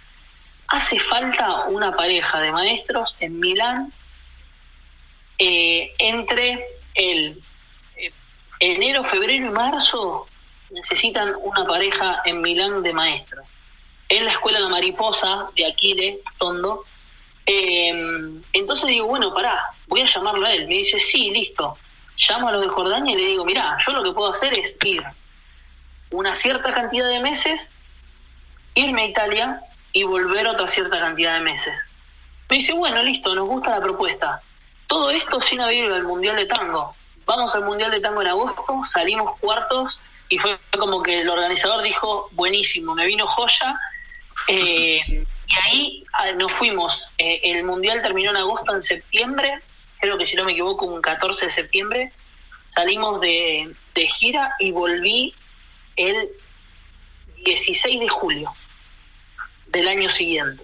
hace 0.68 1.00
falta 1.00 1.66
una 1.68 1.96
pareja 1.96 2.42
de 2.42 2.52
maestros 2.52 3.16
en 3.22 3.40
Milán 3.40 3.94
eh, 5.38 5.94
entre 5.98 6.66
el 6.96 7.42
enero, 8.60 9.04
febrero 9.04 9.48
y 9.48 9.50
marzo 9.50 10.28
necesitan 10.72 11.34
una 11.42 11.66
pareja 11.66 12.22
en 12.26 12.42
Milán 12.42 12.84
de 12.84 12.94
maestros. 12.94 13.46
En 14.10 14.26
la 14.26 14.32
escuela 14.32 14.60
La 14.60 14.70
Mariposa 14.70 15.50
de 15.56 15.66
Aquile, 15.66 16.20
Tondo. 16.38 16.84
Eh, 17.46 18.42
entonces 18.54 18.88
digo, 18.88 19.08
bueno, 19.08 19.34
pará, 19.34 19.72
voy 19.88 20.02
a 20.02 20.06
llamarlo 20.06 20.46
a 20.46 20.54
él. 20.54 20.68
Me 20.68 20.76
dice, 20.76 21.00
sí, 21.00 21.32
listo. 21.32 21.78
Llamo 22.18 22.48
a 22.48 22.52
los 22.54 22.62
de 22.62 22.70
Jordania 22.70 23.14
y 23.14 23.18
le 23.18 23.28
digo, 23.28 23.46
mirá, 23.46 23.78
yo 23.86 23.94
lo 23.94 24.04
que 24.04 24.12
puedo 24.12 24.32
hacer 24.32 24.58
es 24.58 24.78
ir 24.84 25.04
una 26.12 26.36
cierta 26.36 26.74
cantidad 26.74 27.10
de 27.10 27.20
meses, 27.20 27.72
irme 28.74 29.04
a 29.04 29.08
Italia 29.08 29.62
y 29.92 30.04
volver 30.04 30.48
otra 30.48 30.68
cierta 30.68 31.00
cantidad 31.00 31.36
de 31.36 31.42
meses. 31.42 31.74
Me 32.50 32.58
dice, 32.58 32.74
bueno, 32.74 33.02
listo, 33.04 33.34
nos 33.36 33.48
gusta 33.48 33.72
la 33.72 33.82
propuesta. 33.82 34.42
Todo 34.88 35.10
esto 35.10 35.42
sin 35.42 35.62
haber 35.62 35.78
ido 35.78 35.96
al 35.96 36.04
Mundial 36.04 36.36
de 36.36 36.46
Tango. 36.46 36.96
Vamos 37.26 37.56
al 37.56 37.64
Mundial 37.64 37.92
de 37.92 38.00
Tango 38.00 38.22
en 38.22 38.28
agosto, 38.28 38.82
salimos 38.86 39.38
cuartos 39.40 40.00
y 40.30 40.38
fue 40.38 40.60
como 40.78 41.02
que 41.02 41.22
el 41.22 41.30
organizador 41.30 41.84
dijo, 41.84 42.30
buenísimo, 42.34 42.94
me 42.96 43.06
vino 43.06 43.26
joya. 43.28 43.80
Eh, 44.48 45.26
y 45.48 45.56
ahí 45.64 46.04
ah, 46.14 46.32
nos 46.34 46.52
fuimos. 46.52 46.98
Eh, 47.18 47.42
el 47.44 47.64
Mundial 47.64 48.02
terminó 48.02 48.32
en 48.32 48.38
agosto, 48.38 48.76
en 48.76 48.84
septiembre, 48.84 49.60
creo 50.00 50.18
que 50.18 50.28
si 50.28 50.36
no 50.36 50.44
me 50.44 50.52
equivoco, 50.52 50.86
un 50.86 51.02
14 51.02 51.48
de 51.48 51.52
septiembre. 51.52 52.12
Salimos 52.70 53.22
de, 53.22 53.74
de 53.94 54.08
gira 54.08 54.52
y 54.60 54.72
volví 54.72 55.34
el 55.96 56.30
16 57.46 58.00
de 58.00 58.10
julio 58.10 58.54
del 59.68 59.88
año 59.88 60.10
siguiente. 60.10 60.64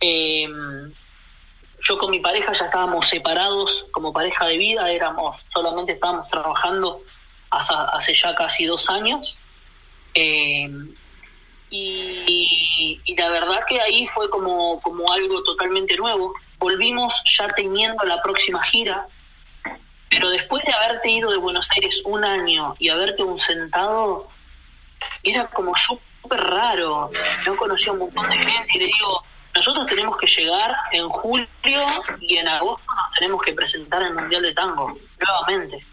Eh, 0.00 0.48
yo 1.84 1.98
con 1.98 2.10
mi 2.10 2.18
pareja 2.18 2.52
ya 2.52 2.64
estábamos 2.64 3.08
separados 3.08 3.86
como 3.90 4.12
pareja 4.12 4.46
de 4.46 4.56
vida, 4.56 4.90
éramos 4.90 5.40
solamente 5.52 5.92
estábamos 5.92 6.28
trabajando 6.30 7.02
hace, 7.50 8.14
ya 8.14 8.34
casi 8.34 8.64
dos 8.64 8.88
años. 8.88 9.36
Eh, 10.14 10.68
y, 11.70 13.00
la 13.16 13.28
verdad 13.30 13.64
que 13.68 13.80
ahí 13.80 14.06
fue 14.08 14.30
como, 14.30 14.80
como 14.80 15.04
algo 15.12 15.42
totalmente 15.42 15.96
nuevo. 15.96 16.34
Volvimos 16.58 17.12
ya 17.36 17.48
teniendo 17.48 18.02
la 18.04 18.22
próxima 18.22 18.62
gira, 18.62 19.06
pero 20.08 20.30
después 20.30 20.64
de 20.64 20.72
haberte 20.72 21.10
ido 21.10 21.30
de 21.30 21.36
Buenos 21.36 21.68
Aires 21.72 22.00
un 22.04 22.24
año 22.24 22.74
y 22.78 22.88
haberte 22.88 23.22
ausentado, 23.22 24.28
era 25.22 25.48
como 25.48 25.76
súper 25.76 26.40
raro. 26.40 27.10
No 27.44 27.56
conocía 27.56 27.92
un 27.92 27.98
montón 27.98 28.30
de 28.30 28.38
gente 28.38 28.68
y 28.74 28.78
le 28.78 28.86
digo, 28.86 29.22
nosotros 29.54 29.86
tenemos 29.86 30.16
que 30.16 30.26
llegar 30.26 30.74
en 30.92 31.08
julio 31.08 31.48
y 32.20 32.36
en 32.38 32.48
agosto 32.48 32.84
nos 32.94 33.14
tenemos 33.18 33.42
que 33.42 33.52
presentar 33.52 34.02
en 34.02 34.08
el 34.08 34.14
Mundial 34.14 34.42
de 34.42 34.52
Tango, 34.54 34.98
nuevamente. 35.20 35.84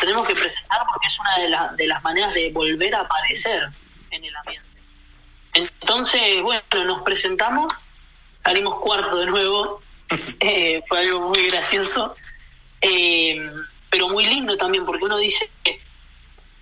Tenemos 0.00 0.26
que 0.26 0.34
presentar 0.34 0.80
porque 0.88 1.06
es 1.08 1.18
una 1.18 1.36
de, 1.38 1.48
la- 1.48 1.68
de 1.76 1.86
las 1.88 2.02
maneras 2.04 2.32
de 2.34 2.50
volver 2.52 2.94
a 2.94 3.00
aparecer 3.00 3.68
en 4.10 4.24
el 4.24 4.36
ambiente. 4.36 4.66
Entonces, 5.54 6.42
bueno, 6.42 6.62
nos 6.84 7.02
presentamos, 7.02 7.72
salimos 8.38 8.78
cuarto 8.80 9.16
de 9.16 9.26
nuevo, 9.26 9.80
eh, 10.40 10.82
fue 10.88 11.00
algo 11.00 11.28
muy 11.30 11.46
gracioso, 11.48 12.14
eh, 12.80 13.50
pero 13.90 14.08
muy 14.08 14.26
lindo 14.26 14.56
también 14.56 14.84
porque 14.84 15.04
uno 15.04 15.16
dice, 15.16 15.50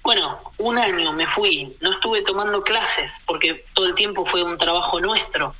bueno, 0.03 0.41
un 0.59 0.79
año 0.79 1.12
me 1.12 1.27
fui, 1.27 1.77
no 1.81 1.93
estuve 1.93 2.22
tomando 2.22 2.62
clases 2.62 3.12
porque 3.27 3.66
todo 3.75 3.87
el 3.87 3.95
tiempo 3.95 4.25
fue 4.25 4.43
un 4.43 4.57
trabajo 4.59 5.01
nuestro. 5.01 5.55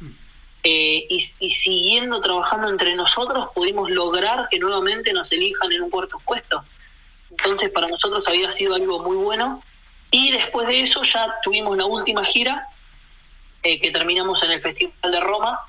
Eh, 0.67 1.07
y, 1.11 1.21
siguiendo 1.51 2.21
trabajando 2.23 2.71
entre 2.71 2.95
nosotros 2.95 3.49
pudimos 3.55 3.91
lograr 3.91 4.49
que 4.51 4.59
nuevamente 4.59 5.13
nos 5.13 5.31
elijan 5.31 5.71
en 5.73 5.83
un 5.83 5.91
cuarto 5.91 6.19
puesto. 6.25 6.65
Entonces 7.31 7.71
para 7.71 7.87
nosotros 7.89 8.25
había 8.27 8.51
sido 8.51 8.75
algo 8.75 9.03
muy 9.03 9.17
bueno. 9.17 9.63
Y 10.11 10.31
después 10.33 10.67
de 10.67 10.81
eso 10.81 11.03
ya 11.03 11.27
tuvimos 11.43 11.77
la 11.77 11.85
última 11.85 12.25
gira 12.25 12.67
eh, 13.63 13.79
que 13.79 13.91
terminamos 13.91 14.43
en 14.43 14.53
el 14.53 14.61
Festival 14.61 15.13
de 15.13 15.21
Roma 15.21 15.61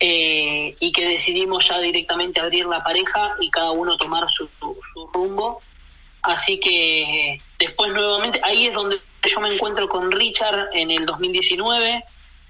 eh, 0.00 0.74
y 0.80 0.92
que 0.92 1.04
decidimos 1.06 1.68
ya 1.68 1.78
directamente 1.78 2.40
abrir 2.40 2.66
la 2.66 2.82
pareja 2.82 3.34
y 3.40 3.50
cada 3.50 3.70
uno 3.70 3.96
tomar 3.96 4.28
su, 4.30 4.48
su- 4.58 4.80
rumbo. 5.12 5.60
Así 6.22 6.58
que 6.58 7.40
después 7.58 7.92
nuevamente, 7.92 8.40
ahí 8.42 8.66
es 8.66 8.74
donde 8.74 9.00
yo 9.24 9.40
me 9.40 9.54
encuentro 9.54 9.88
con 9.88 10.10
Richard 10.10 10.68
en 10.72 10.90
el 10.90 11.04
2019, 11.06 12.04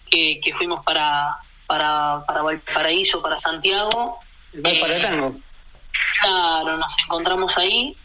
que, 0.08 0.40
que 0.40 0.54
fuimos 0.54 0.84
para, 0.84 1.36
para, 1.70 2.24
para 2.26 2.42
Valparaíso, 2.42 3.22
para 3.22 3.38
Santiago. 3.38 4.18
¿Vas 4.54 4.72
para 4.80 4.96
Eh? 4.96 5.32
Claro, 6.20 6.76
nos 6.76 6.98
encontramos 7.04 7.56
ahí. 7.56 7.96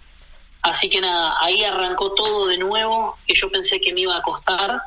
Así 0.62 0.88
que 0.88 1.02
nada, 1.02 1.36
ahí 1.42 1.64
arrancó 1.64 2.14
todo 2.14 2.46
de 2.46 2.60
nuevo, 2.60 3.18
que 3.26 3.34
yo 3.34 3.50
pensé 3.50 3.82
que 3.82 3.92
me 3.92 4.02
iba 4.02 4.16
a 4.18 4.22
costar, 4.22 4.80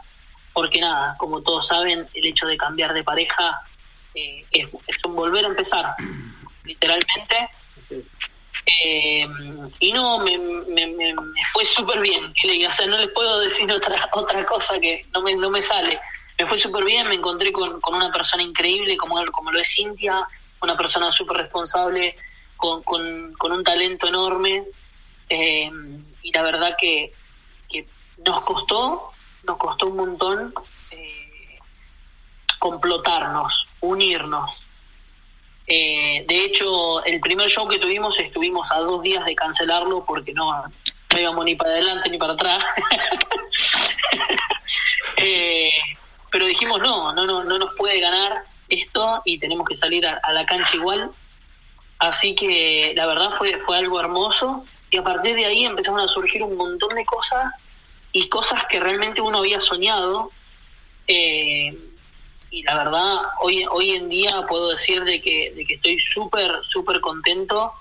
porque 0.53 0.81
nada, 0.81 1.17
como 1.19 1.43
todos 1.43 1.67
saben, 1.67 2.07
el 2.15 2.27
hecho 2.27 2.47
de 2.47 2.57
cambiar 2.57 2.93
de 2.95 3.03
pareja 3.03 3.61
eh, 4.15 4.45
es, 4.53 4.69
es 4.87 5.05
un 5.05 5.17
volver 5.17 5.45
a 5.45 5.49
empezar, 5.49 5.95
literalmente. 6.65 7.49
Eh, 8.85 9.27
y 9.81 9.93
no, 9.93 10.19
me, 10.19 10.39
me, 10.39 10.87
me- 10.87 11.15
me 11.15 11.41
fue 11.53 11.65
súper 11.65 11.99
bien. 12.01 12.33
¿qué 12.35 12.47
le- 12.47 12.67
O 12.67 12.73
sea, 12.73 12.87
no 12.87 12.97
les 12.99 13.09
puedo 13.09 13.41
decir 13.41 13.71
otra 13.73 14.09
otra 14.13 14.45
cosa 14.47 14.79
que 14.79 15.05
no 15.13 15.23
me, 15.23 15.35
no 15.35 15.51
me 15.51 15.61
sale. 15.63 15.99
Me 16.39 16.47
fue 16.47 16.59
súper 16.59 16.85
bien, 16.85 17.09
me 17.09 17.17
encontré 17.17 17.51
con, 17.53 17.81
con 17.81 17.95
una 17.95 18.13
persona 18.13 18.43
increíble 18.43 18.97
como, 18.97 19.25
como 19.33 19.51
lo 19.51 19.59
es 19.59 19.75
Cintia, 19.75 20.27
una 20.63 20.77
persona 20.77 21.11
súper 21.11 21.39
responsable, 21.39 22.17
con, 22.57 22.83
con, 22.83 23.35
con 23.35 23.53
un 23.53 23.65
talento 23.65 24.07
enorme. 24.07 24.65
eh, 25.29 25.71
y 26.23 26.33
la 26.33 26.43
verdad 26.43 26.77
que, 26.79 27.13
que 27.69 27.87
nos 28.25 28.41
costó, 28.43 29.13
nos 29.45 29.57
costó 29.57 29.87
un 29.87 29.97
montón 29.97 30.53
eh, 30.91 31.59
complotarnos, 32.59 33.67
unirnos. 33.81 34.51
Eh, 35.67 36.25
de 36.27 36.45
hecho, 36.45 37.05
el 37.05 37.21
primer 37.21 37.49
show 37.49 37.67
que 37.69 37.79
tuvimos 37.79 38.19
estuvimos 38.19 38.71
a 38.73 38.79
dos 38.79 39.03
días 39.03 39.25
de 39.25 39.35
cancelarlo 39.35 40.05
porque 40.05 40.33
no, 40.33 40.65
no 40.65 41.21
íbamos 41.21 41.45
ni 41.45 41.55
para 41.55 41.71
adelante 41.71 42.11
ni 42.11 42.19
para 42.19 42.35
atrás. 42.35 42.65
pero 46.31 46.47
dijimos 46.47 46.81
no, 46.81 47.13
no, 47.13 47.27
no, 47.27 47.45
no 47.45 47.59
nos 47.59 47.75
puede 47.75 48.01
ganar 48.01 48.45
esto 48.69 49.23
y 49.25 49.39
tenemos 49.39 49.67
que 49.67 49.77
salir 49.77 50.07
a, 50.07 50.21
la 50.33 50.47
cancha 50.47 50.77
igual. 50.77 51.11
Así 51.99 52.35
que 52.35 52.93
la 52.95 53.07
verdad 53.07 53.31
fue, 53.37 53.59
fue 53.61 53.79
algo 53.79 53.99
hermoso 53.99 54.65
y 54.91 54.99
a 54.99 55.03
partir 55.03 55.35
de 55.35 55.47
ahí 55.47 55.65
empezaron 55.65 56.01
a 56.01 56.09
surgir 56.09 56.43
un 56.43 56.57
montón 56.57 56.95
de 56.95 57.05
cosas 57.05 57.55
y 58.13 58.29
cosas 58.29 58.65
que 58.67 58.81
realmente 58.81 59.21
uno 59.21 59.39
había 59.39 59.61
soñado. 59.61 60.31
Eh, 61.07 61.77
y 62.51 62.63
la 62.63 62.77
verdad, 62.77 63.17
hoy, 63.41 63.67
hoy 63.71 63.91
en 63.91 64.09
día 64.09 64.45
puedo 64.49 64.71
decir 64.71 65.05
de 65.05 65.21
que, 65.21 65.53
de 65.55 65.65
que 65.67 65.75
estoy 65.75 65.99
súper, 65.99 66.53
súper 66.71 67.01
contento 67.01 67.73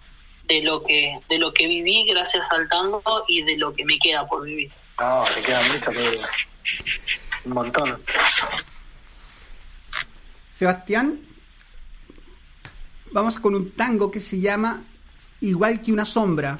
de 0.43 0.61
lo 0.61 0.83
que 0.83 1.19
de 1.29 1.39
lo 1.39 1.53
que 1.53 1.67
viví 1.67 2.05
gracias 2.05 2.49
al 2.51 2.69
tango 2.69 3.01
y 3.27 3.43
de 3.43 3.57
lo 3.57 3.73
que 3.73 3.85
me 3.85 3.99
queda 3.99 4.25
por 4.25 4.43
vivir. 4.45 4.71
No, 4.99 5.23
te 5.33 5.41
queda 5.41 5.61
mucho, 5.63 5.91
pero 5.91 6.21
un 7.47 7.53
montón. 7.53 7.97
Sebastián, 10.53 11.19
vamos 13.11 13.39
con 13.39 13.55
un 13.55 13.71
tango 13.71 14.11
que 14.11 14.19
se 14.19 14.39
llama 14.39 14.83
Igual 15.39 15.81
que 15.81 15.93
una 15.93 16.05
sombra. 16.05 16.57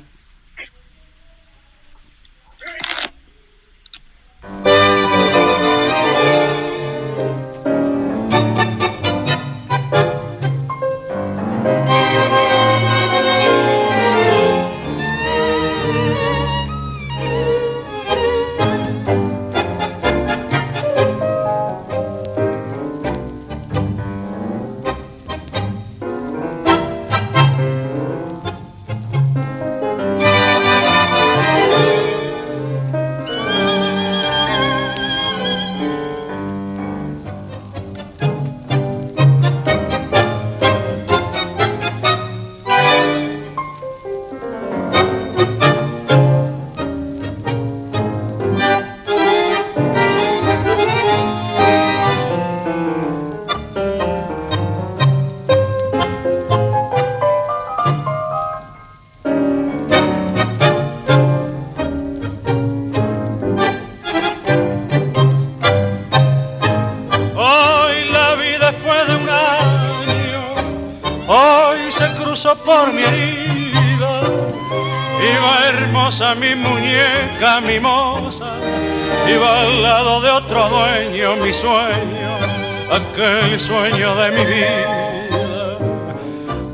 Aquel 83.17 83.59
sueño 83.59 84.15
de 84.15 84.31
mi 84.31 84.45
vida. 84.45 85.77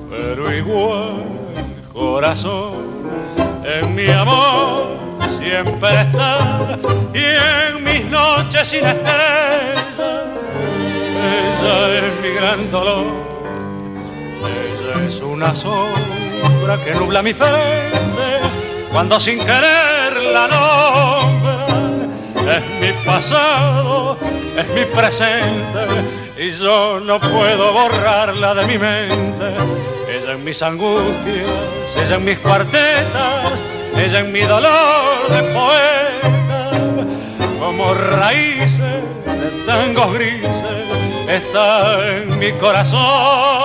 Pero 0.09 0.53
igual, 0.53 1.23
corazón, 1.93 2.73
en 3.63 3.95
mi 3.95 4.07
amor 4.07 4.97
siempre 5.41 6.01
está 6.01 6.77
y 7.13 7.23
en 7.69 7.83
mis 7.83 8.05
noches 8.09 8.67
sin 8.67 8.85
estrellas, 8.85 9.85
ella 11.15 11.97
es 11.97 12.21
mi 12.21 12.29
gran 12.35 12.69
dolor 12.71 13.05
ella 14.43 15.07
es 15.07 15.21
una 15.21 15.55
sombra 15.55 16.77
que 16.83 16.93
nubla 16.95 17.23
mi 17.23 17.33
frente 17.33 18.41
cuando 18.91 19.19
sin 19.19 19.39
querer 19.39 20.21
la 20.33 20.47
nombra. 20.47 21.67
Es 22.57 22.63
mi 22.81 23.05
pasado, 23.05 24.17
es 24.57 24.67
mi 24.67 24.85
presente 24.93 26.22
y 26.37 26.51
yo 26.57 26.99
no 26.99 27.19
puedo 27.19 27.73
borrarla 27.73 28.55
de 28.55 28.65
mi 28.65 28.77
mente. 28.77 29.55
Ella 30.09 30.33
en 30.33 30.43
mis 30.43 30.61
angustias, 30.61 31.47
ella 31.95 32.15
en 32.15 32.25
mis 32.25 32.37
cuartetas, 32.39 33.61
ella 33.95 34.19
en 34.19 34.31
mi 34.31 34.41
dolor 34.41 35.29
de 35.29 35.43
poeta. 35.53 36.71
Como 37.59 37.93
raíces 37.93 38.79
de 39.25 39.63
tangos 39.65 40.13
grises 40.13 40.49
está 41.27 42.17
en 42.17 42.39
mi 42.39 42.51
corazón. 42.53 43.62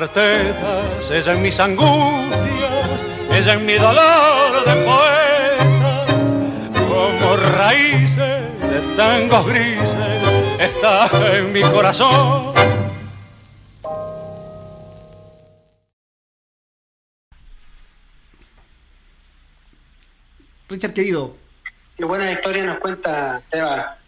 Cuartetas, 0.00 1.10
ella 1.10 1.32
en 1.34 1.42
mis 1.42 1.60
angustias, 1.60 3.00
ella 3.32 3.52
en 3.52 3.66
mi 3.66 3.74
dolor 3.74 4.64
de 4.64 4.74
poeta, 4.86 6.06
como 6.88 7.36
raíces 7.36 8.60
de 8.62 8.96
tangos 8.96 9.46
grises, 9.46 9.94
está 10.58 11.10
en 11.36 11.52
mi 11.52 11.60
corazón. 11.60 12.54
Richard, 20.70 20.94
querido, 20.94 21.36
Qué 21.98 22.06
buena 22.06 22.32
historia 22.32 22.64
nos 22.64 22.78
cuenta 22.78 23.42
Seba. 23.50 23.98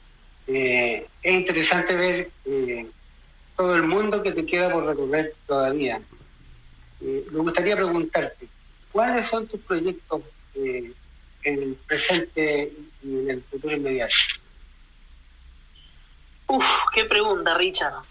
Eh, 0.47 1.07
es 1.23 1.35
interesante 1.35 1.95
ver 1.95 2.31
eh, 2.47 2.87
todo 3.63 3.77
el 3.77 3.85
mundo 3.85 4.21
que 4.25 4.33
te 4.33 4.45
queda 4.45 4.73
por 4.73 4.85
recorrer 4.85 5.37
todavía. 5.47 6.03
Me 7.01 7.39
gustaría 7.39 7.77
preguntarte, 7.77 8.49
¿cuáles 8.91 9.29
son 9.29 9.47
tus 9.47 9.61
proyectos 9.61 10.23
eh, 10.57 10.93
en 11.45 11.63
el 11.63 11.75
presente 11.87 12.73
y 13.05 13.19
en 13.21 13.31
el 13.31 13.43
futuro 13.45 13.77
inmediato? 13.77 14.15
Uf, 16.49 16.67
qué 16.93 17.05
pregunta, 17.05 17.57
Richard. 17.57 18.03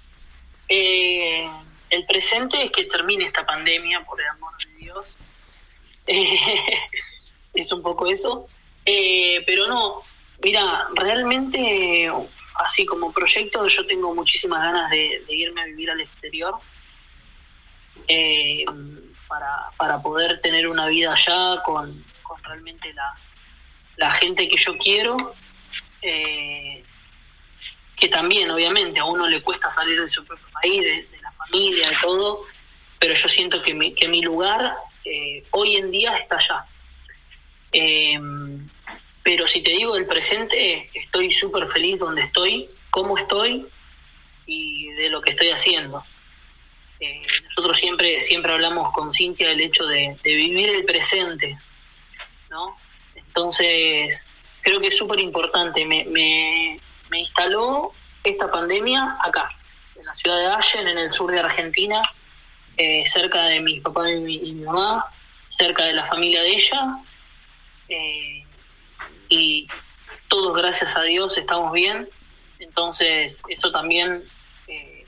Eh, 0.70 1.50
el 1.90 2.06
presente 2.06 2.64
es 2.64 2.72
que 2.72 2.86
termine 2.86 3.26
esta 3.26 3.46
pandemia, 3.46 4.06
por 4.06 4.22
el 4.22 4.28
amor 4.28 4.54
de 4.58 4.74
Dios. 4.78 5.06
Es 7.54 7.70
un 7.74 7.82
poco 7.82 8.08
eso. 8.08 8.48
Eh, 8.86 9.44
pero 9.46 9.68
no, 9.68 10.02
mira, 10.42 10.88
realmente, 10.96 12.10
así 12.66 12.86
como 12.86 13.12
proyecto, 13.12 13.68
yo 13.68 13.86
tengo 13.86 14.14
muchísimas 14.14 14.62
ganas 14.62 14.90
de, 14.90 15.24
irme 15.30 15.62
a 15.62 15.66
vivir 15.66 15.92
al 15.92 16.02
exterior. 16.02 16.56
eh, 18.08 18.66
para, 19.28 19.72
para 19.78 20.02
poder 20.02 20.42
tener 20.42 20.68
una 20.68 20.88
vida 20.88 21.14
allá 21.14 21.62
con, 21.64 22.04
con 22.22 22.44
realmente 22.44 22.94
la, 22.94 23.16
la 23.96 24.12
gente 24.12 24.50
que 24.50 24.58
yo 24.58 24.78
quiero. 24.78 25.34
eh, 26.02 26.84
que 28.02 28.10
también 28.10 28.50
obviamente 28.50 29.00
a 29.00 29.06
uno 29.06 29.28
le 29.28 29.44
cuesta 29.44 29.70
salir 29.70 30.02
de 30.02 30.10
su 30.10 30.26
propio 30.26 30.48
país, 30.60 30.84
de, 30.84 31.22
la 31.22 31.32
familia, 31.32 31.88
de 31.88 31.96
todo, 32.02 32.42
pero 32.98 33.14
yo 33.14 33.30
siento 33.30 33.62
que 33.62 33.76
mi, 33.76 33.94
que 33.94 34.08
mi 34.08 34.24
lugar 34.24 34.74
eh, 35.06 35.44
hoy 35.52 35.76
en 35.76 35.92
día 35.92 36.18
está 36.18 36.38
allá. 36.38 36.66
Pero 39.24 39.48
si 39.48 39.62
te 39.62 39.72
digo 39.72 39.94
del 39.94 40.08
presente, 40.08 40.90
estoy 40.94 41.32
súper 41.32 41.68
feliz 41.68 42.00
donde 42.00 42.24
estoy, 42.24 42.70
cómo 42.90 43.18
estoy 43.18 43.66
y 44.46 44.90
de 44.92 45.10
lo 45.10 45.22
que 45.22 45.32
estoy 45.32 45.50
haciendo. 45.50 46.04
Eh, 47.00 47.22
nosotros 47.50 47.80
siempre, 47.80 48.22
siempre 48.22 48.52
hablamos 48.52 48.92
con 48.94 49.14
Cintia 49.14 49.50
del 49.50 49.62
hecho 49.62 49.86
de, 49.86 50.18
vivir 50.24 50.70
el 50.70 50.86
presente, 50.86 51.58
¿no? 52.50 52.78
Entonces, 53.16 54.26
creo 54.62 54.80
que 54.80 54.88
es 54.88 54.98
súper 54.98 55.20
importante. 55.20 55.86
Me, 55.86 56.04
me, 56.06 56.80
instaló 57.20 57.92
esta 58.24 58.50
pandemia 58.50 59.18
acá, 59.22 59.48
en 59.96 60.06
la 60.06 60.16
ciudad 60.16 60.38
de 60.38 60.48
Allen, 60.48 60.88
en 60.88 60.98
el 60.98 61.10
sur 61.10 61.32
de 61.32 61.40
Argentina, 61.40 62.02
eh, 62.78 63.04
cerca 63.06 63.44
de 63.46 63.60
mi 63.60 63.80
papá 63.80 64.10
y 64.10 64.20
mi, 64.20 64.36
y 64.36 64.54
mi 64.54 64.66
mamá, 64.66 65.06
cerca 65.50 65.84
de 65.84 65.94
la 65.94 66.06
familia 66.06 66.42
de 66.42 66.50
ella. 66.50 66.98
eh, 67.90 68.41
y 69.32 69.68
todos, 70.28 70.56
gracias 70.56 70.96
a 70.96 71.04
Dios, 71.04 71.38
estamos 71.38 71.72
bien. 71.72 72.08
Entonces, 72.60 73.38
eso 73.48 73.72
también 73.72 74.22
eh, 74.68 75.06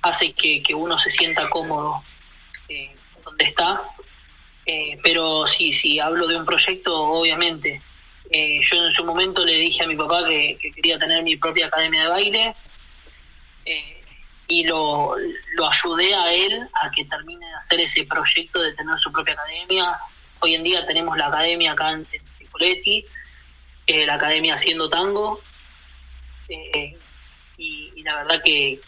hace 0.00 0.32
que, 0.32 0.74
uno 0.74 0.98
se 0.98 1.10
sienta 1.10 1.48
cómodo 1.50 2.02
eh, 2.68 2.96
donde 3.24 3.44
está. 3.44 3.82
Eh, 4.64 4.98
pero 5.02 5.46
sí, 5.46 5.72
sí, 5.72 6.00
hablo 6.00 6.26
de 6.26 6.36
un 6.36 6.46
proyecto, 6.46 6.98
obviamente. 7.00 7.80
Yo 8.32 8.86
en 8.86 8.94
su 8.94 9.04
momento 9.04 9.44
le 9.44 9.52
dije 9.54 9.84
a 9.84 9.86
mi 9.86 9.94
papá 9.94 10.26
que, 10.26 10.56
que 10.58 10.72
quería 10.72 10.98
tener 10.98 11.22
mi 11.22 11.36
propia 11.36 11.66
academia 11.66 12.04
de 12.04 12.08
baile 12.08 12.54
y 14.48 14.64
lo, 14.64 15.14
lo 15.54 15.68
ayudé 15.68 16.14
a 16.14 16.32
él 16.32 16.66
a 16.82 16.90
que 16.90 17.04
termine 17.04 17.46
de 17.46 17.54
hacer 17.54 17.80
ese 17.80 18.04
proyecto 18.04 18.62
de 18.62 18.72
tener 18.72 18.98
su 18.98 19.12
propia 19.12 19.34
academia. 19.34 19.98
Hoy 20.40 20.54
en 20.54 20.62
día 20.62 20.86
tenemos 20.86 21.14
la 21.18 21.26
academia 21.26 21.72
acá 21.72 21.90
en, 21.90 22.06
en 22.10 22.22
eh, 23.86 24.06
la 24.06 24.14
academia 24.14 24.54
Haciendo 24.54 24.88
Tango. 24.88 25.40
eh, 26.48 26.96
y, 27.58 28.02
la 28.02 28.16
verdad 28.16 28.42
que, 28.44 28.80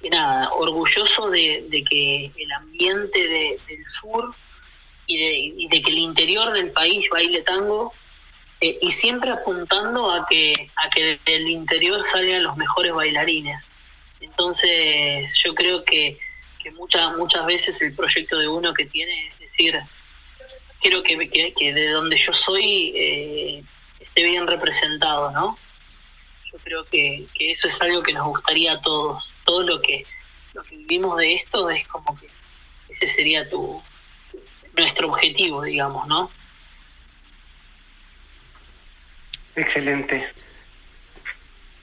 que 0.00 0.10
nada, 0.10 0.50
orgulloso 0.52 1.28
de, 1.28 1.84
que 1.88 2.30
el 2.36 2.52
ambiente 2.52 3.18
de- 3.18 3.60
del 3.66 3.84
sur 4.00 4.34
y 5.06 5.18
de, 5.18 5.36
y 5.36 5.68
de 5.68 5.82
que 5.82 5.90
el 5.90 5.98
interior 5.98 6.52
del 6.52 6.70
país 6.70 7.04
baile 7.10 7.42
tango 7.42 7.92
eh, 8.60 8.78
y 8.80 8.90
siempre 8.90 9.30
apuntando 9.30 10.10
a 10.10 10.26
que 10.26 10.70
a 10.76 10.88
que 10.88 11.20
del 11.26 11.48
interior 11.48 12.02
salgan 12.04 12.44
los 12.44 12.56
mejores 12.56 12.92
bailarines. 12.92 13.60
Entonces 14.20 15.34
yo 15.44 15.54
creo 15.54 15.84
que, 15.84 16.18
que 16.62 16.70
muchas 16.70 17.14
muchas 17.16 17.44
veces 17.44 17.82
el 17.82 17.94
proyecto 17.94 18.38
de 18.38 18.48
uno 18.48 18.72
que 18.72 18.86
tiene 18.86 19.28
es 19.32 19.38
decir, 19.40 19.78
quiero 20.80 21.02
que, 21.02 21.28
que, 21.28 21.52
que 21.52 21.74
de 21.74 21.90
donde 21.90 22.16
yo 22.16 22.32
soy 22.32 22.92
eh, 22.96 23.64
esté 24.14 24.24
bien 24.24 24.46
representado, 24.46 25.30
¿no? 25.30 25.58
Yo 26.52 26.58
creo 26.58 26.84
que, 26.84 27.26
que 27.34 27.52
eso 27.52 27.68
es 27.68 27.80
algo 27.80 28.02
que 28.02 28.12
nos 28.12 28.26
gustaría 28.26 28.72
a 28.74 28.80
todos. 28.82 29.30
Todo 29.44 29.62
lo 29.62 29.80
que, 29.80 30.04
lo 30.52 30.62
que 30.64 30.76
vivimos 30.76 31.16
de 31.16 31.34
esto 31.34 31.70
es 31.70 31.86
como 31.88 32.18
que 32.18 32.28
ese 32.90 33.08
sería 33.08 33.48
tu 33.48 33.82
nuestro 34.76 35.08
objetivo, 35.08 35.62
digamos, 35.62 36.06
¿no? 36.06 36.30
Excelente. 39.56 40.28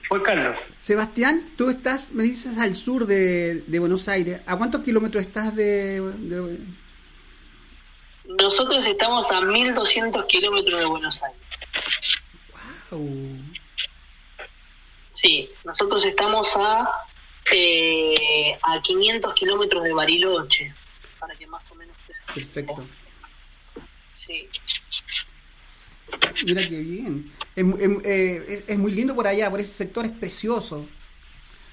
Juan 0.08 0.22
Carlos, 0.22 0.56
Sebastián, 0.80 1.50
tú 1.56 1.70
estás, 1.70 2.10
me 2.12 2.24
dices, 2.24 2.58
al 2.58 2.74
sur 2.76 3.06
de, 3.06 3.62
de 3.66 3.78
Buenos 3.78 4.08
Aires. 4.08 4.40
¿A 4.46 4.56
cuántos 4.56 4.82
kilómetros 4.82 5.22
estás 5.24 5.54
de, 5.54 6.00
de- 6.00 6.58
Nosotros 8.40 8.84
estamos 8.86 9.30
a 9.30 9.40
1200 9.40 10.24
kilómetros 10.26 10.80
de 10.80 10.86
Buenos 10.86 11.22
Aires. 11.22 11.40
Sí, 15.10 15.50
nosotros 15.64 16.04
estamos 16.04 16.52
a, 16.56 16.88
eh, 17.52 18.58
a 18.62 18.80
500 18.80 19.34
kilómetros 19.34 19.82
de 19.84 19.92
Bariloche, 19.92 20.74
para 21.18 21.34
que 21.34 21.46
más 21.46 21.62
o 21.70 21.74
menos... 21.74 21.96
Perfecto. 22.34 22.86
Sí. 24.18 24.48
Mira 26.44 26.62
qué 26.62 26.76
bien. 26.78 27.32
Es, 27.56 27.64
eh, 28.04 28.44
es- 28.48 28.64
es 28.68 28.78
muy 28.78 28.92
lindo 28.92 29.14
por 29.14 29.26
allá, 29.26 29.50
por 29.50 29.60
ese 29.60 29.72
sector 29.72 30.04
es 30.06 30.12
precioso. 30.12 30.86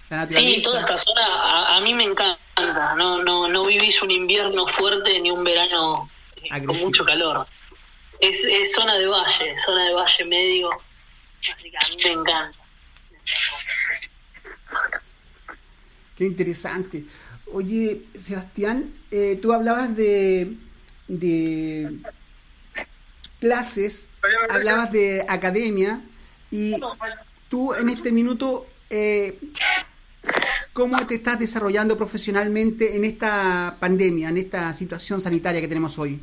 La. 0.10 0.28
Sí, 0.28 0.62
toda 0.64 0.80
esta 0.80 0.96
zona 0.98 1.26
a, 1.26 1.78
a 1.78 1.82
mí 1.82 1.94
me 1.94 2.04
encanta. 2.04 2.96
No, 2.96 3.24
no, 3.24 3.48
no 3.48 3.66
vivís 3.66 4.02
un 4.02 4.10
invierno 4.12 4.66
fuerte 4.66 5.20
ni 5.20 5.30
un 5.32 5.44
verano 5.44 6.10
eh, 6.44 6.66
con 6.66 6.78
mucho 6.80 7.04
calor. 7.06 7.46
Es, 8.20 8.44
es 8.46 8.74
zona 8.74 8.96
de 8.96 9.06
valle, 9.08 9.56
zona 9.60 9.86
de 9.86 9.94
valle 9.94 10.26
medio. 10.26 10.70
Así 11.42 11.72
que 11.72 11.78
a 11.78 11.90
mí 11.90 11.98
me 12.04 12.22
encanta. 12.22 12.52
Qué 16.16 16.26
interesante. 16.26 17.06
Oye, 17.54 18.04
Sebastián, 18.20 18.94
eh, 19.12 19.38
tú 19.42 19.54
hablabas 19.54 19.96
de, 19.96 20.58
de 21.08 22.00
clases, 23.40 24.10
hablabas 24.50 24.92
de 24.92 25.26
academia 25.28 26.02
y 26.52 26.76
tú 27.50 27.74
en 27.74 27.90
este 27.90 28.12
minuto, 28.12 28.68
eh, 28.90 29.40
¿cómo 30.74 31.06
te 31.06 31.16
estás 31.16 31.40
desarrollando 31.40 31.98
profesionalmente 31.98 32.96
en 32.96 33.06
esta 33.06 33.78
pandemia, 33.80 34.30
en 34.30 34.38
esta 34.38 34.74
situación 34.74 35.22
sanitaria 35.22 35.62
que 35.62 35.68
tenemos 35.68 35.98
hoy? 36.00 36.22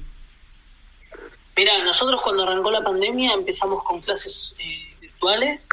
Mira, 1.56 1.78
nosotros 1.84 2.20
cuando 2.20 2.42
arrancó 2.42 2.70
la 2.70 2.82
pandemia 2.82 3.32
empezamos 3.32 3.82
con 3.84 4.00
clases 4.00 4.56
eh, 4.58 4.93
virtuales, 5.24 5.66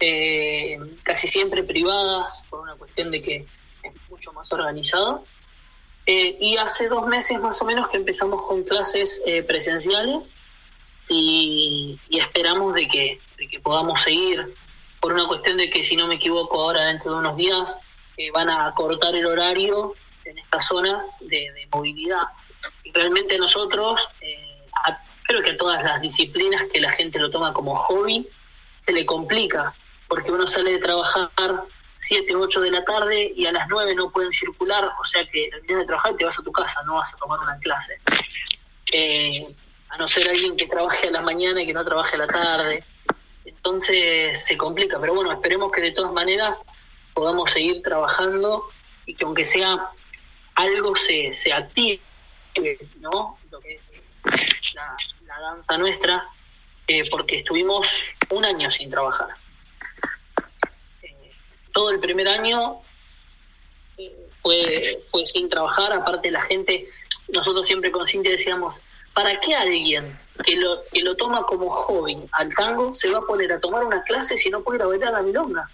eh, 0.00 0.78
casi 1.02 1.26
siempre 1.28 1.62
privadas, 1.64 2.42
por 2.48 2.60
una 2.60 2.74
cuestión 2.76 3.10
de 3.10 3.20
que 3.20 3.46
es 3.82 3.92
mucho 4.08 4.32
más 4.32 4.50
organizado. 4.52 5.24
Eh, 6.06 6.36
y 6.40 6.56
hace 6.56 6.88
dos 6.88 7.06
meses 7.06 7.38
más 7.40 7.60
o 7.60 7.64
menos 7.64 7.88
que 7.88 7.96
empezamos 7.98 8.42
con 8.46 8.62
clases 8.64 9.20
eh, 9.26 9.42
presenciales 9.42 10.34
y, 11.08 11.98
y 12.08 12.18
esperamos 12.18 12.74
de 12.74 12.88
que, 12.88 13.20
de 13.36 13.48
que 13.48 13.60
podamos 13.60 14.00
seguir, 14.02 14.54
por 15.00 15.12
una 15.12 15.26
cuestión 15.26 15.56
de 15.56 15.68
que 15.70 15.82
si 15.84 15.96
no 15.96 16.06
me 16.06 16.14
equivoco 16.16 16.60
ahora 16.62 16.86
dentro 16.86 17.12
de 17.12 17.18
unos 17.18 17.36
días 17.36 17.76
eh, 18.16 18.30
van 18.32 18.48
a 18.50 18.72
cortar 18.74 19.14
el 19.14 19.26
horario 19.26 19.94
en 20.24 20.38
esta 20.38 20.58
zona 20.60 21.04
de, 21.20 21.50
de 21.52 21.68
movilidad. 21.72 22.22
Y 22.84 22.92
realmente 22.92 23.38
nosotros, 23.38 24.00
eh, 24.20 24.62
a- 24.84 24.98
creo 25.24 25.42
que 25.42 25.50
a 25.50 25.56
todas 25.56 25.82
las 25.82 26.00
disciplinas 26.00 26.62
que 26.72 26.80
la 26.80 26.90
gente 26.92 27.18
lo 27.18 27.30
toma 27.30 27.52
como 27.52 27.74
hobby, 27.74 28.26
se 28.90 28.96
le 28.96 29.06
complica, 29.06 29.72
porque 30.08 30.32
uno 30.32 30.44
sale 30.48 30.72
de 30.72 30.78
trabajar 30.78 31.30
7, 31.96 32.34
8 32.34 32.60
de 32.60 32.70
la 32.72 32.84
tarde 32.84 33.32
y 33.36 33.46
a 33.46 33.52
las 33.52 33.68
9 33.68 33.94
no 33.94 34.10
pueden 34.10 34.32
circular, 34.32 34.90
o 35.00 35.04
sea 35.04 35.24
que 35.30 35.48
terminas 35.48 35.82
de 35.82 35.86
trabajar 35.86 36.16
te 36.16 36.24
vas 36.24 36.36
a 36.36 36.42
tu 36.42 36.50
casa, 36.50 36.82
no 36.84 36.94
vas 36.94 37.14
a 37.14 37.16
tomar 37.16 37.38
una 37.38 37.56
clase. 37.60 38.00
Eh, 38.92 39.46
a 39.90 39.96
no 39.96 40.08
ser 40.08 40.28
alguien 40.28 40.56
que 40.56 40.66
trabaje 40.66 41.06
a 41.06 41.12
la 41.12 41.20
mañana 41.20 41.62
y 41.62 41.66
que 41.66 41.72
no 41.72 41.84
trabaje 41.84 42.16
a 42.16 42.18
la 42.18 42.26
tarde. 42.26 42.82
Entonces 43.44 44.44
se 44.44 44.56
complica, 44.56 44.98
pero 45.00 45.14
bueno, 45.14 45.30
esperemos 45.30 45.70
que 45.70 45.82
de 45.82 45.92
todas 45.92 46.12
maneras 46.12 46.60
podamos 47.14 47.52
seguir 47.52 47.80
trabajando 47.82 48.64
y 49.06 49.14
que 49.14 49.24
aunque 49.24 49.44
sea 49.44 49.88
algo 50.56 50.96
se, 50.96 51.32
se 51.32 51.52
active, 51.52 52.00
¿no? 52.98 53.38
Lo 53.52 53.60
que 53.60 53.74
es 54.24 54.74
la, 54.74 54.96
la 55.26 55.40
danza 55.40 55.78
nuestra, 55.78 56.24
eh, 56.88 57.08
porque 57.08 57.38
estuvimos 57.38 57.88
un 58.30 58.44
año 58.44 58.70
sin 58.70 58.88
trabajar. 58.90 59.28
Eh, 61.02 61.32
todo 61.72 61.90
el 61.90 62.00
primer 62.00 62.28
año 62.28 62.80
eh, 63.98 64.28
fue, 64.42 65.00
fue 65.10 65.26
sin 65.26 65.48
trabajar, 65.48 65.92
aparte 65.92 66.30
la 66.30 66.42
gente, 66.42 66.86
nosotros 67.28 67.66
siempre 67.66 67.90
con 67.90 68.06
decíamos, 68.06 68.74
¿para 69.14 69.38
qué 69.40 69.54
alguien 69.54 70.18
que 70.44 70.56
lo, 70.56 70.80
que 70.92 71.02
lo 71.02 71.16
toma 71.16 71.42
como 71.44 71.68
hobby 71.68 72.18
al 72.32 72.54
tango 72.54 72.94
se 72.94 73.10
va 73.10 73.18
a 73.18 73.22
poner 73.22 73.52
a 73.52 73.60
tomar 73.60 73.84
una 73.84 74.02
clase 74.02 74.36
si 74.36 74.48
no 74.50 74.62
puede 74.62 74.78
ir 74.78 74.82
a 74.82 74.86
bailar 74.86 75.12
la 75.12 75.22
milonga? 75.22 75.70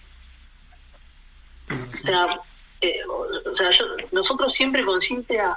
O 1.71 1.97
sea, 2.05 2.41
eh, 2.81 3.01
o 3.07 3.55
sea 3.55 3.71
yo- 3.71 3.97
nosotros 4.13 4.53
siempre 4.55 4.85
con 4.85 5.01
Cintia, 5.01 5.57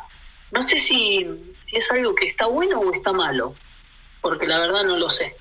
no 0.52 0.62
sé 0.62 0.78
si, 0.78 1.26
si 1.66 1.78
es 1.78 1.92
algo 1.92 2.16
que 2.16 2.28
está 2.28 2.48
bueno 2.48 2.80
o 2.80 2.94
está 2.94 3.12
malo, 3.12 3.56
porque 4.22 4.48
la 4.48 4.60
verdad 4.60 4.84
no 4.84 4.98
lo 4.98 5.10
sé, 5.10 5.36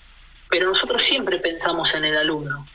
pero 0.49 0.67
nosotros 0.67 1.03
siempre 1.03 1.39
pensamos 1.39 1.95
en 1.95 2.05
el 2.05 2.17
alumno. 2.17 2.67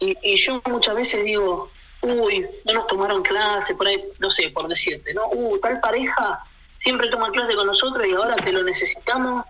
Y, 0.00 0.16
y 0.22 0.36
yo 0.36 0.60
muchas 0.66 0.94
veces 0.94 1.24
digo, 1.24 1.70
uy, 2.02 2.46
no 2.64 2.72
nos 2.72 2.86
tomaron 2.86 3.22
clase, 3.22 3.74
por 3.74 3.86
ahí, 3.86 4.02
no 4.18 4.30
sé, 4.30 4.50
por 4.50 4.68
decirte, 4.68 5.14
¿no? 5.14 5.28
Uh, 5.28 5.58
tal 5.58 5.80
pareja 5.80 6.44
siempre 6.76 7.08
toma 7.08 7.30
clase 7.30 7.54
con 7.54 7.66
nosotros 7.66 8.06
y 8.06 8.12
ahora 8.12 8.36
que 8.36 8.52
lo 8.52 8.62
necesitamos, 8.62 9.44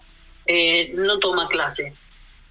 eh, 0.47 0.93
no 0.95 1.19
toma 1.19 1.49
clase. 1.49 1.95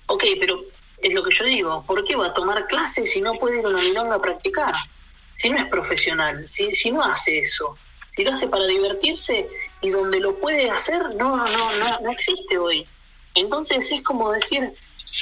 Ok, 0.08 0.24
pero 0.40 0.62
es 1.02 1.14
lo 1.14 1.24
que 1.24 1.34
yo 1.34 1.46
digo, 1.46 1.84
¿por 1.88 2.04
qué 2.04 2.16
va 2.16 2.28
a 2.28 2.34
tomar 2.34 2.66
clase 2.68 3.06
si 3.06 3.22
no 3.22 3.34
puede 3.36 3.60
ir 3.60 3.66
a 3.66 3.70
una 3.70 3.82
milonga 3.82 4.16
a 4.16 4.22
practicar? 4.22 4.74
Si 5.36 5.50
no 5.50 5.58
es 5.58 5.66
profesional, 5.68 6.48
si, 6.50 6.74
si 6.76 6.92
no 6.92 7.04
hace 7.04 7.40
eso, 7.40 7.78
si 8.12 8.24
lo 8.24 8.32
hace 8.32 8.48
para 8.48 8.66
divertirse 8.66 9.48
y 9.82 9.90
donde 9.90 10.20
lo 10.20 10.36
puede 10.36 10.70
hacer, 10.70 11.16
no, 11.16 11.38
no, 11.38 11.74
no, 11.78 12.00
no 12.02 12.12
existe 12.12 12.58
hoy. 12.58 12.88
Entonces 13.36 13.92
es 13.92 14.04
como 14.04 14.32
decir, 14.32 14.74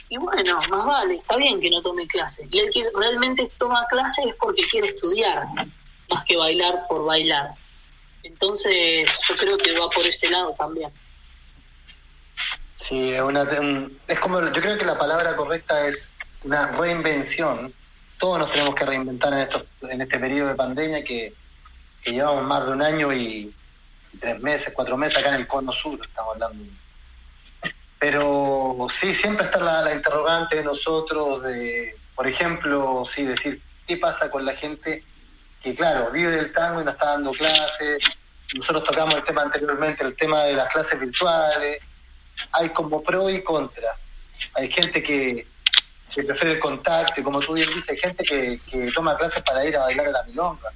y 0.09 0.17
bueno, 0.17 0.59
más 0.69 0.85
vale, 0.85 1.15
está 1.15 1.37
bien 1.37 1.59
que 1.59 1.69
no 1.69 1.81
tome 1.81 2.07
clase. 2.07 2.47
Y 2.51 2.59
el 2.59 2.71
que 2.71 2.89
realmente 2.95 3.51
toma 3.57 3.85
clase 3.89 4.23
es 4.23 4.35
porque 4.35 4.63
quiere 4.67 4.89
estudiar, 4.89 5.45
más 6.09 6.25
que 6.25 6.37
bailar 6.37 6.85
por 6.87 7.05
bailar. 7.05 7.53
Entonces 8.23 9.09
yo 9.27 9.35
creo 9.37 9.57
que 9.57 9.77
va 9.79 9.89
por 9.89 10.05
ese 10.05 10.29
lado 10.29 10.53
también. 10.57 10.91
Sí, 12.75 13.13
una, 13.19 13.43
un- 13.43 13.99
es 14.07 14.19
como, 14.19 14.41
yo 14.41 14.61
creo 14.61 14.77
que 14.77 14.85
la 14.85 14.97
palabra 14.97 15.35
correcta 15.35 15.87
es 15.87 16.09
una 16.43 16.67
reinvención. 16.67 17.73
Todos 18.19 18.39
nos 18.39 18.51
tenemos 18.51 18.75
que 18.75 18.85
reinventar 18.85 19.33
en, 19.33 19.39
estos, 19.39 19.63
en 19.81 20.01
este 20.01 20.19
periodo 20.19 20.49
de 20.49 20.55
pandemia 20.55 21.03
que, 21.03 21.33
llevamos 22.05 22.43
más 22.45 22.65
de 22.65 22.71
un 22.71 22.81
año 22.81 23.13
y 23.13 23.53
tres 24.19 24.39
meses, 24.41 24.73
cuatro 24.73 24.97
meses 24.97 25.19
acá 25.19 25.29
en 25.29 25.35
el 25.35 25.47
cono 25.47 25.71
sur, 25.71 25.99
estamos 26.01 26.33
hablando. 26.33 26.63
Pero 28.01 28.87
sí, 28.89 29.13
siempre 29.13 29.45
está 29.45 29.59
la, 29.59 29.93
interrogante 29.93 30.55
de 30.55 30.63
nosotros, 30.63 31.43
de, 31.43 31.95
por 32.15 32.27
ejemplo, 32.27 33.03
sí, 33.05 33.23
decir, 33.23 33.61
¿qué 33.85 33.95
pasa 33.97 34.31
con 34.31 34.43
la 34.43 34.55
gente 34.55 35.03
que, 35.61 35.75
claro, 35.75 36.09
vive 36.09 36.31
del 36.31 36.51
tango 36.51 36.81
y 36.81 36.83
no 36.83 36.89
está 36.89 37.11
dando 37.11 37.31
clases? 37.31 38.03
Nosotros 38.55 38.85
tocamos 38.85 39.13
el 39.13 39.23
tema 39.23 39.43
anteriormente, 39.43 40.03
el 40.03 40.15
tema 40.15 40.45
de 40.45 40.55
las 40.55 40.67
clases 40.73 40.99
virtuales. 40.99 41.79
Hay 42.53 42.69
como 42.69 43.03
pro 43.03 43.29
y 43.29 43.43
contra. 43.43 43.95
Hay 44.55 44.71
gente 44.71 45.03
que, 45.03 45.45
que 46.11 46.23
prefiere 46.23 46.55
el 46.55 46.59
contacto, 46.59 47.21
y 47.21 47.23
como 47.23 47.39
tú 47.39 47.53
bien 47.53 47.67
dices, 47.67 47.89
hay 47.89 47.97
gente 47.99 48.23
que, 48.23 48.59
que 48.67 48.91
toma 48.93 49.15
clases 49.15 49.43
para 49.43 49.63
ir 49.63 49.77
a 49.77 49.81
bailar 49.81 50.07
a 50.07 50.11
la 50.11 50.23
milonga. 50.23 50.71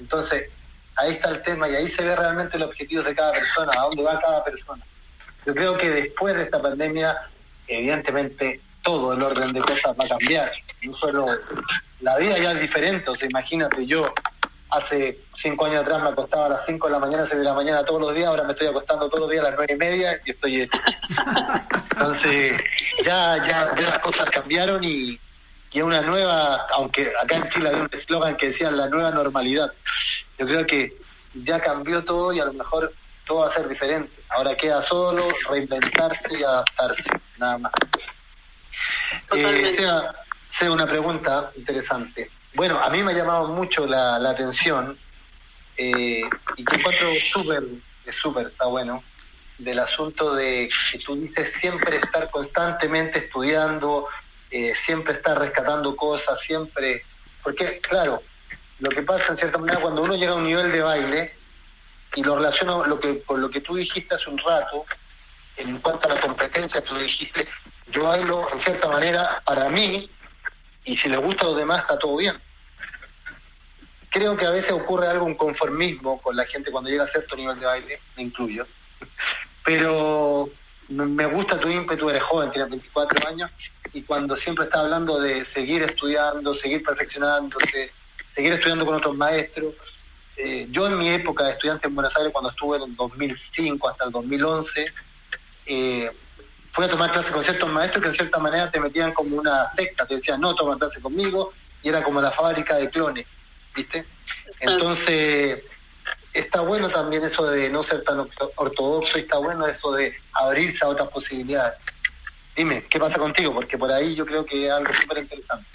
Entonces, 0.00 0.50
ahí 0.96 1.12
está 1.12 1.28
el 1.28 1.40
tema 1.44 1.68
y 1.68 1.76
ahí 1.76 1.86
se 1.86 2.04
ve 2.04 2.16
realmente 2.16 2.56
el 2.56 2.64
objetivo 2.64 3.04
de 3.04 3.14
cada 3.14 3.30
persona, 3.30 3.70
a 3.78 3.82
dónde 3.82 4.02
va 4.02 4.20
cada 4.20 4.42
persona. 4.42 4.84
Yo 5.46 5.54
creo 5.54 5.76
que 5.76 5.90
después 5.90 6.34
de 6.34 6.44
esta 6.44 6.60
pandemia, 6.60 7.16
evidentemente 7.66 8.60
todo 8.82 9.14
el 9.14 9.22
orden 9.22 9.52
de 9.52 9.60
cosas 9.60 9.94
va 9.98 10.04
a 10.04 10.08
cambiar. 10.08 10.50
No 10.82 10.92
solo 10.94 11.26
la 12.00 12.16
vida 12.18 12.38
ya 12.38 12.52
es 12.52 12.60
diferente, 12.60 13.10
o 13.10 13.16
sea, 13.16 13.28
imagínate 13.28 13.86
yo 13.86 14.12
hace 14.70 15.20
cinco 15.36 15.66
años 15.66 15.82
atrás 15.82 16.02
me 16.02 16.08
acostaba 16.08 16.46
a 16.46 16.48
las 16.50 16.66
cinco 16.66 16.88
de 16.88 16.94
la 16.94 16.98
mañana, 16.98 17.24
seis 17.24 17.38
de 17.38 17.44
la 17.44 17.54
mañana 17.54 17.84
todos 17.84 18.00
los 18.00 18.14
días, 18.14 18.26
ahora 18.26 18.44
me 18.44 18.52
estoy 18.52 18.66
acostando 18.66 19.08
todos 19.08 19.20
los 19.20 19.30
días 19.30 19.44
a 19.44 19.50
las 19.50 19.56
nueve 19.56 19.72
y 19.72 19.76
media 19.76 20.20
y 20.24 20.30
estoy 20.32 20.62
hecho. 20.62 20.80
Entonces, 21.92 22.62
ya, 23.04 23.36
ya, 23.38 23.74
ya 23.76 23.82
las 23.82 23.98
cosas 24.00 24.28
cambiaron 24.30 24.82
y, 24.82 25.18
y 25.72 25.80
una 25.80 26.02
nueva, 26.02 26.66
aunque 26.72 27.12
acá 27.22 27.36
en 27.36 27.48
Chile 27.48 27.68
había 27.68 27.82
un 27.82 27.90
eslogan 27.92 28.36
que 28.36 28.48
decía 28.48 28.70
la 28.70 28.88
nueva 28.88 29.12
normalidad. 29.12 29.72
Yo 30.38 30.46
creo 30.46 30.66
que 30.66 30.92
ya 31.34 31.60
cambió 31.60 32.04
todo 32.04 32.32
y 32.32 32.40
a 32.40 32.44
lo 32.44 32.52
mejor 32.52 32.92
todo 33.24 33.40
va 33.40 33.46
a 33.46 33.50
ser 33.50 33.68
diferente. 33.68 34.12
Ahora 34.30 34.56
queda 34.56 34.82
solo 34.82 35.26
reinventarse 35.48 36.40
y 36.40 36.42
adaptarse, 36.42 37.10
nada 37.38 37.58
más. 37.58 37.72
Eh, 39.34 39.68
sea, 39.68 40.14
sea 40.48 40.70
una 40.72 40.86
pregunta 40.86 41.52
interesante. 41.56 42.30
Bueno, 42.54 42.78
a 42.80 42.90
mí 42.90 43.02
me 43.02 43.12
ha 43.12 43.14
llamado 43.14 43.48
mucho 43.48 43.86
la, 43.86 44.18
la 44.18 44.30
atención 44.30 44.98
eh, 45.76 46.22
y 46.56 46.64
que 46.64 46.76
encuentro 46.76 47.14
súper, 47.14 47.64
súper, 48.10 48.46
está 48.48 48.66
bueno, 48.66 49.02
del 49.58 49.78
asunto 49.78 50.34
de 50.34 50.68
que 50.90 50.98
tú 50.98 51.16
dices 51.16 51.52
siempre 51.52 51.96
estar 51.96 52.30
constantemente 52.30 53.18
estudiando, 53.18 54.06
eh, 54.50 54.74
siempre 54.74 55.14
estar 55.14 55.38
rescatando 55.38 55.96
cosas, 55.96 56.40
siempre, 56.40 57.04
porque 57.42 57.80
claro, 57.80 58.22
lo 58.78 58.88
que 58.90 59.02
pasa 59.02 59.32
en 59.32 59.38
cierta 59.38 59.58
manera 59.58 59.80
cuando 59.80 60.02
uno 60.02 60.14
llega 60.14 60.32
a 60.32 60.36
un 60.36 60.44
nivel 60.44 60.70
de 60.70 60.80
baile, 60.80 61.36
y 62.14 62.22
lo 62.22 62.36
relaciono 62.36 62.84
lo 62.86 63.00
que, 63.00 63.22
con 63.22 63.40
lo 63.40 63.50
que 63.50 63.60
tú 63.60 63.76
dijiste 63.76 64.14
hace 64.14 64.30
un 64.30 64.38
rato, 64.38 64.84
en 65.56 65.78
cuanto 65.78 66.08
a 66.08 66.14
la 66.14 66.20
competencia, 66.20 66.82
tú 66.82 66.96
dijiste, 66.96 67.46
yo 67.88 68.04
bailo 68.04 68.50
en 68.52 68.60
cierta 68.60 68.88
manera 68.88 69.42
para 69.44 69.68
mí, 69.68 70.10
y 70.84 70.96
si 70.96 71.08
le 71.08 71.16
gusta 71.16 71.42
a 71.42 71.48
los 71.48 71.56
demás 71.56 71.82
está 71.82 71.98
todo 71.98 72.16
bien. 72.16 72.40
Creo 74.10 74.36
que 74.36 74.46
a 74.46 74.50
veces 74.50 74.72
ocurre 74.72 75.08
algo, 75.08 75.24
un 75.24 75.34
conformismo 75.34 76.20
con 76.22 76.36
la 76.36 76.44
gente 76.44 76.70
cuando 76.70 76.90
llega 76.90 77.04
a 77.04 77.08
cierto 77.08 77.36
nivel 77.36 77.58
de 77.58 77.66
baile, 77.66 78.00
me 78.16 78.22
incluyo. 78.22 78.66
Pero 79.64 80.50
me 80.88 81.26
gusta 81.26 81.58
tu 81.58 81.68
ímpetu, 81.68 82.10
eres 82.10 82.22
joven, 82.22 82.50
tienes 82.50 82.70
24 82.70 83.28
años, 83.28 83.50
y 83.92 84.02
cuando 84.02 84.36
siempre 84.36 84.64
estás 84.64 84.82
hablando 84.82 85.18
de 85.20 85.44
seguir 85.44 85.82
estudiando, 85.82 86.54
seguir 86.54 86.82
perfeccionándose, 86.82 87.92
seguir 88.30 88.52
estudiando 88.52 88.84
con 88.84 88.96
otros 88.96 89.16
maestros. 89.16 89.74
Eh, 90.36 90.66
yo 90.70 90.86
en 90.86 90.98
mi 90.98 91.08
época 91.08 91.44
de 91.44 91.52
estudiante 91.52 91.86
en 91.86 91.94
Buenos 91.94 92.16
Aires, 92.16 92.32
cuando 92.32 92.50
estuve 92.50 92.76
en 92.78 92.84
el 92.84 92.96
2005 92.96 93.88
hasta 93.88 94.04
el 94.06 94.10
2011, 94.10 94.92
eh, 95.66 96.10
fui 96.72 96.84
a 96.84 96.88
tomar 96.88 97.12
clases 97.12 97.30
con 97.30 97.44
ciertos 97.44 97.70
maestros 97.70 98.02
que 98.02 98.08
en 98.08 98.14
cierta 98.14 98.38
manera 98.38 98.70
te 98.70 98.80
metían 98.80 99.12
como 99.12 99.36
una 99.36 99.68
secta, 99.70 100.06
te 100.06 100.14
decían, 100.14 100.40
no, 100.40 100.54
toma 100.54 100.76
clase 100.76 101.00
conmigo, 101.00 101.52
y 101.82 101.88
era 101.88 102.02
como 102.02 102.20
la 102.20 102.32
fábrica 102.32 102.76
de 102.76 102.90
clones, 102.90 103.26
¿viste? 103.76 104.04
Entonces, 104.60 105.62
está 106.32 106.62
bueno 106.62 106.88
también 106.88 107.22
eso 107.24 107.46
de 107.46 107.70
no 107.70 107.84
ser 107.84 108.02
tan 108.02 108.28
ortodoxo, 108.56 109.18
y 109.18 109.22
está 109.22 109.38
bueno 109.38 109.66
eso 109.68 109.92
de 109.92 110.16
abrirse 110.32 110.84
a 110.84 110.88
otras 110.88 111.08
posibilidades. 111.10 111.78
Dime, 112.56 112.84
¿qué 112.88 112.98
pasa 112.98 113.18
contigo? 113.18 113.54
Porque 113.54 113.78
por 113.78 113.92
ahí 113.92 114.14
yo 114.16 114.26
creo 114.26 114.44
que 114.44 114.66
es 114.66 114.72
algo 114.72 114.92
súper 114.94 115.18
interesante. 115.18 115.68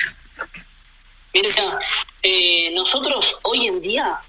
Mira, 1.34 1.80
eh, 2.24 2.72
nosotros 2.74 3.38
hoy 3.43 3.68
en 3.68 3.80
día 3.82 4.20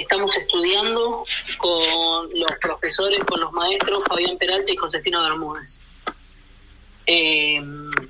estamos 0.00 0.36
estudiando 0.36 1.24
con 1.58 2.30
los 2.34 2.52
profesores, 2.60 3.20
con 3.24 3.40
los 3.40 3.52
maestros 3.52 4.04
Fabián 4.06 4.38
Peralta 4.38 4.72
y 4.72 4.76
Josefina 4.76 5.22
Bermúdez. 5.22 5.78
Eh, 7.06 7.60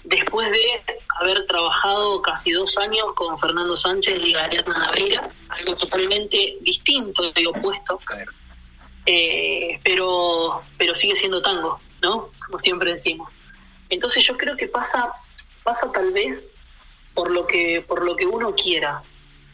después 0.04 0.50
de 0.50 0.82
haber 1.20 1.46
trabajado 1.46 2.20
casi 2.20 2.52
dos 2.52 2.76
años 2.76 3.12
con 3.14 3.38
Fernando 3.38 3.76
Sánchez 3.76 4.22
y 4.24 4.34
Ariadna 4.34 4.78
Naveira, 4.78 5.30
algo 5.48 5.74
totalmente 5.76 6.56
distinto 6.60 7.32
y 7.34 7.46
opuesto, 7.46 7.98
eh, 9.06 9.80
pero, 9.82 10.62
pero 10.76 10.94
sigue 10.94 11.16
siendo 11.16 11.40
tango, 11.40 11.80
¿no? 12.02 12.30
Como 12.46 12.58
siempre 12.58 12.92
decimos. 12.92 13.30
Entonces 13.88 14.24
yo 14.26 14.36
creo 14.36 14.56
que 14.56 14.68
pasa, 14.68 15.12
pasa 15.62 15.90
tal 15.92 16.12
vez 16.12 16.52
por 17.14 17.30
lo 17.30 17.46
que, 17.46 17.84
por 17.86 18.04
lo 18.04 18.16
que 18.16 18.26
uno 18.26 18.54
quiera. 18.54 19.02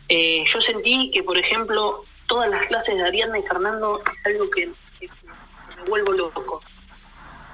Eh, 0.09 0.45
yo 0.47 0.61
sentí 0.61 1.11
que, 1.13 1.23
por 1.23 1.39
ejemplo, 1.39 2.05
todas 2.27 2.51
las 2.51 2.67
clases 2.67 2.97
de 2.97 3.05
Ariadna 3.05 3.39
y 3.39 3.43
Fernando 3.43 4.03
es 4.13 4.27
algo 4.27 4.51
que, 4.51 4.67
me 4.67 5.85
vuelvo 5.89 6.13
loco. 6.13 6.61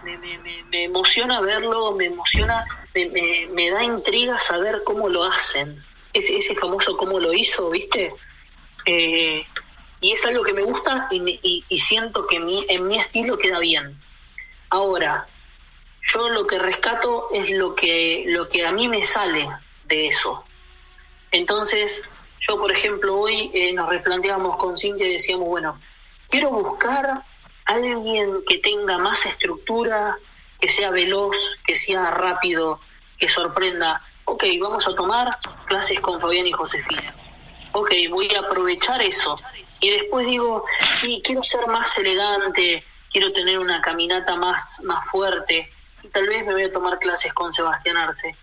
Me, 0.05 0.19
me, 0.19 0.39
me, 0.39 0.85
emociona 0.85 1.41
verlo, 1.41 1.93
me 1.93 2.07
emociona, 2.07 2.65
me, 2.95 3.71
da 3.71 3.85
intriga 3.85 4.39
saber 4.39 4.83
cómo 4.85 5.09
lo 5.09 5.25
hacen. 5.25 5.83
Ese, 6.13 6.37
ese 6.37 6.55
famoso 6.57 6.97
cómo 6.97 7.19
lo 7.21 7.33
hizo, 7.33 7.71
¿viste? 7.71 8.13
Eh, 8.85 9.45
y 10.01 10.13
es 10.13 10.25
algo 10.27 10.43
que 10.43 10.53
me 10.53 10.63
gusta 10.63 11.07
y, 11.11 11.65
y, 11.69 11.79
siento 11.79 12.27
que 12.27 12.41
mi, 12.41 12.67
en 12.69 12.89
mi 12.89 12.99
estilo 12.99 13.39
queda 13.39 13.61
bien. 13.61 13.97
Ahora, 14.71 15.29
yo 16.03 16.29
lo 16.29 16.47
que 16.47 16.59
rescato 16.59 17.29
es 17.33 17.51
lo 17.51 17.75
que, 17.77 18.25
lo 18.27 18.49
que 18.49 18.67
a 18.67 18.73
mí 18.73 18.89
me 18.89 19.05
sale 19.05 19.49
de 19.85 20.09
eso. 20.09 20.45
Entonces, 21.31 22.03
yo, 22.43 22.59
por 22.59 22.73
ejemplo, 22.73 23.19
hoy 23.19 23.51
eh, 23.55 23.73
nos 23.73 23.89
replanteábamos 23.89 24.57
con 24.57 24.77
Cintia 24.77 25.07
y 25.07 25.13
decíamos, 25.13 25.47
bueno, 25.47 25.79
quiero 26.29 26.51
buscar 26.51 27.07
a 27.07 27.25
alguien 27.67 28.43
que 28.49 28.59
tenga 28.59 28.99
más 28.99 29.25
estructura, 29.27 30.17
que 30.61 30.69
sea 30.69 30.91
veloz, 30.91 31.37
que 31.65 31.77
sea 31.77 32.11
rápido, 32.11 32.81
que 33.17 33.29
sorprenda. 33.29 34.03
Ok, 34.25 34.45
vamos 34.61 34.89
a 34.89 34.95
tomar 34.95 35.39
clases 35.67 36.01
con 36.01 36.21
Fabián 36.21 36.47
y 36.47 36.53
Josefina. 36.53 37.15
Ok, 37.73 37.93
voy 38.11 38.29
a 38.35 38.41
aprovechar 38.41 39.01
eso. 39.03 39.37
Y 39.81 39.91
después 39.91 40.27
digo, 40.27 40.65
sí, 41.01 41.23
quiero 41.25 41.45
ser 41.45 41.69
más 41.69 41.97
elegante, 41.97 42.83
quiero 43.13 43.33
tener 43.33 43.61
una 43.61 43.81
caminata 43.81 44.35
más, 44.35 44.81
más 44.83 45.09
fuerte. 45.09 45.71
Y 46.03 46.09
tal 46.09 46.27
vez 46.27 46.45
me 46.45 46.55
voy 46.55 46.65
a 46.65 46.73
tomar 46.73 46.99
clases 46.99 47.33
con 47.33 47.53
Sebastián 47.53 47.97
Arce 47.97 48.35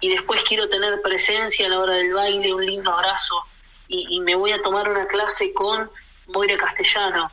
y 0.00 0.10
después 0.10 0.42
quiero 0.42 0.68
tener 0.68 1.00
presencia 1.02 1.66
a 1.66 1.70
la 1.70 1.80
hora 1.80 1.94
del 1.94 2.12
baile, 2.12 2.54
un 2.54 2.64
lindo 2.64 2.92
abrazo, 2.92 3.44
y, 3.88 4.20
me 4.20 4.34
voy 4.34 4.52
a 4.52 4.60
tomar 4.62 4.88
una 4.88 5.06
clase 5.06 5.52
con 5.54 5.90
Moira 6.26 6.58
Castellano, 6.58 7.30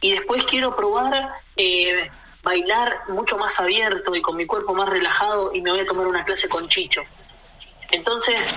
y 0.00 0.12
después 0.12 0.44
quiero 0.44 0.76
probar 0.76 1.30
eh, 1.56 2.10
bailar 2.42 3.08
mucho 3.08 3.38
más 3.38 3.58
abierto 3.58 4.14
y 4.14 4.20
con 4.20 4.36
mi 4.36 4.44
cuerpo 4.44 4.74
más 4.74 4.88
relajado, 4.88 5.52
y 5.54 5.62
me 5.62 5.70
voy 5.70 5.80
a 5.80 5.86
tomar 5.86 6.06
una 6.06 6.22
clase 6.22 6.48
con 6.48 6.68
Chicho. 6.68 7.02
Entonces, 7.90 8.52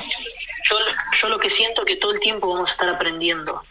yo, 0.70 0.78
yo 1.14 1.30
lo 1.30 1.40
que 1.40 1.50
siento 1.50 1.86
que 1.86 1.96
todo 1.96 2.12
el 2.12 2.20
tiempo 2.20 2.50
vamos 2.50 2.70
a 2.70 2.74
estar 2.74 2.90
aprendiendo. 2.90 3.64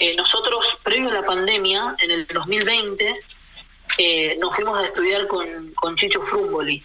Eh, 0.00 0.16
nosotros, 0.16 0.78
previo 0.82 1.10
a 1.10 1.12
la 1.12 1.22
pandemia, 1.22 1.94
en 2.00 2.10
el 2.10 2.26
2020, 2.26 3.20
eh, 3.98 4.36
nos 4.40 4.56
fuimos 4.56 4.80
a 4.80 4.86
estudiar 4.86 5.28
con, 5.28 5.72
con 5.74 5.94
Chicho 5.96 6.20
Frumboli 6.20 6.84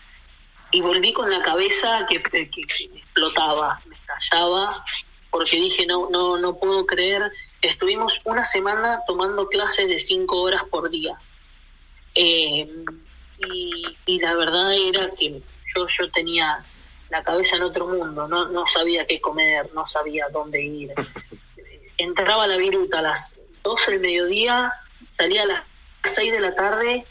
y 0.76 0.82
volví 0.82 1.14
con 1.14 1.32
la 1.32 1.42
cabeza 1.42 2.06
que, 2.10 2.18
explotaba, 2.18 3.82
me 3.86 3.96
estallaba, 3.96 4.84
porque 5.30 5.56
dije, 5.56 5.86
no, 5.86 6.10
no, 6.10 6.38
no 6.38 6.58
puedo 6.58 6.86
creer. 6.86 7.32
Estuvimos 7.62 8.20
una 8.26 8.44
semana 8.44 9.00
tomando 9.08 9.48
clases 9.48 9.88
de 9.88 9.98
cinco 10.00 10.42
horas 10.42 10.66
por 10.66 10.90
día. 10.90 11.18
Eh, 12.14 12.68
y, 14.06 14.20
la 14.20 14.36
verdad 14.36 14.74
era 14.74 15.12
que 15.12 15.42
yo, 15.74 15.88
yo 15.88 16.12
tenía 16.12 16.62
la 17.10 17.24
cabeza 17.24 17.56
en 17.56 17.64
otro 17.64 17.88
mundo, 17.88 18.28
no, 18.28 18.50
no 18.50 18.68
sabía 18.68 19.08
qué 19.08 19.22
comer, 19.22 19.70
no 19.74 19.88
sabía 19.88 20.28
dónde 20.28 20.62
ir. 20.62 20.92
Entraba 21.98 22.48
la 22.48 22.58
viruta 22.58 23.00
a 23.00 23.04
las 23.04 23.34
12 23.64 23.92
del 23.92 24.00
mediodía, 24.02 24.74
salía 25.08 25.44
a 25.44 25.46
las 25.46 25.64
6 26.04 26.34
de 26.34 26.42
la 26.42 26.54
tarde 26.54 27.06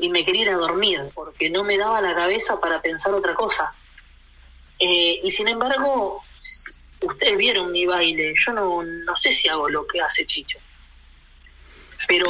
y, 0.00 0.08
me 0.08 0.24
quería 0.24 0.42
ir 0.42 0.50
a 0.50 0.56
dormir 0.56 1.00
porque 1.14 1.50
no 1.50 1.64
me 1.64 1.76
daba 1.76 2.00
la 2.00 2.14
cabeza 2.14 2.60
para 2.60 2.80
pensar 2.80 3.12
otra 3.14 3.34
cosa. 3.34 3.72
Eh, 4.78 5.20
y 5.22 5.30
sin 5.30 5.48
embargo, 5.48 6.22
ustedes 7.00 7.36
vieron 7.36 7.72
mi 7.72 7.86
baile, 7.86 8.34
yo 8.36 8.52
no, 8.52 8.82
no 8.82 9.16
sé 9.16 9.32
si 9.32 9.48
hago 9.48 9.68
lo 9.68 9.86
que 9.86 10.00
hace 10.00 10.26
Chicho, 10.26 10.58
pero 12.08 12.26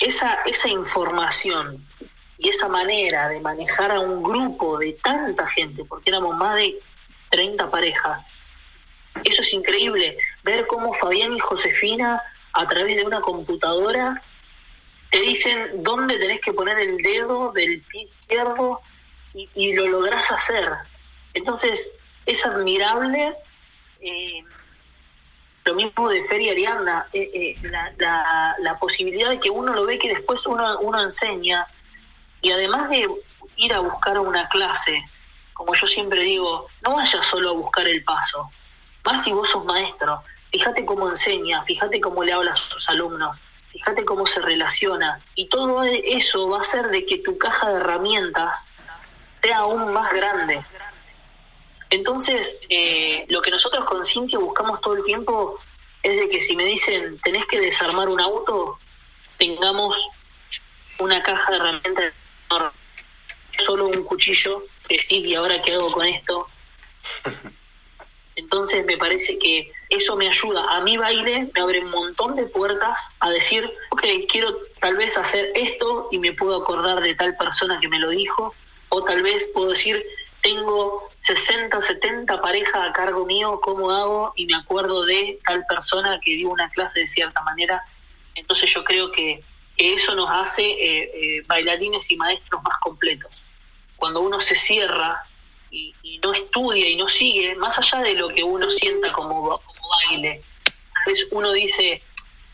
esa, 0.00 0.42
esa 0.46 0.68
información 0.68 1.84
y 2.38 2.48
esa 2.48 2.68
manera 2.68 3.28
de 3.28 3.40
manejar 3.40 3.90
a 3.90 4.00
un 4.00 4.22
grupo 4.22 4.78
de 4.78 4.92
tanta 4.94 5.46
gente, 5.48 5.84
porque 5.84 6.10
éramos 6.10 6.36
más 6.36 6.56
de 6.56 6.78
30 7.30 7.70
parejas, 7.70 8.28
eso 9.24 9.40
es 9.40 9.52
increíble, 9.52 10.16
ver 10.42 10.66
cómo 10.66 10.92
Fabián 10.92 11.34
y 11.34 11.40
Josefina 11.40 12.22
a 12.52 12.66
través 12.66 12.96
de 12.96 13.04
una 13.04 13.20
computadora 13.20 14.22
te 15.10 15.20
dicen 15.20 15.82
dónde 15.82 16.18
tenés 16.18 16.40
que 16.40 16.52
poner 16.52 16.78
el 16.78 16.98
dedo 16.98 17.52
del 17.52 17.80
pie 17.82 18.02
izquierdo 18.02 18.80
y, 19.34 19.74
lo 19.74 19.86
lográs 19.88 20.30
hacer. 20.30 20.72
Entonces, 21.34 21.90
es 22.24 22.44
admirable. 22.46 23.34
Eh, 24.00 24.42
lo 25.64 25.74
mismo 25.74 26.08
de 26.08 26.22
Feria 26.22 26.52
Arianda, 26.52 27.08
eh, 27.12 27.30
eh, 27.34 27.68
la, 27.98 28.54
la, 28.60 28.78
posibilidad 28.78 29.30
de 29.30 29.40
que 29.40 29.50
uno 29.50 29.74
lo 29.74 29.84
ve 29.84 29.98
que 29.98 30.08
después 30.08 30.46
uno, 30.46 30.78
uno 30.78 31.02
enseña 31.02 31.66
y 32.40 32.52
además 32.52 32.88
de 32.88 33.08
ir 33.56 33.72
a 33.72 33.80
buscar 33.80 34.18
una 34.20 34.48
clase, 34.48 35.02
como 35.52 35.74
yo 35.74 35.86
siempre 35.86 36.20
digo, 36.20 36.68
no 36.82 36.94
vayas 36.94 37.26
solo 37.26 37.50
a 37.50 37.54
buscar 37.54 37.88
el 37.88 38.04
paso, 38.04 38.48
más 39.04 39.24
si 39.24 39.32
vos 39.32 39.50
sos 39.50 39.64
maestro, 39.64 40.22
fíjate 40.52 40.84
cómo 40.84 41.08
enseña, 41.08 41.62
fíjate 41.64 42.00
cómo 42.00 42.22
le 42.22 42.32
hablas 42.32 42.60
a 42.60 42.70
sus 42.70 42.88
alumnos, 42.88 43.36
fíjate 43.76 44.04
cómo 44.04 44.26
se 44.26 44.40
relaciona. 44.40 45.20
Y 45.34 45.48
todo 45.48 45.82
eso 45.84 46.48
va 46.48 46.58
a 46.58 46.60
hacer 46.60 46.88
de 46.88 47.04
que 47.04 47.18
tu 47.18 47.36
caja 47.36 47.70
de 47.70 47.76
herramientas 47.76 48.68
sea 49.42 49.58
aún 49.58 49.92
más 49.92 50.12
grande. 50.12 50.64
Entonces, 51.90 52.58
eh, 52.68 53.26
lo 53.28 53.42
que 53.42 53.50
nosotros 53.50 53.84
con 53.84 54.04
Cintia 54.06 54.38
buscamos 54.38 54.80
todo 54.80 54.96
el 54.96 55.02
tiempo 55.02 55.58
es 56.02 56.16
de 56.16 56.28
que 56.28 56.40
si 56.40 56.56
me 56.56 56.64
dicen 56.64 57.18
tenés 57.18 57.46
que 57.46 57.60
desarmar 57.60 58.08
un 58.08 58.20
auto, 58.20 58.78
tengamos 59.38 59.96
una 60.98 61.22
caja 61.22 61.52
de 61.52 61.56
herramientas 61.58 62.14
solo 63.58 63.86
un 63.86 64.04
cuchillo, 64.04 64.62
decir, 64.88 65.26
¿y 65.26 65.34
ahora 65.34 65.60
qué 65.62 65.74
hago 65.74 65.90
con 65.90 66.06
esto? 66.06 66.48
Entonces 68.36 68.84
me 68.84 68.98
parece 68.98 69.38
que 69.38 69.72
eso 69.88 70.14
me 70.14 70.28
ayuda 70.28 70.76
a 70.76 70.80
mi 70.82 70.98
baile, 70.98 71.48
me 71.54 71.60
abre 71.60 71.80
un 71.80 71.90
montón 71.90 72.36
de 72.36 72.44
puertas 72.44 73.10
a 73.20 73.30
decir, 73.30 73.68
ok, 73.90 74.04
quiero 74.28 74.54
tal 74.80 74.96
vez 74.96 75.16
hacer 75.16 75.50
esto 75.54 76.08
y 76.12 76.18
me 76.18 76.32
puedo 76.32 76.62
acordar 76.62 77.00
de 77.00 77.14
tal 77.14 77.34
persona 77.36 77.80
que 77.80 77.88
me 77.88 77.98
lo 77.98 78.10
dijo, 78.10 78.54
o 78.90 79.02
tal 79.02 79.22
vez 79.22 79.48
puedo 79.54 79.70
decir, 79.70 80.04
tengo 80.42 81.08
60, 81.14 81.80
70 81.80 82.40
parejas 82.42 82.88
a 82.88 82.92
cargo 82.92 83.24
mío, 83.24 83.58
¿cómo 83.62 83.90
hago? 83.90 84.32
Y 84.36 84.46
me 84.46 84.54
acuerdo 84.54 85.04
de 85.04 85.38
tal 85.44 85.64
persona 85.66 86.20
que 86.22 86.36
dio 86.36 86.50
una 86.50 86.68
clase 86.70 87.00
de 87.00 87.08
cierta 87.08 87.42
manera. 87.42 87.82
Entonces 88.34 88.72
yo 88.72 88.84
creo 88.84 89.10
que, 89.10 89.42
eso 89.78 90.14
nos 90.14 90.30
hace 90.30 90.62
eh, 90.62 91.10
eh, 91.12 91.42
bailarines 91.46 92.10
y 92.10 92.16
maestros 92.16 92.62
más 92.62 92.78
completos. 92.78 93.30
Cuando 93.96 94.20
uno 94.20 94.40
se 94.40 94.54
cierra 94.54 95.22
y, 95.70 95.94
no 96.22 96.32
estudia 96.32 96.88
y 96.88 96.96
no 96.96 97.08
sigue, 97.08 97.54
más 97.56 97.78
allá 97.78 98.02
de 98.02 98.14
lo 98.14 98.28
que 98.28 98.42
uno 98.42 98.68
sienta 98.70 99.12
como, 99.12 99.60
baile, 100.10 100.42
a 100.94 101.08
veces 101.08 101.26
uno 101.30 101.52
dice, 101.52 102.02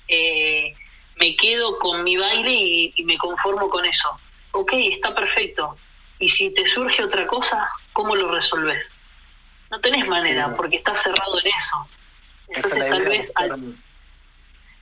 eh, 0.08 0.74
me 1.16 1.36
quedo 1.36 1.78
con 1.78 2.04
mi 2.04 2.16
baile 2.16 2.52
y, 2.52 3.04
me 3.04 3.16
conformo 3.16 3.70
con 3.70 3.84
eso. 3.84 4.08
Ok, 4.52 4.72
está 4.74 5.14
perfecto. 5.14 5.76
Y 6.18 6.28
si 6.28 6.50
te 6.50 6.66
surge 6.66 7.02
otra 7.02 7.26
cosa, 7.26 7.70
¿cómo 7.92 8.14
lo 8.14 8.30
resolves? 8.30 8.84
no 9.72 9.80
tenés 9.80 10.06
manera, 10.06 10.54
porque 10.54 10.76
estás 10.76 11.02
cerrado 11.02 11.40
en 11.40 11.46
eso. 11.46 11.88
Entonces 12.48 12.88
tal 12.90 13.04
vez... 13.06 13.32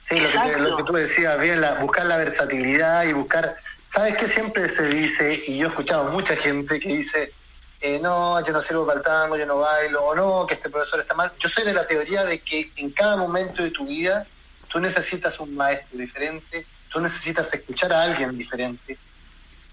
Sí, 0.03 0.19
lo 0.19 0.29
que, 0.29 0.61
lo 0.61 0.77
que, 0.79 0.83
tú 0.83 0.93
decías, 0.95 1.39
bien, 1.39 1.61
la, 1.61 1.75
buscar 1.75 2.07
la 2.07 2.17
versatilidad 2.17 3.05
y 3.05 3.13
buscar... 3.13 3.55
¿Sabes 3.87 4.17
qué 4.17 4.29
siempre 4.29 4.69
se 4.69 4.89
dice? 4.89 5.45
Y 5.47 5.59
yo 5.59 5.67
he 5.67 5.69
escuchado 5.69 6.11
mucha 6.11 6.35
gente 6.35 6.81
que 6.81 6.89
dice, 6.89 7.33
eh, 7.81 7.99
no, 7.99 8.45
yo 8.45 8.53
no 8.53 8.61
sirvo 8.61 8.87
para 8.87 8.99
el 8.99 9.05
tango, 9.05 9.37
yo 9.37 9.47
no 9.47 9.59
bailo, 9.59 10.05
o 10.05 10.15
no, 10.15 10.47
que 10.47 10.55
este 10.55 10.69
profesor 10.69 11.01
está 11.01 11.15
mal. 11.15 11.33
Yo 11.39 11.49
soy 11.49 11.65
de 11.65 11.73
la 11.73 11.87
teoría 11.87 12.25
de 12.25 12.41
que 12.41 12.71
en 12.77 12.91
cada 12.91 13.17
momento 13.17 13.63
de 13.63 13.71
tu 13.71 13.87
vida 13.87 14.27
tú 14.69 14.81
necesitas 14.81 15.41
un 15.41 15.55
maestro 15.55 15.99
diferente, 15.99 16.67
tú 16.91 17.01
necesitas 17.01 17.53
escuchar 17.53 17.93
a 17.93 18.03
alguien 18.03 18.37
diferente, 18.37 18.99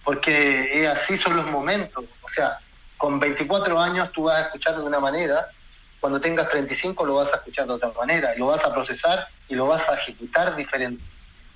porque 0.03 0.89
así 0.91 1.17
son 1.17 1.35
los 1.35 1.45
momentos. 1.47 2.05
O 2.21 2.29
sea, 2.29 2.59
con 2.97 3.19
24 3.19 3.79
años 3.79 4.11
tú 4.13 4.23
vas 4.23 4.37
a 4.37 4.41
escuchar 4.43 4.77
de 4.77 4.83
una 4.83 4.99
manera, 4.99 5.49
cuando 5.99 6.21
tengas 6.21 6.47
35 6.49 7.05
lo 7.05 7.15
vas 7.15 7.33
a 7.33 7.37
escuchar 7.37 7.67
de 7.67 7.73
otra 7.73 7.91
manera, 7.91 8.33
lo 8.37 8.47
vas 8.47 8.63
a 8.63 8.73
procesar 8.73 9.27
y 9.49 9.55
lo 9.55 9.67
vas 9.67 9.89
a 9.89 9.95
ejecutar 9.95 10.55
diferente. 10.55 11.03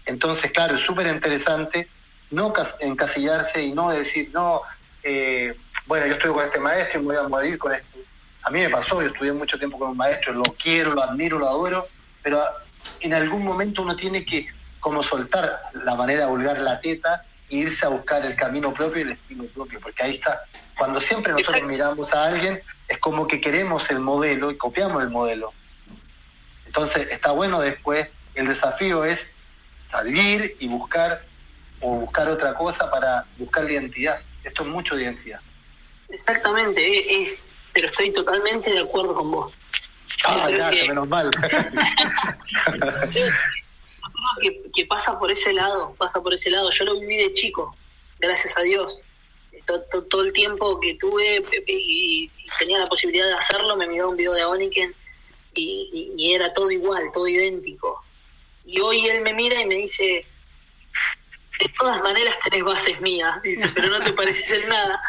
Entonces, 0.06 0.52
claro, 0.52 0.76
es 0.76 0.82
súper 0.82 1.08
interesante 1.08 1.90
no 2.32 2.54
encasillarse 2.80 3.62
y 3.62 3.72
no 3.74 3.92
decir, 3.92 4.32
no, 4.34 4.62
eh, 5.04 5.56
bueno, 5.92 6.08
yo 6.08 6.14
estoy 6.14 6.32
con 6.32 6.46
este 6.46 6.58
maestro 6.58 7.02
y 7.02 7.04
me 7.04 7.16
voy 7.16 7.26
a 7.26 7.28
morir 7.28 7.58
con 7.58 7.74
esto. 7.74 7.98
A 8.44 8.50
mí 8.50 8.62
me 8.62 8.70
pasó, 8.70 9.02
yo 9.02 9.10
estudié 9.10 9.34
mucho 9.34 9.60
tiempo 9.60 9.78
con 9.78 9.90
un 9.90 9.98
maestro, 9.98 10.32
lo 10.32 10.44
quiero, 10.44 10.94
lo 10.94 11.04
admiro, 11.04 11.38
lo 11.38 11.50
adoro, 11.50 11.86
pero 12.24 12.42
en 13.02 13.14
algún 13.14 13.44
momento 13.44 13.82
uno 13.82 13.98
tiene 13.98 14.24
que 14.24 14.48
como 14.80 15.04
soltar 15.04 15.60
la 15.74 15.96
manera 15.96 16.22
de 16.22 16.32
volver 16.32 16.60
la 16.62 16.80
teta 16.80 17.26
e 17.50 17.58
irse 17.58 17.86
a 17.86 17.90
buscar 17.90 18.26
el 18.26 18.38
camino 18.38 18.74
propio 18.74 19.00
y 19.00 19.02
el 19.02 19.12
estilo 19.12 19.44
propio, 19.48 19.82
porque 19.82 20.02
ahí 20.02 20.16
está. 20.16 20.46
Cuando 20.78 21.02
siempre 21.02 21.34
nosotros 21.34 21.64
miramos 21.64 22.14
a 22.14 22.24
alguien, 22.24 22.62
es 22.88 22.98
como 23.00 23.28
que 23.28 23.42
queremos 23.42 23.90
el 23.90 24.00
modelo 24.00 24.50
y 24.50 24.56
copiamos 24.56 25.04
el 25.04 25.10
modelo. 25.10 25.52
Entonces 26.66 27.12
está 27.12 27.32
bueno 27.32 27.60
después, 27.60 28.10
el 28.36 28.48
desafío 28.48 29.04
es 29.04 29.30
salir 29.76 30.56
y 30.58 30.70
buscar 30.70 31.26
o 31.82 31.96
buscar 32.00 32.30
otra 32.30 32.54
cosa 32.54 32.90
para 32.90 33.26
buscar 33.38 33.66
la 33.66 33.74
identidad. 33.74 34.22
Esto 34.46 34.64
es 34.64 34.70
mucho 34.70 34.96
de 34.96 35.04
identidad. 35.04 35.42
Exactamente, 36.12 37.22
es, 37.22 37.36
pero 37.74 37.88
estoy 37.88 38.12
totalmente 38.12 38.72
de 38.72 38.80
acuerdo 38.80 39.16
con 39.16 39.32
vos. 39.32 39.54
Ah, 40.26 40.50
gracias, 40.50 40.88
menos 40.88 41.08
mal. 41.08 41.30
que, 44.42 44.62
que, 44.74 44.86
pasa 44.86 45.18
por 45.18 45.32
ese 45.32 45.52
lado, 45.54 45.96
pasa 45.98 46.22
por 46.22 46.34
ese 46.34 46.50
lado. 46.50 46.70
Yo 46.72 46.86
lo 46.86 47.00
viví 47.00 47.18
de 47.18 47.34
chico, 47.34 47.76
gracias 48.20 48.58
a 48.58 48.62
Dios. 48.62 49.00
Todo, 49.66 50.04
todo, 50.10 50.24
el 50.24 50.34
tiempo 50.34 50.80
que 50.80 50.96
tuve 50.96 51.44
y, 51.68 52.30
tenía 52.60 52.80
la 52.80 52.88
posibilidad 52.88 53.28
de 53.28 53.36
hacerlo, 53.36 53.78
me 53.78 53.88
miró 53.88 54.10
un 54.10 54.18
video 54.18 54.34
de 54.34 54.44
Oniken 54.44 54.94
y, 55.54 56.14
y, 56.18 56.34
era 56.34 56.52
todo 56.54 56.72
igual, 56.72 57.10
todo 57.14 57.28
idéntico. 57.28 58.04
Y 58.66 58.80
hoy 58.80 59.08
él 59.08 59.22
me 59.22 59.34
mira 59.34 59.62
y 59.62 59.66
me 59.66 59.76
dice, 59.76 60.26
de 61.60 61.74
todas 61.80 62.02
maneras 62.02 62.38
tenés 62.44 62.64
bases 62.64 63.00
mías, 63.02 63.42
dice, 63.44 63.70
pero 63.70 63.90
no 63.90 64.00
te 64.00 64.14
pareces 64.14 64.52
en 64.52 64.70
nada. 64.70 65.00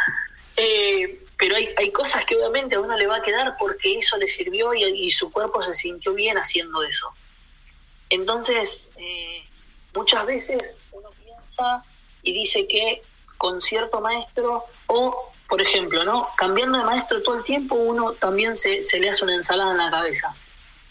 Eh, 0.57 1.25
pero 1.39 1.57
hay, 1.57 1.71
hay 1.77 1.91
cosas 1.91 2.25
que 2.25 2.37
obviamente 2.37 2.77
a 2.77 2.81
uno 2.81 2.97
le 2.97 3.07
va 3.07 3.17
a 3.17 3.23
quedar 3.23 3.57
porque 3.59 3.99
eso 3.99 4.17
le 4.17 4.29
sirvió 4.29 4.75
y, 4.75 5.11
su 5.11 5.33
cuerpo 5.33 5.63
se 5.63 5.75
sintió 5.75 6.15
bien 6.15 6.39
haciendo 6.39 6.83
eso. 6.83 7.13
Entonces, 8.11 8.83
eh, 8.97 9.43
muchas 9.95 10.25
veces 10.25 10.81
uno 10.93 11.11
piensa 11.25 11.83
y 12.23 12.33
dice 12.33 12.67
que 12.69 13.03
con 13.39 13.61
cierto 13.61 14.01
maestro, 14.01 14.67
o 14.87 15.33
por 15.49 15.61
ejemplo, 15.61 16.05
¿no? 16.05 16.29
Cambiando 16.37 16.79
de 16.79 16.85
maestro 16.85 17.23
todo 17.23 17.39
el 17.39 17.45
tiempo, 17.45 17.75
uno 17.75 18.13
también 18.13 18.55
se, 18.55 18.81
se 18.81 19.01
le 19.01 19.11
hace 19.11 19.25
una 19.25 19.35
ensalada 19.35 19.73
en 19.73 19.79
la 19.79 19.91
cabeza. 19.91 20.35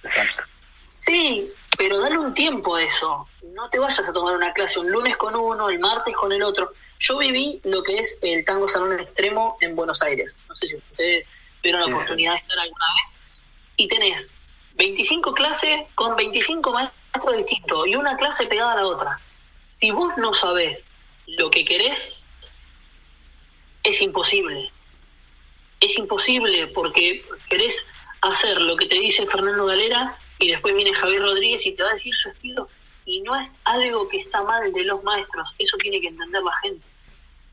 Exacto. 0.03 0.43
Sí, 0.88 1.49
pero 1.78 1.99
dale 1.99 2.18
un 2.18 2.34
tiempo 2.34 2.76
a 2.76 2.84
eso. 2.84 3.28
No 3.55 3.70
te 3.70 3.80
vayas 3.80 4.07
a 4.07 4.14
tomar 4.14 4.36
una 4.36 4.53
clase 4.53 4.80
un 4.80 4.91
lunes 4.91 5.18
con 5.18 5.36
uno, 5.36 5.70
el 5.70 5.80
martes 5.80 6.14
con 6.14 6.32
el 6.32 6.43
otro. 6.43 6.74
Yo 7.02 7.18
viví 7.18 7.60
lo 7.64 7.82
que 7.82 7.95
es 7.95 8.20
el 8.22 8.45
tango 8.45 8.70
salón 8.70 8.99
extremo 8.99 9.58
en 9.60 9.76
Buenos 9.76 10.04
Aires. 10.04 10.38
No 10.47 10.54
sé 10.54 10.68
si 10.68 10.76
ustedes 10.76 11.28
tuvieron 11.60 11.82
la 11.82 11.95
oportunidad 11.95 12.34
de 12.34 12.38
estar 12.38 12.60
alguna 12.60 12.86
vez. 12.93 13.20
Y 13.76 13.88
tenés 13.88 14.30
25 14.76 15.34
clases 15.34 15.82
con 15.95 16.16
25 16.16 16.72
maestros 16.72 17.38
distintos 17.38 17.88
y 17.88 17.95
una 17.95 18.16
clase 18.18 18.45
pegada 18.45 18.74
a 18.74 18.76
la 18.76 18.86
otra. 18.86 19.20
Si 19.80 19.89
vos 19.89 20.16
no 20.18 20.36
sabés 20.36 20.86
lo 21.26 21.49
que 21.49 21.66
querés, 21.66 22.24
es 23.82 23.99
imposible. 23.99 24.72
Es 25.80 25.97
imposible 25.97 26.68
porque 26.68 27.26
querés 27.49 27.84
hacer 28.22 28.61
lo 28.61 28.76
que 28.76 28.86
te 28.86 28.99
dice 28.99 29.26
Fernando 29.26 29.65
Galera 29.65 30.15
y 30.38 30.49
después 30.49 30.76
viene 30.76 30.94
Javier 30.94 31.23
Rodríguez 31.23 31.65
y 31.65 31.72
te 31.72 31.82
va 31.82 31.90
a 31.90 31.94
decir 31.94 32.14
su 32.14 32.30
estilo 32.30 32.69
y 33.06 33.22
no 33.22 33.36
es 33.36 33.56
algo 33.64 34.07
que 34.07 34.19
está 34.19 34.44
mal 34.44 34.72
de 34.72 34.84
los 34.84 35.03
maestros, 35.03 35.49
eso 35.57 35.76
tiene 35.78 35.99
que 35.99 36.10
entender 36.10 36.44
la 36.44 36.56
gente 36.61 36.90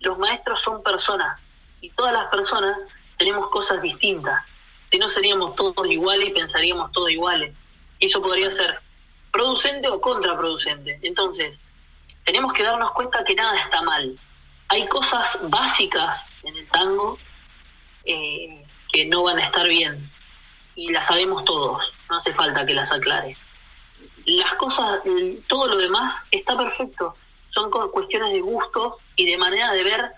los 0.01 0.19
maestros 0.19 0.61
son 0.61 0.83
personas 0.83 1.41
y 1.81 1.91
todas 1.91 2.13
las 2.13 2.27
personas 2.27 2.77
tenemos 3.17 3.49
cosas 3.49 3.83
distintas. 3.83 4.45
Si 4.91 4.99
no 4.99 5.09
seríamos 5.09 5.55
todos 5.57 5.87
iguales 5.89 6.29
y 6.29 6.33
pensaríamos 6.33 6.93
todos 6.93 7.11
iguales. 7.11 7.55
Y 7.99 8.07
eso 8.07 8.23
podría 8.23 8.51
ser 8.51 8.71
producente 9.33 9.89
o 9.89 10.01
contraproducente. 10.01 10.99
Entonces, 11.03 11.61
tenemos 12.25 12.53
que 12.53 12.63
darnos 12.63 12.93
cuenta 12.93 13.25
que 13.25 13.35
nada 13.35 13.59
está 13.61 13.83
mal. 13.83 14.19
Hay 14.69 14.87
cosas 14.89 15.39
básicas 15.43 16.25
en 16.45 16.57
el 16.57 16.67
tango 16.69 17.19
eh, 18.05 18.65
que 18.93 19.07
no 19.07 19.25
van 19.25 19.39
a 19.39 19.45
estar 19.45 19.67
bien 19.67 20.11
y 20.75 20.91
las 20.93 21.07
sabemos 21.07 21.45
todos, 21.45 21.93
no 22.09 22.17
hace 22.17 22.33
falta 22.33 22.65
que 22.65 22.73
las 22.73 22.93
aclare. 22.93 23.37
Las 24.27 24.55
cosas, 24.55 25.01
todo 25.49 25.67
lo 25.67 25.77
demás 25.77 26.23
está 26.31 26.57
perfecto 26.57 27.17
son 27.59 27.91
cuestiones 27.91 28.33
de 28.33 28.41
gusto 28.41 28.99
y 29.17 29.27
de 29.27 29.37
manera 29.37 29.73
de 29.73 29.83
ver 29.83 30.13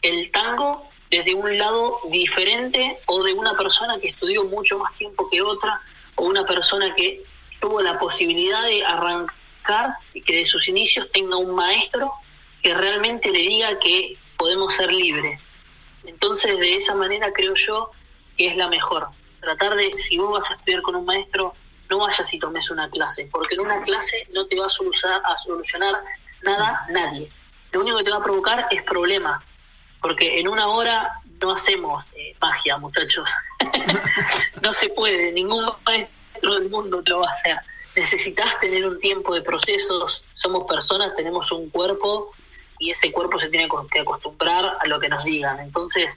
el 0.00 0.30
tango 0.30 0.88
desde 1.10 1.34
un 1.34 1.58
lado 1.58 2.00
diferente 2.10 2.98
o 3.06 3.22
de 3.22 3.34
una 3.34 3.54
persona 3.54 3.98
que 4.00 4.08
estudió 4.08 4.44
mucho 4.44 4.78
más 4.78 4.94
tiempo 4.96 5.28
que 5.30 5.42
otra 5.42 5.80
o 6.14 6.24
una 6.24 6.44
persona 6.46 6.94
que 6.94 7.22
tuvo 7.60 7.82
la 7.82 7.98
posibilidad 7.98 8.64
de 8.64 8.84
arrancar 8.84 9.96
y 10.14 10.22
que 10.22 10.36
de 10.36 10.46
sus 10.46 10.68
inicios 10.68 11.10
tenga 11.12 11.36
un 11.36 11.54
maestro 11.54 12.12
que 12.62 12.72
realmente 12.74 13.30
le 13.30 13.40
diga 13.40 13.78
que 13.78 14.16
podemos 14.38 14.74
ser 14.74 14.90
libres. 14.90 15.40
Entonces 16.04 16.58
de 16.58 16.76
esa 16.76 16.94
manera 16.94 17.30
creo 17.32 17.54
yo 17.54 17.90
que 18.38 18.48
es 18.48 18.56
la 18.56 18.68
mejor. 18.68 19.08
Tratar 19.40 19.76
de, 19.76 19.92
si 19.98 20.16
vos 20.16 20.32
vas 20.32 20.50
a 20.50 20.54
estudiar 20.54 20.80
con 20.80 20.96
un 20.96 21.04
maestro, 21.04 21.52
no 21.90 21.98
vayas 21.98 22.32
y 22.32 22.38
tomes 22.38 22.70
una 22.70 22.88
clase, 22.88 23.28
porque 23.30 23.54
en 23.54 23.60
una 23.60 23.80
clase 23.82 24.26
no 24.32 24.46
te 24.46 24.58
va 24.58 24.66
a 24.66 24.68
solucionar, 24.68 25.20
a 25.24 25.36
solucionar 25.36 25.94
nada, 26.46 26.86
nadie. 26.90 27.30
Lo 27.72 27.80
único 27.80 27.98
que 27.98 28.04
te 28.04 28.10
va 28.10 28.18
a 28.18 28.22
provocar 28.22 28.68
es 28.70 28.82
problema, 28.82 29.42
porque 30.00 30.40
en 30.40 30.48
una 30.48 30.68
hora 30.68 31.20
no 31.40 31.52
hacemos 31.52 32.04
eh, 32.14 32.34
magia, 32.40 32.78
muchachos. 32.78 33.30
no 34.62 34.72
se 34.72 34.88
puede, 34.90 35.32
ningún 35.32 35.64
maestro 35.84 36.54
del 36.54 36.70
mundo 36.70 37.02
lo 37.04 37.20
va 37.20 37.28
a 37.28 37.32
hacer. 37.32 37.58
Necesitas 37.94 38.58
tener 38.60 38.86
un 38.86 38.98
tiempo 38.98 39.34
de 39.34 39.42
procesos, 39.42 40.24
somos 40.32 40.64
personas, 40.64 41.14
tenemos 41.16 41.50
un 41.52 41.70
cuerpo 41.70 42.32
y 42.78 42.90
ese 42.90 43.10
cuerpo 43.10 43.38
se 43.38 43.48
tiene 43.48 43.68
que 43.90 44.00
acostumbrar 44.00 44.78
a 44.80 44.86
lo 44.86 45.00
que 45.00 45.08
nos 45.08 45.24
digan. 45.24 45.60
Entonces 45.60 46.16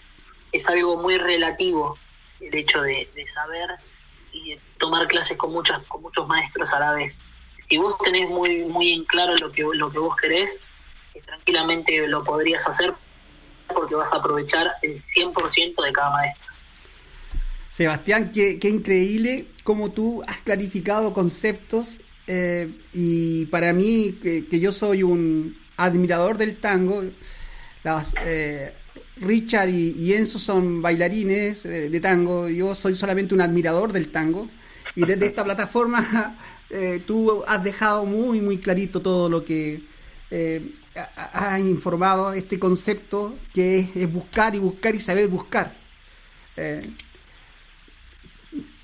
es 0.52 0.68
algo 0.68 0.98
muy 0.98 1.18
relativo 1.18 1.98
el 2.42 2.56
hecho 2.56 2.82
de, 2.82 3.10
de 3.16 3.28
saber 3.28 3.70
y 4.32 4.52
de 4.52 4.62
tomar 4.78 5.08
clases 5.08 5.38
con, 5.38 5.52
muchas, 5.52 5.86
con 5.88 6.02
muchos 6.02 6.28
maestros 6.28 6.74
a 6.74 6.80
la 6.80 6.94
vez 6.94 7.20
si 7.70 7.78
vos 7.78 7.96
tenés 8.04 8.28
muy, 8.28 8.66
muy 8.66 8.92
en 8.92 9.06
claro 9.06 9.36
lo 9.40 9.52
que, 9.52 9.64
lo 9.74 9.92
que 9.92 10.00
vos 10.00 10.16
querés, 10.16 10.60
eh, 11.14 11.22
tranquilamente 11.26 12.08
lo 12.08 12.24
podrías 12.24 12.68
hacer 12.68 12.94
porque 13.68 13.94
vas 13.94 14.12
a 14.12 14.18
aprovechar 14.18 14.72
el 14.82 14.96
100% 14.96 15.84
de 15.84 15.92
cada 15.94 16.10
maestro. 16.10 16.48
Sebastián, 17.70 18.32
qué, 18.34 18.58
qué, 18.58 18.68
increíble 18.68 19.46
cómo 19.64 19.92
tú 19.92 20.24
has 20.28 20.40
clarificado 20.40 21.14
conceptos 21.14 22.02
eh, 22.26 22.72
y 22.92 23.46
para 23.46 23.72
mí, 23.72 24.18
que, 24.22 24.60
yo 24.60 24.74
soy 24.74 25.04
un 25.04 25.56
admirador 25.78 26.38
del 26.40 26.58
tango, 26.58 27.04
las, 27.84 28.16
eh, 28.26 28.74
Richard 29.18 29.70
y, 29.70 30.14
Enzo 30.14 30.40
son 30.40 30.82
bailarines 30.82 31.64
de 31.64 32.00
tango, 32.00 32.50
yo 32.50 32.74
soy 32.74 32.96
solamente 32.96 33.36
un 33.36 33.42
admirador 33.42 33.94
del 33.94 34.12
tango 34.12 34.50
y 34.96 35.06
desde 35.06 35.28
esta 35.28 35.44
plataforma 35.46 36.38
eh, 36.70 37.02
tú 37.06 37.44
has 37.48 37.64
dejado 37.64 38.06
muy, 38.06 38.42
muy 38.42 38.60
clarito 38.60 39.02
todo 39.02 39.28
lo 39.30 39.44
que 39.44 39.82
eh, 40.30 40.76
has 41.16 41.60
informado, 41.60 42.34
este 42.34 42.60
concepto 42.60 43.36
que 43.54 43.80
es, 43.80 44.12
buscar 44.12 44.54
y 44.56 44.60
buscar 44.60 44.94
y 44.96 45.00
saber 45.00 45.28
buscar. 45.28 45.76
Eh, 46.56 46.82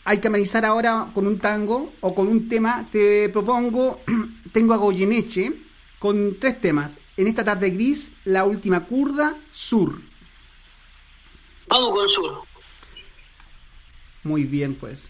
hay 0.04 0.20
que 0.20 0.28
analizar 0.28 0.66
ahora 0.66 1.12
con 1.14 1.28
un 1.28 1.40
tango 1.40 1.94
o 2.02 2.14
con 2.14 2.28
un 2.28 2.48
tema. 2.48 2.88
Te 2.92 3.30
propongo, 3.30 4.02
tengo 4.52 4.74
a 4.74 4.78
Goyeneche 4.78 5.54
con 6.00 6.38
tres 6.40 6.62
temas. 6.62 6.98
En 7.18 7.28
esta 7.28 7.44
tarde 7.44 7.70
gris, 7.70 8.12
la 8.26 8.46
última 8.46 8.86
curda, 8.86 9.38
sur. 9.52 10.02
Vamos 11.68 11.92
con 11.92 12.10
sur. 12.10 12.44
Muy 14.24 14.44
bien, 14.44 14.76
pues. 14.76 15.10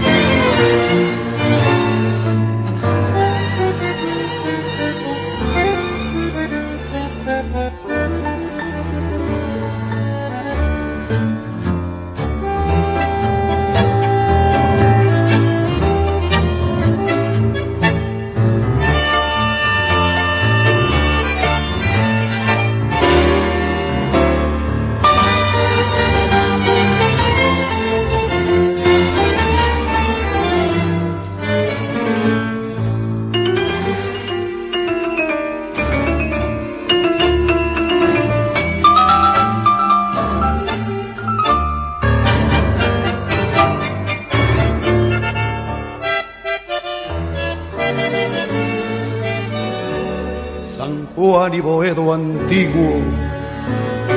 Y 51.53 51.59
Boedo 51.59 52.13
antiguo 52.13 53.01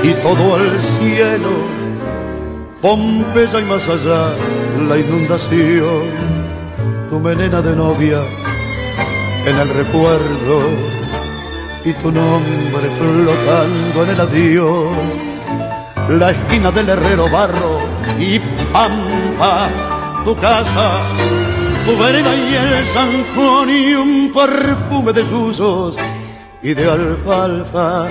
y 0.04 0.12
todo 0.22 0.56
el 0.56 0.80
cielo, 0.80 1.50
Pompeya 2.80 3.60
y 3.60 3.64
más 3.64 3.88
allá 3.88 4.34
la 4.88 4.96
inundación, 4.98 6.04
tu 7.08 7.18
melena 7.18 7.60
de 7.60 7.74
novia 7.74 8.20
en 9.46 9.56
el 9.56 9.68
recuerdo 9.68 10.60
y 11.84 11.92
tu 11.94 12.12
nombre 12.12 12.88
flotando 12.98 14.04
en 14.04 14.10
el 14.10 14.20
adiós, 14.20 14.90
la 16.10 16.30
esquina 16.30 16.70
del 16.70 16.88
herrero 16.88 17.28
barro 17.30 17.80
y 18.16 18.38
pampa, 18.72 19.68
tu 20.24 20.36
casa, 20.36 21.00
tu 21.84 21.98
vereda 22.00 22.32
y 22.36 22.54
el 22.54 22.84
San 22.86 23.24
Juan 23.34 23.70
y 23.70 23.94
un 23.94 24.32
perfume 24.32 25.12
de 25.12 25.28
susos 25.28 25.96
y 26.64 26.72
de 26.72 26.90
alfalfa 26.90 28.08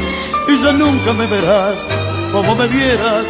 y 0.47 0.57
ya 0.63 0.71
nunca 0.73 1.13
me 1.13 1.27
verás 1.27 1.77
como 2.31 2.55
me 2.55 2.67
vieras 2.67 3.23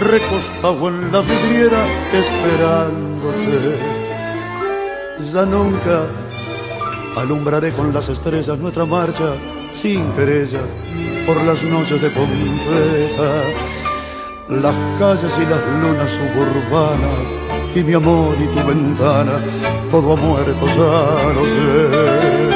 recostado 0.00 0.88
en 0.88 1.10
la 1.10 1.20
vidriera 1.20 1.84
esperándote, 2.12 3.76
ya 5.32 5.44
nunca 5.44 6.25
alumbraré 7.16 7.72
con 7.72 7.92
las 7.92 8.08
estrellas 8.08 8.58
nuestra 8.58 8.84
marcha 8.84 9.34
sin 9.72 10.12
querella 10.12 10.60
por 11.26 11.36
las 11.44 11.62
noches 11.64 12.00
de 12.00 12.10
Pompeya, 12.10 13.42
las 14.48 14.74
calles 14.98 15.34
y 15.36 15.46
las 15.46 15.60
lunas 15.82 16.10
suburbanas 16.12 17.46
y 17.74 17.82
mi 17.82 17.94
amor 17.94 18.36
y 18.40 18.46
tu 18.46 18.66
ventana, 18.66 19.40
todo 19.90 20.12
ha 20.12 20.16
muerto, 20.16 20.66
ya 20.66 21.32
lo 21.32 21.44
sé. 21.44 22.55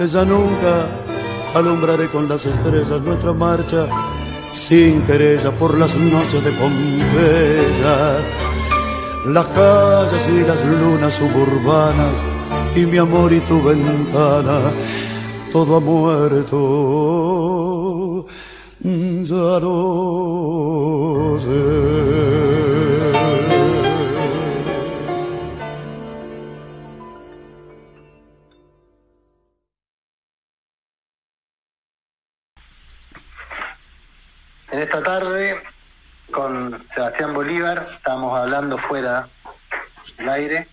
ella 0.00 0.24
nunca 0.24 0.88
alumbraré 1.54 2.08
con 2.08 2.26
las 2.26 2.46
estrellas 2.46 3.02
nuestra 3.02 3.34
marcha 3.34 3.86
sin 4.50 5.02
querella 5.02 5.50
por 5.50 5.76
las 5.76 5.94
noches 5.94 6.42
de 6.42 6.50
Pompeya, 6.52 8.16
las 9.26 9.46
calles 9.48 10.26
y 10.28 10.40
las 10.40 10.64
lunas 10.64 11.12
suburbanas 11.12 12.14
y 12.74 12.86
mi 12.86 12.96
amor 12.96 13.30
y 13.30 13.40
tu 13.40 13.62
ventana, 13.62 14.72
todo 15.52 15.76
ha 15.76 15.80
muerto, 15.80 16.56
ya. 18.82 19.60
Esta 34.90 35.04
tarde, 35.04 35.62
con 36.32 36.84
Sebastián 36.88 37.32
Bolívar, 37.32 37.86
estábamos 37.92 38.36
hablando 38.36 38.76
fuera 38.76 39.28
del 40.18 40.28
aire. 40.28 40.68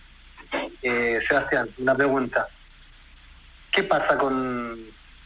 Eh, 0.82 1.20
Sebastián, 1.20 1.68
una 1.78 1.94
pregunta. 1.94 2.48
¿Qué 3.70 3.84
pasa 3.84 4.18
con, 4.18 4.76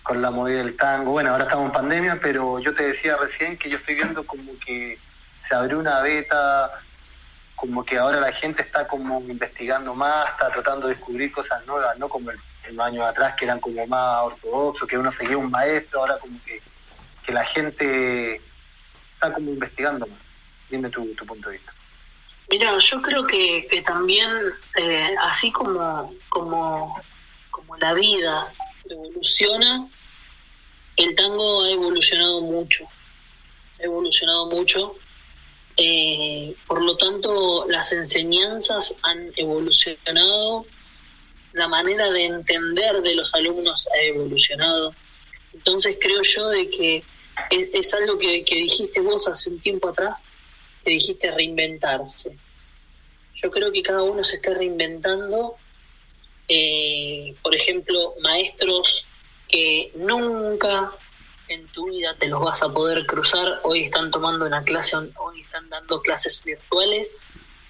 con 0.03 0.21
la 0.21 0.31
movida 0.31 0.59
del 0.59 0.77
tango? 0.77 1.13
Bueno, 1.13 1.31
ahora 1.31 1.45
estamos 1.45 1.69
en 1.69 1.73
pandemia, 1.73 2.19
pero 2.21 2.59
yo 2.59 2.75
te 2.75 2.83
decía 2.83 3.17
recién 3.17 3.57
que 3.57 3.71
yo 3.71 3.79
estoy 3.79 3.95
viendo 3.95 4.27
como 4.27 4.53
que 4.59 4.99
se 5.43 5.55
abrió 5.55 5.79
una 5.79 6.03
beta, 6.03 6.71
como 7.57 7.87
que 7.87 7.97
ahora 7.97 8.21
la 8.21 8.33
gente 8.33 8.61
está 8.61 8.87
como 8.87 9.23
investigando 9.23 9.95
más, 9.95 10.29
está 10.33 10.51
tratando 10.51 10.89
de 10.89 10.97
descubrir 10.97 11.33
cosas 11.33 11.65
nuevas, 11.65 11.97
no 11.99 12.11
como 12.11 12.31
en 12.31 12.77
los 12.77 12.87
años 12.87 13.07
atrás 13.07 13.37
que 13.39 13.47
eran 13.47 13.59
como 13.59 13.87
más 13.87 14.25
ortodoxos, 14.25 14.87
que 14.87 14.99
uno 14.99 15.11
seguía 15.11 15.39
un 15.39 15.51
maestro, 15.51 16.01
ahora 16.01 16.19
como 16.19 16.39
que, 16.45 16.61
que 17.25 17.33
la 17.33 17.47
gente 17.47 18.52
está 19.23 19.35
como 19.35 19.51
investigando 19.51 20.07
más. 20.07 20.19
Dime 20.69 20.91
tu, 20.91 21.15
tu 21.15 21.25
punto 21.25 21.49
de 21.49 21.57
vista. 21.57 21.73
Mira, 22.51 22.77
yo 22.79 23.01
creo 23.01 23.27
que, 23.27 23.67
que 23.71 23.83
también, 23.83 24.31
eh, 24.77 25.15
así 25.23 25.53
como, 25.53 26.13
como, 26.29 27.01
como 27.51 27.77
la 27.77 27.95
vida 27.95 28.53
evoluciona, 28.89 29.89
el 30.97 31.15
tango 31.15 31.63
ha 31.63 31.71
evolucionado 31.71 32.41
mucho. 32.41 32.85
Ha 33.79 33.85
evolucionado 33.85 34.47
mucho. 34.47 34.97
Eh, 35.77 36.55
por 36.67 36.83
lo 36.83 36.97
tanto, 36.97 37.65
las 37.69 37.93
enseñanzas 37.93 38.95
han 39.03 39.33
evolucionado, 39.37 40.67
la 41.53 41.69
manera 41.69 42.11
de 42.11 42.25
entender 42.25 43.01
de 43.03 43.15
los 43.15 43.33
alumnos 43.35 43.87
ha 43.95 44.03
evolucionado. 44.03 44.95
Entonces 45.55 45.97
creo 46.01 46.23
yo 46.23 46.49
de 46.49 46.69
que 46.69 47.05
es, 47.51 47.95
algo 47.95 48.19
que, 48.19 48.43
dijiste 48.45 49.01
vos 49.01 49.27
hace 49.29 49.51
un 49.51 49.61
tiempo 49.61 49.89
atrás, 49.89 50.25
que 50.85 50.91
dijiste 50.91 51.31
reinventarse. 51.31 52.37
Yo 53.43 53.51
creo 53.51 53.73
que 53.73 53.83
cada 53.83 54.03
uno 54.03 54.25
se 54.25 54.37
está 54.37 54.55
reinventando. 54.55 55.57
Eh, 56.49 57.35
por 57.43 57.55
ejemplo, 57.55 58.15
maestros 58.21 59.07
que 59.49 59.91
nunca 59.95 60.93
en 61.49 61.67
tu 61.69 61.91
vida 61.91 62.17
te 62.19 62.29
los 62.29 62.41
vas 62.41 62.63
a 62.63 62.73
poder 62.73 63.05
cruzar, 63.07 63.61
hoy 63.65 63.85
están 63.85 64.11
tomando 64.11 64.47
una 64.47 64.65
clase, 64.65 64.97
hoy 64.97 65.43
están 65.43 65.69
dando 65.69 66.01
clases 66.01 66.43
virtuales 66.45 67.15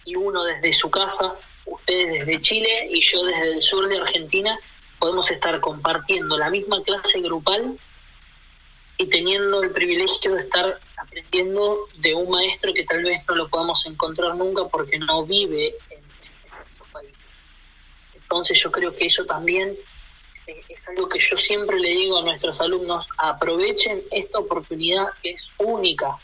y 0.04 0.14
uno 0.14 0.44
desde 0.44 0.72
su 0.72 0.90
casa, 0.90 1.34
ustedes 1.66 2.20
desde 2.20 2.40
Chile 2.40 2.88
y 2.90 3.00
yo 3.00 3.24
desde 3.24 3.54
el 3.54 3.62
sur 3.62 3.88
de 3.88 3.98
Argentina, 3.98 4.58
podemos 4.98 5.30
estar 5.30 5.60
compartiendo 5.60 6.38
la 6.38 6.50
misma 6.50 6.82
clase 6.82 7.20
grupal 7.20 7.76
y 8.98 9.06
teniendo 9.06 9.62
el 9.62 9.70
privilegio 9.70 10.34
de 10.34 10.40
estar 10.40 10.80
aprendiendo 10.96 11.88
de 11.96 12.14
un 12.14 12.30
maestro 12.30 12.72
que 12.72 12.84
tal 12.84 13.02
vez 13.02 13.22
no 13.28 13.34
lo 13.34 13.48
podamos 13.48 13.84
encontrar 13.86 14.36
nunca 14.36 14.66
porque 14.68 14.98
no 14.98 15.24
vive 15.24 15.74
en, 15.90 15.98
en 15.98 16.92
país. 16.92 17.16
Entonces 18.14 18.60
yo 18.60 18.70
creo 18.70 18.94
que 18.94 19.06
eso 19.06 19.24
también 19.24 19.76
eh, 20.46 20.62
es 20.68 20.88
algo 20.88 21.08
que 21.08 21.18
yo 21.18 21.36
siempre 21.36 21.78
le 21.78 21.88
digo 21.88 22.18
a 22.18 22.22
nuestros 22.22 22.60
alumnos, 22.60 23.06
aprovechen 23.18 24.02
esta 24.10 24.38
oportunidad 24.38 25.08
que 25.22 25.32
es 25.32 25.48
única. 25.58 26.18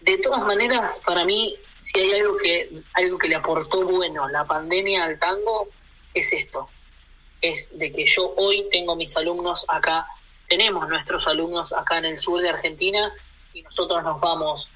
De 0.00 0.18
todas 0.18 0.44
maneras, 0.44 1.00
para 1.04 1.24
mí, 1.24 1.56
si 1.80 1.98
hay 1.98 2.12
algo 2.12 2.36
que, 2.36 2.70
algo 2.94 3.18
que 3.18 3.28
le 3.28 3.34
aportó 3.34 3.84
bueno 3.84 4.28
la 4.28 4.44
pandemia 4.44 5.04
al 5.04 5.18
tango, 5.18 5.68
es 6.14 6.32
esto. 6.32 6.68
Es 7.42 7.78
de 7.78 7.92
que 7.92 8.06
yo 8.06 8.32
hoy 8.36 8.66
tengo 8.70 8.96
mis 8.96 9.16
alumnos 9.16 9.64
acá 9.68 10.06
tenemos 10.48 10.88
nuestros 10.88 11.26
alumnos 11.26 11.72
acá 11.72 11.98
en 11.98 12.06
el 12.06 12.20
sur 12.20 12.40
de 12.40 12.50
Argentina 12.50 13.12
y 13.52 13.62
nosotros 13.62 14.02
nos 14.04 14.20
vamos 14.20 14.68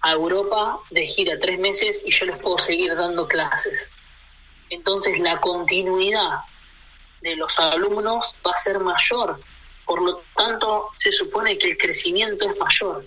a 0.00 0.12
Europa 0.12 0.78
de 0.90 1.06
gira 1.06 1.38
tres 1.38 1.58
meses 1.58 2.02
y 2.04 2.12
yo 2.12 2.26
les 2.26 2.38
puedo 2.38 2.58
seguir 2.58 2.94
dando 2.94 3.26
clases. 3.26 3.90
Entonces 4.70 5.18
la 5.18 5.40
continuidad 5.40 6.40
de 7.20 7.36
los 7.36 7.58
alumnos 7.58 8.24
va 8.46 8.52
a 8.52 8.56
ser 8.56 8.80
mayor, 8.80 9.40
por 9.84 10.02
lo 10.02 10.22
tanto 10.34 10.90
se 10.96 11.12
supone 11.12 11.58
que 11.58 11.70
el 11.70 11.78
crecimiento 11.78 12.48
es 12.48 12.56
mayor 12.58 13.06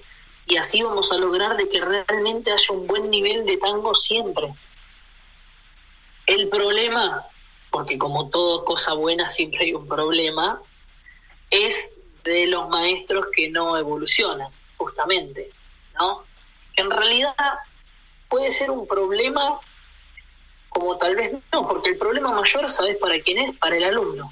y 0.50 0.58
así 0.58 0.82
vamos 0.82 1.12
a 1.12 1.18
lograr 1.18 1.56
de 1.58 1.70
que 1.70 1.80
realmente 1.80 2.52
haya 2.52 2.72
un 2.72 2.88
buen 2.88 3.10
nivel 3.10 3.46
de 3.46 3.58
tango 3.58 3.94
siempre. 3.94 4.52
El 6.26 6.50
problema, 6.50 7.24
porque 7.70 7.98
como 7.98 8.30
todo 8.30 8.66
cosa 8.66 8.94
buena 8.94 9.30
siempre 9.30 9.66
hay 9.66 9.74
un 9.74 9.88
problema, 9.88 10.60
es 11.50 11.90
de 12.24 12.48
los 12.48 12.70
maestros 12.70 13.28
que 13.36 13.50
no 13.50 13.78
evolucionan, 13.78 14.50
justamente, 14.78 15.50
¿no? 15.98 16.24
En 16.76 16.90
realidad 16.90 17.34
puede 18.28 18.52
ser 18.52 18.72
un 18.72 18.88
problema 18.88 19.60
como 20.70 20.98
tal 20.98 21.16
vez 21.16 21.34
no, 21.52 21.68
porque 21.68 21.90
el 21.90 21.98
problema 21.98 22.32
mayor, 22.32 22.70
¿sabes 22.72 22.98
para 22.98 23.20
quién 23.20 23.40
es? 23.40 23.58
Para 23.58 23.78
el 23.78 23.84
alumno, 23.84 24.32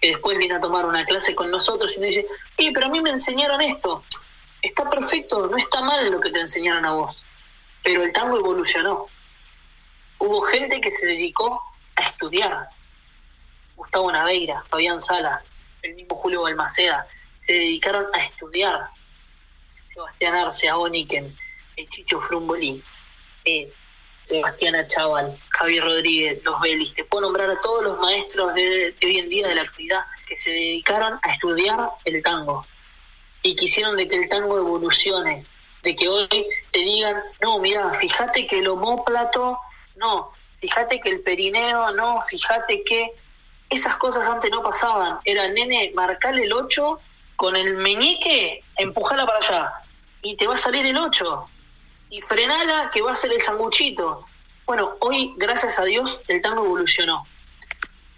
que 0.00 0.08
después 0.08 0.38
viene 0.38 0.54
a 0.54 0.60
tomar 0.60 0.84
una 0.84 1.04
clase 1.04 1.34
con 1.34 1.50
nosotros 1.50 1.92
y 1.96 2.00
nos 2.00 2.08
dice, 2.10 2.26
¡y 2.58 2.70
pero 2.72 2.86
a 2.86 2.90
mí 2.90 3.00
me 3.00 3.10
enseñaron 3.10 3.60
esto! 3.60 4.04
Está 4.60 4.88
perfecto, 4.90 5.46
no 5.46 5.56
está 5.56 5.80
mal 5.80 6.10
lo 6.10 6.20
que 6.20 6.30
te 6.30 6.40
enseñaron 6.40 6.84
a 6.84 6.92
vos, 6.92 7.16
pero 7.82 8.02
el 8.02 8.12
tango 8.12 8.38
evolucionó. 8.38 9.06
Hubo 10.18 10.40
gente 10.42 10.80
que 10.80 10.90
se 10.90 11.06
dedicó 11.06 11.62
a 11.96 12.02
estudiar. 12.02 12.68
Gustavo 13.76 14.10
Naveira, 14.10 14.64
Fabián 14.68 15.00
Salas, 15.00 15.46
el 15.82 15.94
mismo 15.94 16.16
Julio 16.16 16.42
Balmaceda, 16.42 17.06
se 17.40 17.54
dedicaron 17.54 18.06
a 18.12 18.22
estudiar. 18.22 18.88
Sebastián 19.92 20.34
Arce, 20.34 20.70
Oniken, 20.70 21.34
el 21.76 21.88
Chicho 21.88 22.20
Frumbolín, 22.20 22.82
es 23.44 23.76
Sebastián 24.22 24.74
Achaval, 24.74 25.36
Javier 25.50 25.84
Rodríguez, 25.84 26.44
los 26.44 26.60
Belis. 26.60 26.92
Te 26.94 27.04
puedo 27.04 27.22
nombrar 27.22 27.50
a 27.50 27.60
todos 27.60 27.82
los 27.82 27.98
maestros 27.98 28.54
de, 28.54 28.94
hoy 29.02 29.18
en 29.18 29.28
día 29.28 29.48
de 29.48 29.54
la 29.54 29.62
actividad 29.62 30.04
que 30.28 30.36
se 30.36 30.50
dedicaron 30.50 31.18
a 31.22 31.32
estudiar 31.32 31.90
el 32.04 32.22
tango 32.22 32.66
y 33.42 33.56
quisieron 33.56 33.96
de 33.96 34.06
que 34.06 34.16
el 34.16 34.28
tango 34.28 34.58
evolucione, 34.58 35.44
de 35.82 35.96
que 35.96 36.08
hoy 36.08 36.28
te 36.28 36.78
digan, 36.78 37.16
no, 37.40 37.58
mira, 37.58 37.90
fíjate 37.94 38.46
que 38.46 38.58
el 38.58 38.68
homóplato, 38.68 39.58
no, 39.96 40.32
fíjate 40.56 41.00
que 41.00 41.08
el 41.08 41.20
perineo, 41.20 41.92
no, 41.92 42.22
fíjate 42.28 42.84
que 42.84 43.12
esas 43.70 43.96
cosas 43.96 44.26
antes 44.26 44.50
no 44.50 44.62
pasaban. 44.62 45.18
Era, 45.24 45.48
nene, 45.48 45.92
marcale 45.94 46.44
el 46.44 46.52
8 46.52 47.00
con 47.36 47.54
el 47.56 47.76
meñique, 47.76 48.62
empujala 48.76 49.26
para 49.26 49.38
allá. 49.38 49.72
Y 50.22 50.36
te 50.36 50.46
va 50.46 50.54
a 50.54 50.58
salir 50.58 50.84
el 50.86 50.96
8. 50.96 51.48
Y 52.10 52.20
frenala, 52.22 52.90
que 52.92 53.02
va 53.02 53.12
a 53.12 53.16
ser 53.16 53.32
el 53.32 53.40
sanguchito. 53.40 54.24
Bueno, 54.66 54.96
hoy, 55.00 55.34
gracias 55.36 55.78
a 55.78 55.84
Dios, 55.84 56.20
el 56.28 56.42
tango 56.42 56.64
evolucionó. 56.64 57.26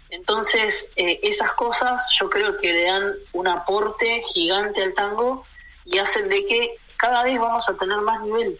Entonces, 0.09 0.89
eh, 0.95 1.19
esas 1.23 1.53
cosas 1.53 2.09
yo 2.19 2.29
creo 2.29 2.57
que 2.57 2.73
le 2.73 2.85
dan 2.85 3.13
un 3.31 3.47
aporte 3.47 4.21
gigante 4.23 4.83
al 4.83 4.93
tango 4.93 5.45
y 5.85 5.99
hacen 5.99 6.27
de 6.27 6.45
que 6.45 6.75
cada 6.97 7.23
vez 7.23 7.39
vamos 7.39 7.67
a 7.69 7.75
tener 7.75 7.97
más 8.01 8.21
nivel. 8.21 8.59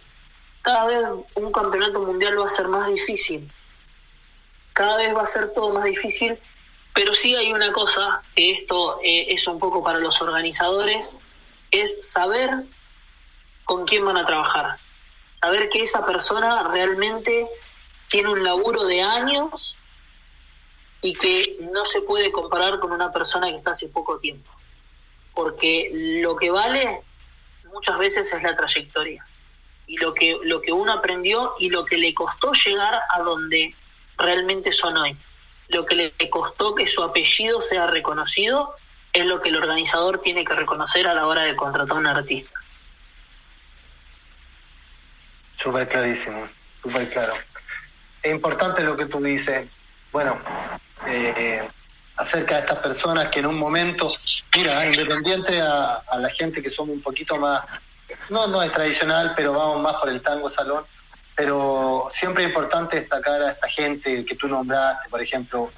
Cada 0.62 0.86
vez 0.86 1.00
un 1.36 1.52
campeonato 1.52 2.02
mundial 2.02 2.40
va 2.40 2.46
a 2.46 2.50
ser 2.50 2.68
más 2.68 2.88
difícil. 2.88 3.52
Cada 4.74 4.98
vez 4.98 5.16
va 5.16 5.24
a 5.24 5.26
ser 5.26 5.54
todo 5.54 5.74
más 5.74 5.84
difícil 5.84 6.40
pero 6.94 7.14
sí 7.14 7.36
hay 7.36 7.54
una 7.54 7.72
cosa, 7.72 8.22
que 8.36 8.52
esto 8.52 9.00
eh, 9.04 9.28
es 9.30 9.48
un 9.48 9.60
poco 9.60 9.84
para 9.84 10.00
los 10.00 10.22
organizadores, 10.22 11.16
es 11.72 12.12
saber 12.12 12.50
con 13.64 13.86
quién 13.86 14.06
van 14.06 14.18
a 14.18 14.26
trabajar. 14.26 14.78
Saber 15.40 15.70
que 15.70 15.84
esa 15.84 16.06
persona 16.06 16.64
realmente 16.64 17.48
tiene 18.10 18.30
un 18.30 18.44
laburo 18.44 18.86
de 18.86 19.02
años 19.02 19.76
y 21.02 21.14
que 21.14 21.58
no 21.72 21.86
se 21.86 22.02
puede 22.02 22.32
comparar 22.32 22.80
con 22.80 22.92
una 22.92 23.12
persona 23.12 23.50
que 23.50 23.56
está 23.56 23.72
hace 23.72 23.88
poco 23.88 24.20
tiempo. 24.20 24.52
Porque 25.34 25.90
lo 26.22 26.36
que 26.36 26.52
vale 26.52 27.02
muchas 27.72 27.98
veces 27.98 28.32
es 28.34 28.44
la 28.44 28.56
trayectoria 28.56 29.26
y 29.88 29.98
lo 29.98 30.14
que, 30.14 30.38
lo 30.44 30.62
que 30.62 30.74
uno 30.74 30.92
aprendió 30.92 31.56
y 31.58 31.70
lo 31.70 31.86
que 31.86 31.98
le 31.98 32.14
costó 32.14 32.52
llegar 32.52 33.00
a 33.10 33.22
donde 33.22 33.74
realmente 34.18 34.74
son 34.74 34.98
hoy 34.98 35.18
lo 35.72 35.86
que 35.86 35.96
le 35.96 36.30
costó 36.30 36.76
que 36.76 36.88
su 36.88 37.04
apellido 37.04 37.62
sea 37.62 37.88
reconocido 37.88 38.76
es 39.14 39.26
lo 39.26 39.42
que 39.42 39.50
el 39.50 39.58
organizador 39.58 40.22
tiene 40.22 40.46
que 40.46 40.54
reconocer 40.54 41.08
a 41.08 41.14
la 41.14 41.28
hora 41.28 41.44
de 41.44 41.56
contratar 41.56 41.98
a 41.98 42.00
un 42.00 42.08
artista. 42.08 42.52
Súper 45.58 45.88
clarísimo, 45.88 46.48
súper 46.82 47.10
claro. 47.10 47.34
Es 48.24 48.32
importante 48.32 48.84
lo 48.84 48.96
que 48.96 49.06
tú 49.06 49.22
dices, 49.22 49.68
bueno, 50.12 50.40
eh, 51.08 51.68
acerca 52.18 52.56
de 52.56 52.62
estas 52.62 52.80
personas 52.80 53.28
que 53.28 53.40
en 53.40 53.48
un 53.48 53.58
momento, 53.58 54.08
mira, 54.56 54.86
independiente 54.86 55.62
a, 55.62 55.96
a, 56.08 56.20
la 56.20 56.30
gente 56.30 56.62
que 56.62 56.70
somos 56.70 56.96
un 56.96 57.02
poquito 57.02 57.38
más, 57.38 57.64
no, 58.30 58.48
no 58.48 58.62
es 58.62 58.72
tradicional, 58.72 59.34
pero 59.36 59.54
vamos 59.54 59.82
más 59.82 59.96
por 59.96 60.10
el 60.10 60.22
tango 60.22 60.50
salón, 60.50 60.86
pero 61.42 62.08
siempre 62.12 62.44
es 62.44 62.50
importante 62.50 63.00
destacar 63.00 63.42
a 63.42 63.52
esta 63.54 63.68
gente 63.68 64.24
que 64.24 64.36
tú 64.36 64.48
nombraste, 64.48 65.10
por 65.10 65.24
ejemplo, 65.24 65.72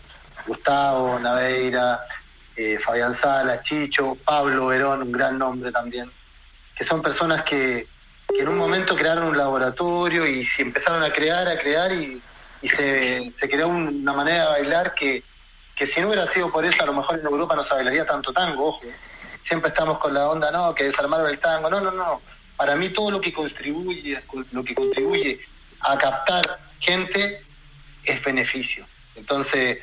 Gustavo, 0.46 1.18
Naveira, 1.18 2.02
eh, 2.54 2.78
Fabián 2.80 3.14
Sala, 3.14 3.62
Chicho, 3.62 4.18
Pablo 4.26 4.66
Verón, 4.68 5.04
un 5.04 5.14
gran 5.14 5.38
nombre 5.38 5.72
también, 5.72 6.12
que 6.76 6.84
son 6.84 7.02
personas 7.02 7.44
que, 7.44 7.88
en 8.38 8.50
un 8.50 8.58
momento 8.58 8.94
crearon 8.94 9.24
un 9.24 9.38
laboratorio 9.38 10.28
y 10.28 10.44
se 10.44 10.64
empezaron 10.64 11.02
a 11.02 11.14
crear, 11.14 11.48
a 11.48 11.58
crear 11.58 11.94
y, 11.94 12.22
se, 12.62 13.32
creó 13.50 13.70
una 13.70 14.12
manera 14.12 14.44
de 14.44 14.50
bailar 14.50 14.94
que, 14.94 15.24
que 15.78 15.88
si 15.88 16.02
no 16.02 16.08
hubiera 16.08 16.28
sido 16.28 16.52
por 16.52 16.66
eso, 16.66 16.84
a 16.84 16.88
lo 16.88 16.94
mejor 16.94 17.20
en 17.20 17.26
Europa 17.26 17.56
no 17.56 17.64
se 17.64 17.74
bailaría 17.74 18.06
tanto 18.06 18.34
tango, 18.34 18.68
ojo. 18.68 18.82
Siempre 19.44 19.70
estamos 19.70 19.98
con 19.98 20.14
la 20.14 20.28
onda, 20.28 20.52
no, 20.52 20.76
que 20.76 20.84
desarmaron 20.84 21.30
el 21.30 21.40
tango, 21.40 21.70
no, 21.70 21.80
no, 21.80 21.92
no 21.92 22.22
para 22.56 22.76
mí 22.76 22.90
todo 22.90 23.12
lo 23.12 23.20
que 23.22 23.34
contribuye, 23.34 24.24
lo 24.52 24.64
que 24.64 24.76
contribuye 24.76 25.40
a 25.84 25.98
captar 25.98 26.60
gente 26.80 27.46
es 28.04 28.24
beneficio. 28.24 28.86
Entonces 29.16 29.80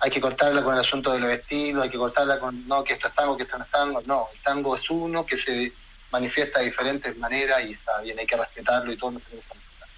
hay 0.00 0.10
que 0.10 0.20
cortarla 0.20 0.64
con 0.64 0.74
el 0.74 0.80
asunto 0.80 1.12
de 1.12 1.20
los 1.20 1.30
estilos, 1.30 1.84
hay 1.84 1.90
que 1.90 1.98
cortarla 1.98 2.40
con 2.40 2.66
no 2.66 2.82
que 2.82 2.94
esto 2.94 3.08
es 3.08 3.14
tango, 3.14 3.36
que 3.36 3.44
esto 3.44 3.58
no 3.58 3.64
es 3.64 3.70
tango. 3.70 4.02
No, 4.04 4.28
el 4.34 4.42
tango 4.42 4.74
es 4.74 4.90
uno 4.90 5.24
que 5.24 5.36
se 5.36 5.72
manifiesta 6.10 6.58
de 6.60 6.66
diferentes 6.66 7.16
maneras 7.16 7.64
y 7.64 7.72
está 7.72 8.00
bien, 8.00 8.18
hay 8.18 8.26
que 8.26 8.36
respetarlo 8.36 8.92
y 8.92 8.96
todos 8.96 9.14
nos 9.14 9.22
tenemos 9.22 9.44
que 9.46 9.54
respetar. 9.54 9.88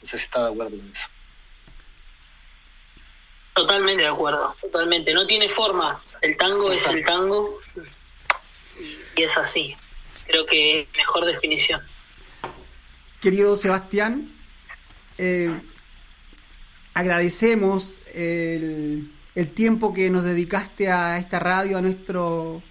No 0.00 0.08
sé 0.08 0.18
si 0.18 0.24
está 0.24 0.42
de 0.44 0.52
acuerdo 0.52 0.76
con 0.76 0.90
eso. 0.90 1.06
Totalmente 3.54 4.02
de 4.02 4.08
acuerdo, 4.08 4.56
totalmente. 4.60 5.12
No 5.12 5.26
tiene 5.26 5.48
forma. 5.48 6.02
El 6.22 6.36
tango 6.36 6.72
es 6.72 6.86
el 6.88 7.04
tango 7.04 7.60
y 9.16 9.22
es 9.22 9.36
así. 9.36 9.76
Creo 10.26 10.46
que 10.46 10.88
mejor 10.96 11.26
definición. 11.26 11.82
Querido 13.20 13.56
Sebastián, 13.56 14.39
eh, 15.22 15.50
agradecemos 16.94 17.98
el, 18.14 19.10
tiempo 19.54 19.92
que 19.92 20.08
nos 20.08 20.24
dedicaste 20.24 20.88
a 20.88 21.18
esta 21.18 21.38
radio, 21.38 21.76
a 21.76 21.82
nuestro 21.82 22.62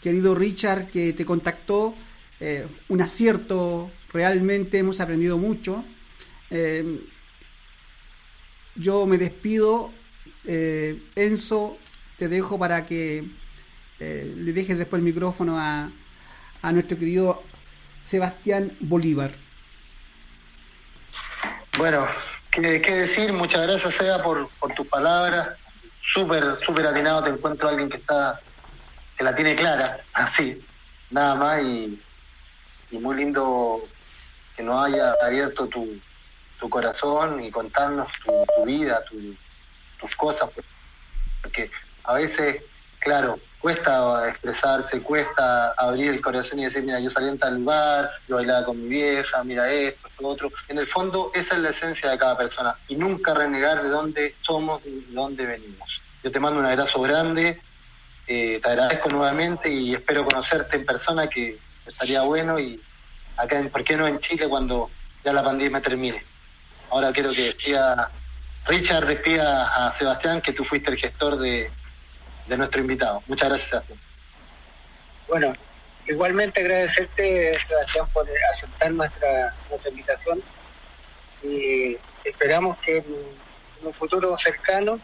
querido 0.00 0.34
Richard, 0.34 0.90
que 0.90 1.12
te 1.12 1.24
contactó. 1.24 1.94
Eh, 2.40 2.66
un 2.88 3.02
acierto, 3.02 3.92
realmente 4.12 4.78
hemos 4.78 4.98
aprendido 4.98 5.38
mucho. 5.38 5.84
Eh, 6.50 6.98
yo 8.74 9.06
me 9.06 9.16
despido. 9.16 9.92
Enzo, 10.44 11.78
te 12.18 12.26
dejo 12.26 12.58
para 12.58 12.84
que 12.84 13.24
le 14.00 14.52
dejes 14.52 14.76
después 14.76 14.98
el 14.98 15.04
micrófono 15.04 15.56
a, 15.56 15.92
a 16.62 16.72
nuestro 16.72 16.98
querido 16.98 17.44
Sebastián 18.02 18.72
Bolívar. 18.80 19.51
Bueno, 21.78 22.06
¿qué, 22.50 22.62
decir? 22.62 23.32
Muchas 23.32 23.62
gracias, 23.62 23.94
Seba, 23.94 24.22
por, 24.22 24.48
por 24.60 24.74
tus 24.74 24.86
palabras. 24.86 25.56
Súper, 26.02 26.58
súper 26.64 26.86
atinado 26.86 27.24
te 27.24 27.30
encuentro 27.30 27.68
a 27.68 27.70
alguien 27.70 27.88
que 27.88 27.96
está 27.96 28.40
que 29.16 29.24
la 29.24 29.34
tiene 29.34 29.54
clara, 29.54 30.00
así, 30.12 30.64
nada 31.10 31.34
más, 31.34 31.62
y, 31.62 31.98
muy 32.92 33.16
lindo 33.16 33.80
que 34.54 34.62
nos 34.62 34.84
haya 34.84 35.14
abierto 35.22 35.66
tu, 35.66 35.98
tu 36.60 36.68
corazón 36.68 37.42
y 37.42 37.50
contarnos 37.50 38.12
tu, 38.22 38.64
vida, 38.66 39.02
tus 39.98 40.14
cosas, 40.14 40.50
porque 41.40 41.70
a 42.04 42.12
veces, 42.12 42.62
claro, 42.98 43.38
cuesta 43.62 44.28
expresarse, 44.28 45.00
cuesta 45.00 45.70
abrir 45.78 46.10
el 46.10 46.20
corazón 46.20 46.58
y 46.58 46.64
decir, 46.64 46.82
mira, 46.82 46.98
yo 46.98 47.08
salí 47.08 47.28
en 47.28 47.38
tal 47.38 47.54
lugar, 47.58 48.10
yo 48.26 48.34
bailaba 48.34 48.66
con 48.66 48.82
mi 48.82 48.88
vieja, 48.88 49.44
mira 49.44 49.72
esto, 49.72 50.08
esto, 50.08 50.26
otro. 50.26 50.52
En 50.66 50.78
el 50.78 50.86
fondo, 50.88 51.30
esa 51.32 51.54
es 51.54 51.60
la 51.60 51.70
esencia 51.70 52.10
de 52.10 52.18
cada 52.18 52.36
persona 52.36 52.76
y 52.88 52.96
nunca 52.96 53.32
renegar 53.34 53.80
de 53.84 53.88
dónde 53.88 54.34
somos 54.40 54.82
y 54.84 54.90
de 54.90 55.12
dónde 55.12 55.46
venimos. 55.46 56.02
Yo 56.24 56.32
te 56.32 56.40
mando 56.40 56.58
un 56.58 56.66
abrazo 56.66 57.00
grande, 57.02 57.62
eh, 58.26 58.60
te 58.60 58.68
agradezco 58.68 59.08
nuevamente 59.10 59.70
y 59.70 59.94
espero 59.94 60.24
conocerte 60.24 60.76
en 60.76 60.84
persona, 60.84 61.28
que 61.28 61.56
estaría 61.86 62.22
bueno, 62.22 62.58
y 62.58 62.80
acá, 63.36 63.60
en, 63.60 63.70
¿por 63.70 63.84
qué 63.84 63.96
no 63.96 64.08
en 64.08 64.18
Chile 64.18 64.48
cuando 64.48 64.90
ya 65.24 65.32
la 65.32 65.44
pandemia 65.44 65.80
termine? 65.80 66.24
Ahora 66.90 67.12
quiero 67.12 67.30
que 67.30 67.42
despida, 67.44 68.10
Richard 68.66 69.06
despida 69.06 69.86
a 69.86 69.92
Sebastián, 69.92 70.40
que 70.40 70.52
tú 70.52 70.64
fuiste 70.64 70.90
el 70.90 70.96
gestor 70.96 71.36
de, 71.38 71.70
de 72.46 72.56
nuestro 72.56 72.80
invitado. 72.80 73.22
Muchas 73.26 73.48
gracias, 73.48 73.70
Sebastián. 73.70 74.00
Bueno, 75.28 75.54
igualmente 76.06 76.60
agradecerte, 76.60 77.58
Sebastián, 77.66 78.06
por 78.12 78.28
aceptar 78.50 78.92
nuestra, 78.92 79.54
nuestra 79.70 79.90
invitación 79.90 80.42
y 81.42 81.96
esperamos 82.24 82.78
que 82.78 82.98
en 82.98 83.06
un 83.82 83.94
futuro 83.94 84.36
cercano 84.38 85.00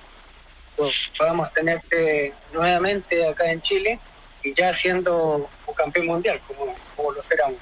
podamos 1.17 1.53
tenerte 1.53 2.33
nuevamente 2.53 3.27
acá 3.27 3.51
en 3.51 3.61
Chile 3.61 3.99
y 4.43 4.55
ya 4.55 4.73
siendo 4.73 5.49
un 5.67 5.75
campeón 5.75 6.07
mundial, 6.07 6.41
como, 6.47 6.75
como 6.95 7.13
lo 7.13 7.21
esperamos. 7.21 7.59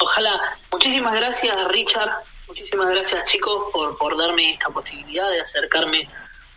Ojalá. 0.00 0.58
Muchísimas 0.72 1.14
gracias, 1.14 1.68
Richard. 1.68 2.10
Muchísimas 2.46 2.88
gracias, 2.90 3.24
chicos, 3.24 3.70
por, 3.72 3.96
por 3.98 4.16
darme 4.16 4.52
esta 4.52 4.68
posibilidad 4.70 5.30
de 5.30 5.40
acercarme 5.40 6.08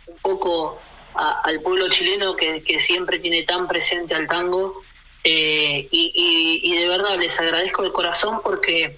un 0.06 0.16
poco 0.18 0.80
al 1.14 1.60
pueblo 1.60 1.88
chileno 1.88 2.36
que, 2.36 2.80
siempre 2.80 3.18
tiene 3.18 3.42
tan 3.42 3.66
presente 3.66 4.14
al 4.14 4.26
tango. 4.26 4.82
Eh, 5.24 5.88
y, 5.90 6.60
y, 6.62 6.76
de 6.78 6.88
verdad 6.88 7.18
les 7.18 7.38
agradezco 7.40 7.82
de 7.82 7.92
corazón 7.92 8.40
porque 8.42 8.96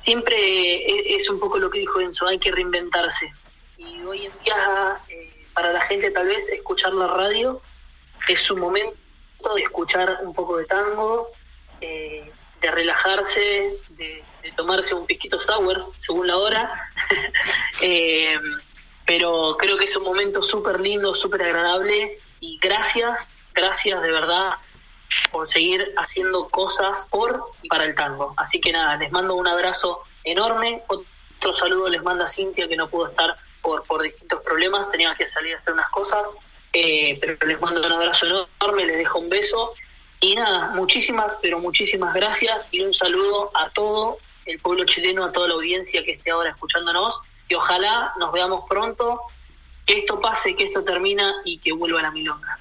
siempre 0.00 1.14
es 1.14 1.28
un 1.30 1.40
poco 1.40 1.58
lo 1.58 1.70
que 1.70 1.80
dijo 1.80 2.00
Enzo, 2.00 2.28
hay 2.28 2.38
que 2.38 2.52
reinventarse 2.52 3.32
y 3.82 4.02
hoy 4.04 4.26
en 4.26 4.32
día 4.44 5.00
eh, 5.08 5.46
para 5.54 5.72
la 5.72 5.80
gente 5.80 6.10
tal 6.10 6.28
vez 6.28 6.48
escuchar 6.48 6.92
la 6.94 7.08
radio 7.08 7.60
es 8.28 8.40
su 8.40 8.56
momento 8.56 8.96
de 9.54 9.62
escuchar 9.62 10.18
un 10.22 10.32
poco 10.32 10.56
de 10.56 10.66
tango, 10.66 11.30
eh, 11.80 12.30
de 12.60 12.70
relajarse, 12.70 13.76
de, 13.90 14.24
tomarse 14.56 14.94
un 14.94 15.06
piquito 15.06 15.40
sour 15.40 15.80
según 15.98 16.26
la 16.26 16.36
hora, 16.36 16.90
eh, 17.82 18.38
pero 19.06 19.56
creo 19.58 19.76
que 19.76 19.84
es 19.84 19.96
un 19.96 20.04
momento 20.04 20.42
súper 20.42 20.80
lindo, 20.80 21.14
súper 21.14 21.42
agradable. 21.42 22.18
Y 22.40 22.58
gracias, 22.60 23.30
gracias 23.54 24.00
de 24.02 24.10
verdad 24.10 24.54
por 25.30 25.48
seguir 25.48 25.92
haciendo 25.96 26.48
cosas 26.48 27.06
por 27.10 27.50
y 27.62 27.68
para 27.68 27.84
el 27.84 27.94
tango. 27.94 28.34
Así 28.36 28.60
que 28.60 28.72
nada, 28.72 28.96
les 28.96 29.10
mando 29.12 29.34
un 29.34 29.46
abrazo 29.46 30.02
enorme, 30.24 30.82
otro 30.86 31.54
saludo 31.54 31.88
les 31.88 32.02
manda 32.02 32.28
Cintia 32.28 32.68
que 32.68 32.76
no 32.76 32.88
pudo 32.88 33.08
estar 33.08 33.36
por, 33.60 33.84
por 33.84 34.02
distintos 34.02 34.42
problemas, 34.42 34.90
tenía 34.90 35.14
que 35.14 35.28
salir 35.28 35.54
a 35.54 35.58
hacer 35.58 35.74
unas 35.74 35.88
cosas, 35.90 36.28
eh, 36.72 37.18
pero 37.20 37.36
les 37.46 37.60
mando 37.60 37.84
un 37.84 37.92
abrazo 37.92 38.26
enorme, 38.26 38.86
les 38.86 38.98
dejo 38.98 39.18
un 39.18 39.28
beso. 39.28 39.74
Y 40.20 40.36
nada, 40.36 40.70
muchísimas, 40.74 41.36
pero 41.42 41.58
muchísimas 41.58 42.14
gracias. 42.14 42.68
Y 42.70 42.80
un 42.80 42.94
saludo 42.94 43.50
a 43.54 43.70
todo 43.70 44.18
el 44.46 44.60
pueblo 44.60 44.84
chileno, 44.84 45.24
a 45.24 45.32
toda 45.32 45.48
la 45.48 45.54
audiencia 45.54 46.04
que 46.04 46.12
esté 46.12 46.30
ahora 46.30 46.50
escuchándonos 46.50 47.20
y 47.52 47.54
ojalá 47.54 48.14
nos 48.18 48.32
veamos 48.32 48.64
pronto, 48.66 49.20
que 49.84 49.98
esto 49.98 50.18
pase, 50.18 50.56
que 50.56 50.64
esto 50.64 50.82
termina 50.82 51.34
y 51.44 51.58
que 51.58 51.70
vuelva 51.72 52.00
la 52.00 52.10
milonga. 52.10 52.58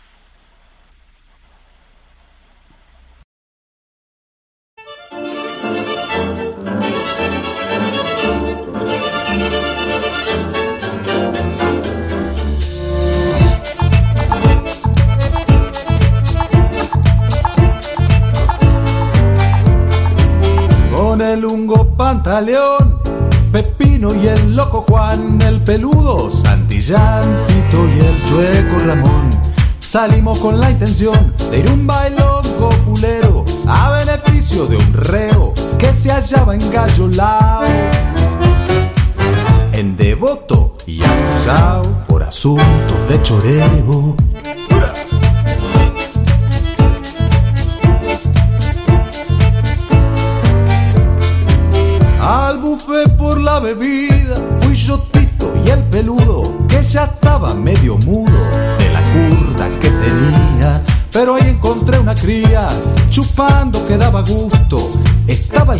el 21.22 21.46
hungo 21.46 21.96
Pantaleón, 21.96 23.01
Pepino 23.52 24.16
y 24.16 24.28
el 24.28 24.56
loco 24.56 24.86
Juan, 24.88 25.38
el 25.42 25.62
peludo 25.62 26.32
Santillán, 26.32 27.24
Tito 27.48 27.86
y 27.86 28.00
el 28.00 28.26
chueco 28.26 28.80
Ramón. 28.86 29.30
Salimos 29.82 30.40
con 30.40 30.58
la 30.58 30.72
intención 30.72 31.34
de 31.50 31.60
ir 31.60 31.70
un 31.70 31.86
bailongo 31.86 32.72
fulero 32.86 33.44
a 33.68 33.92
beneficio 33.92 34.66
de 34.68 34.78
un 34.78 34.94
reo 34.94 35.54
que 35.78 35.94
se 35.94 36.12
hallaba 36.12 36.56
en 36.56 37.18
Lao 37.18 37.64
En 39.74 39.98
devoto 39.98 40.78
y 40.88 41.04
acusado 41.04 42.06
por 42.08 42.24
asuntos 42.24 43.10
de 43.10 43.22
choreo. 43.22 44.16
Por 52.92 53.40
la 53.40 53.62
bebida 53.62 54.36
fui 54.60 54.76
yo 54.76 55.00
Tito 55.00 55.54
y 55.66 55.70
el 55.70 55.80
peludo 55.84 56.68
que 56.68 56.84
ya 56.84 57.06
estaba 57.06 57.54
medio 57.54 57.98
mudo 58.00 58.38
de 58.80 58.92
la 58.92 59.02
curda 59.02 59.70
que 59.80 59.90
tenía. 59.90 60.84
Pero 61.10 61.36
ahí 61.36 61.48
encontré 61.48 62.00
una 62.00 62.14
cría 62.14 62.68
chupando 63.10 63.88
que 63.88 63.96
daba 63.98 64.24
gusto. 64.24 64.92
Estaba 65.26 65.74
el 65.74 65.80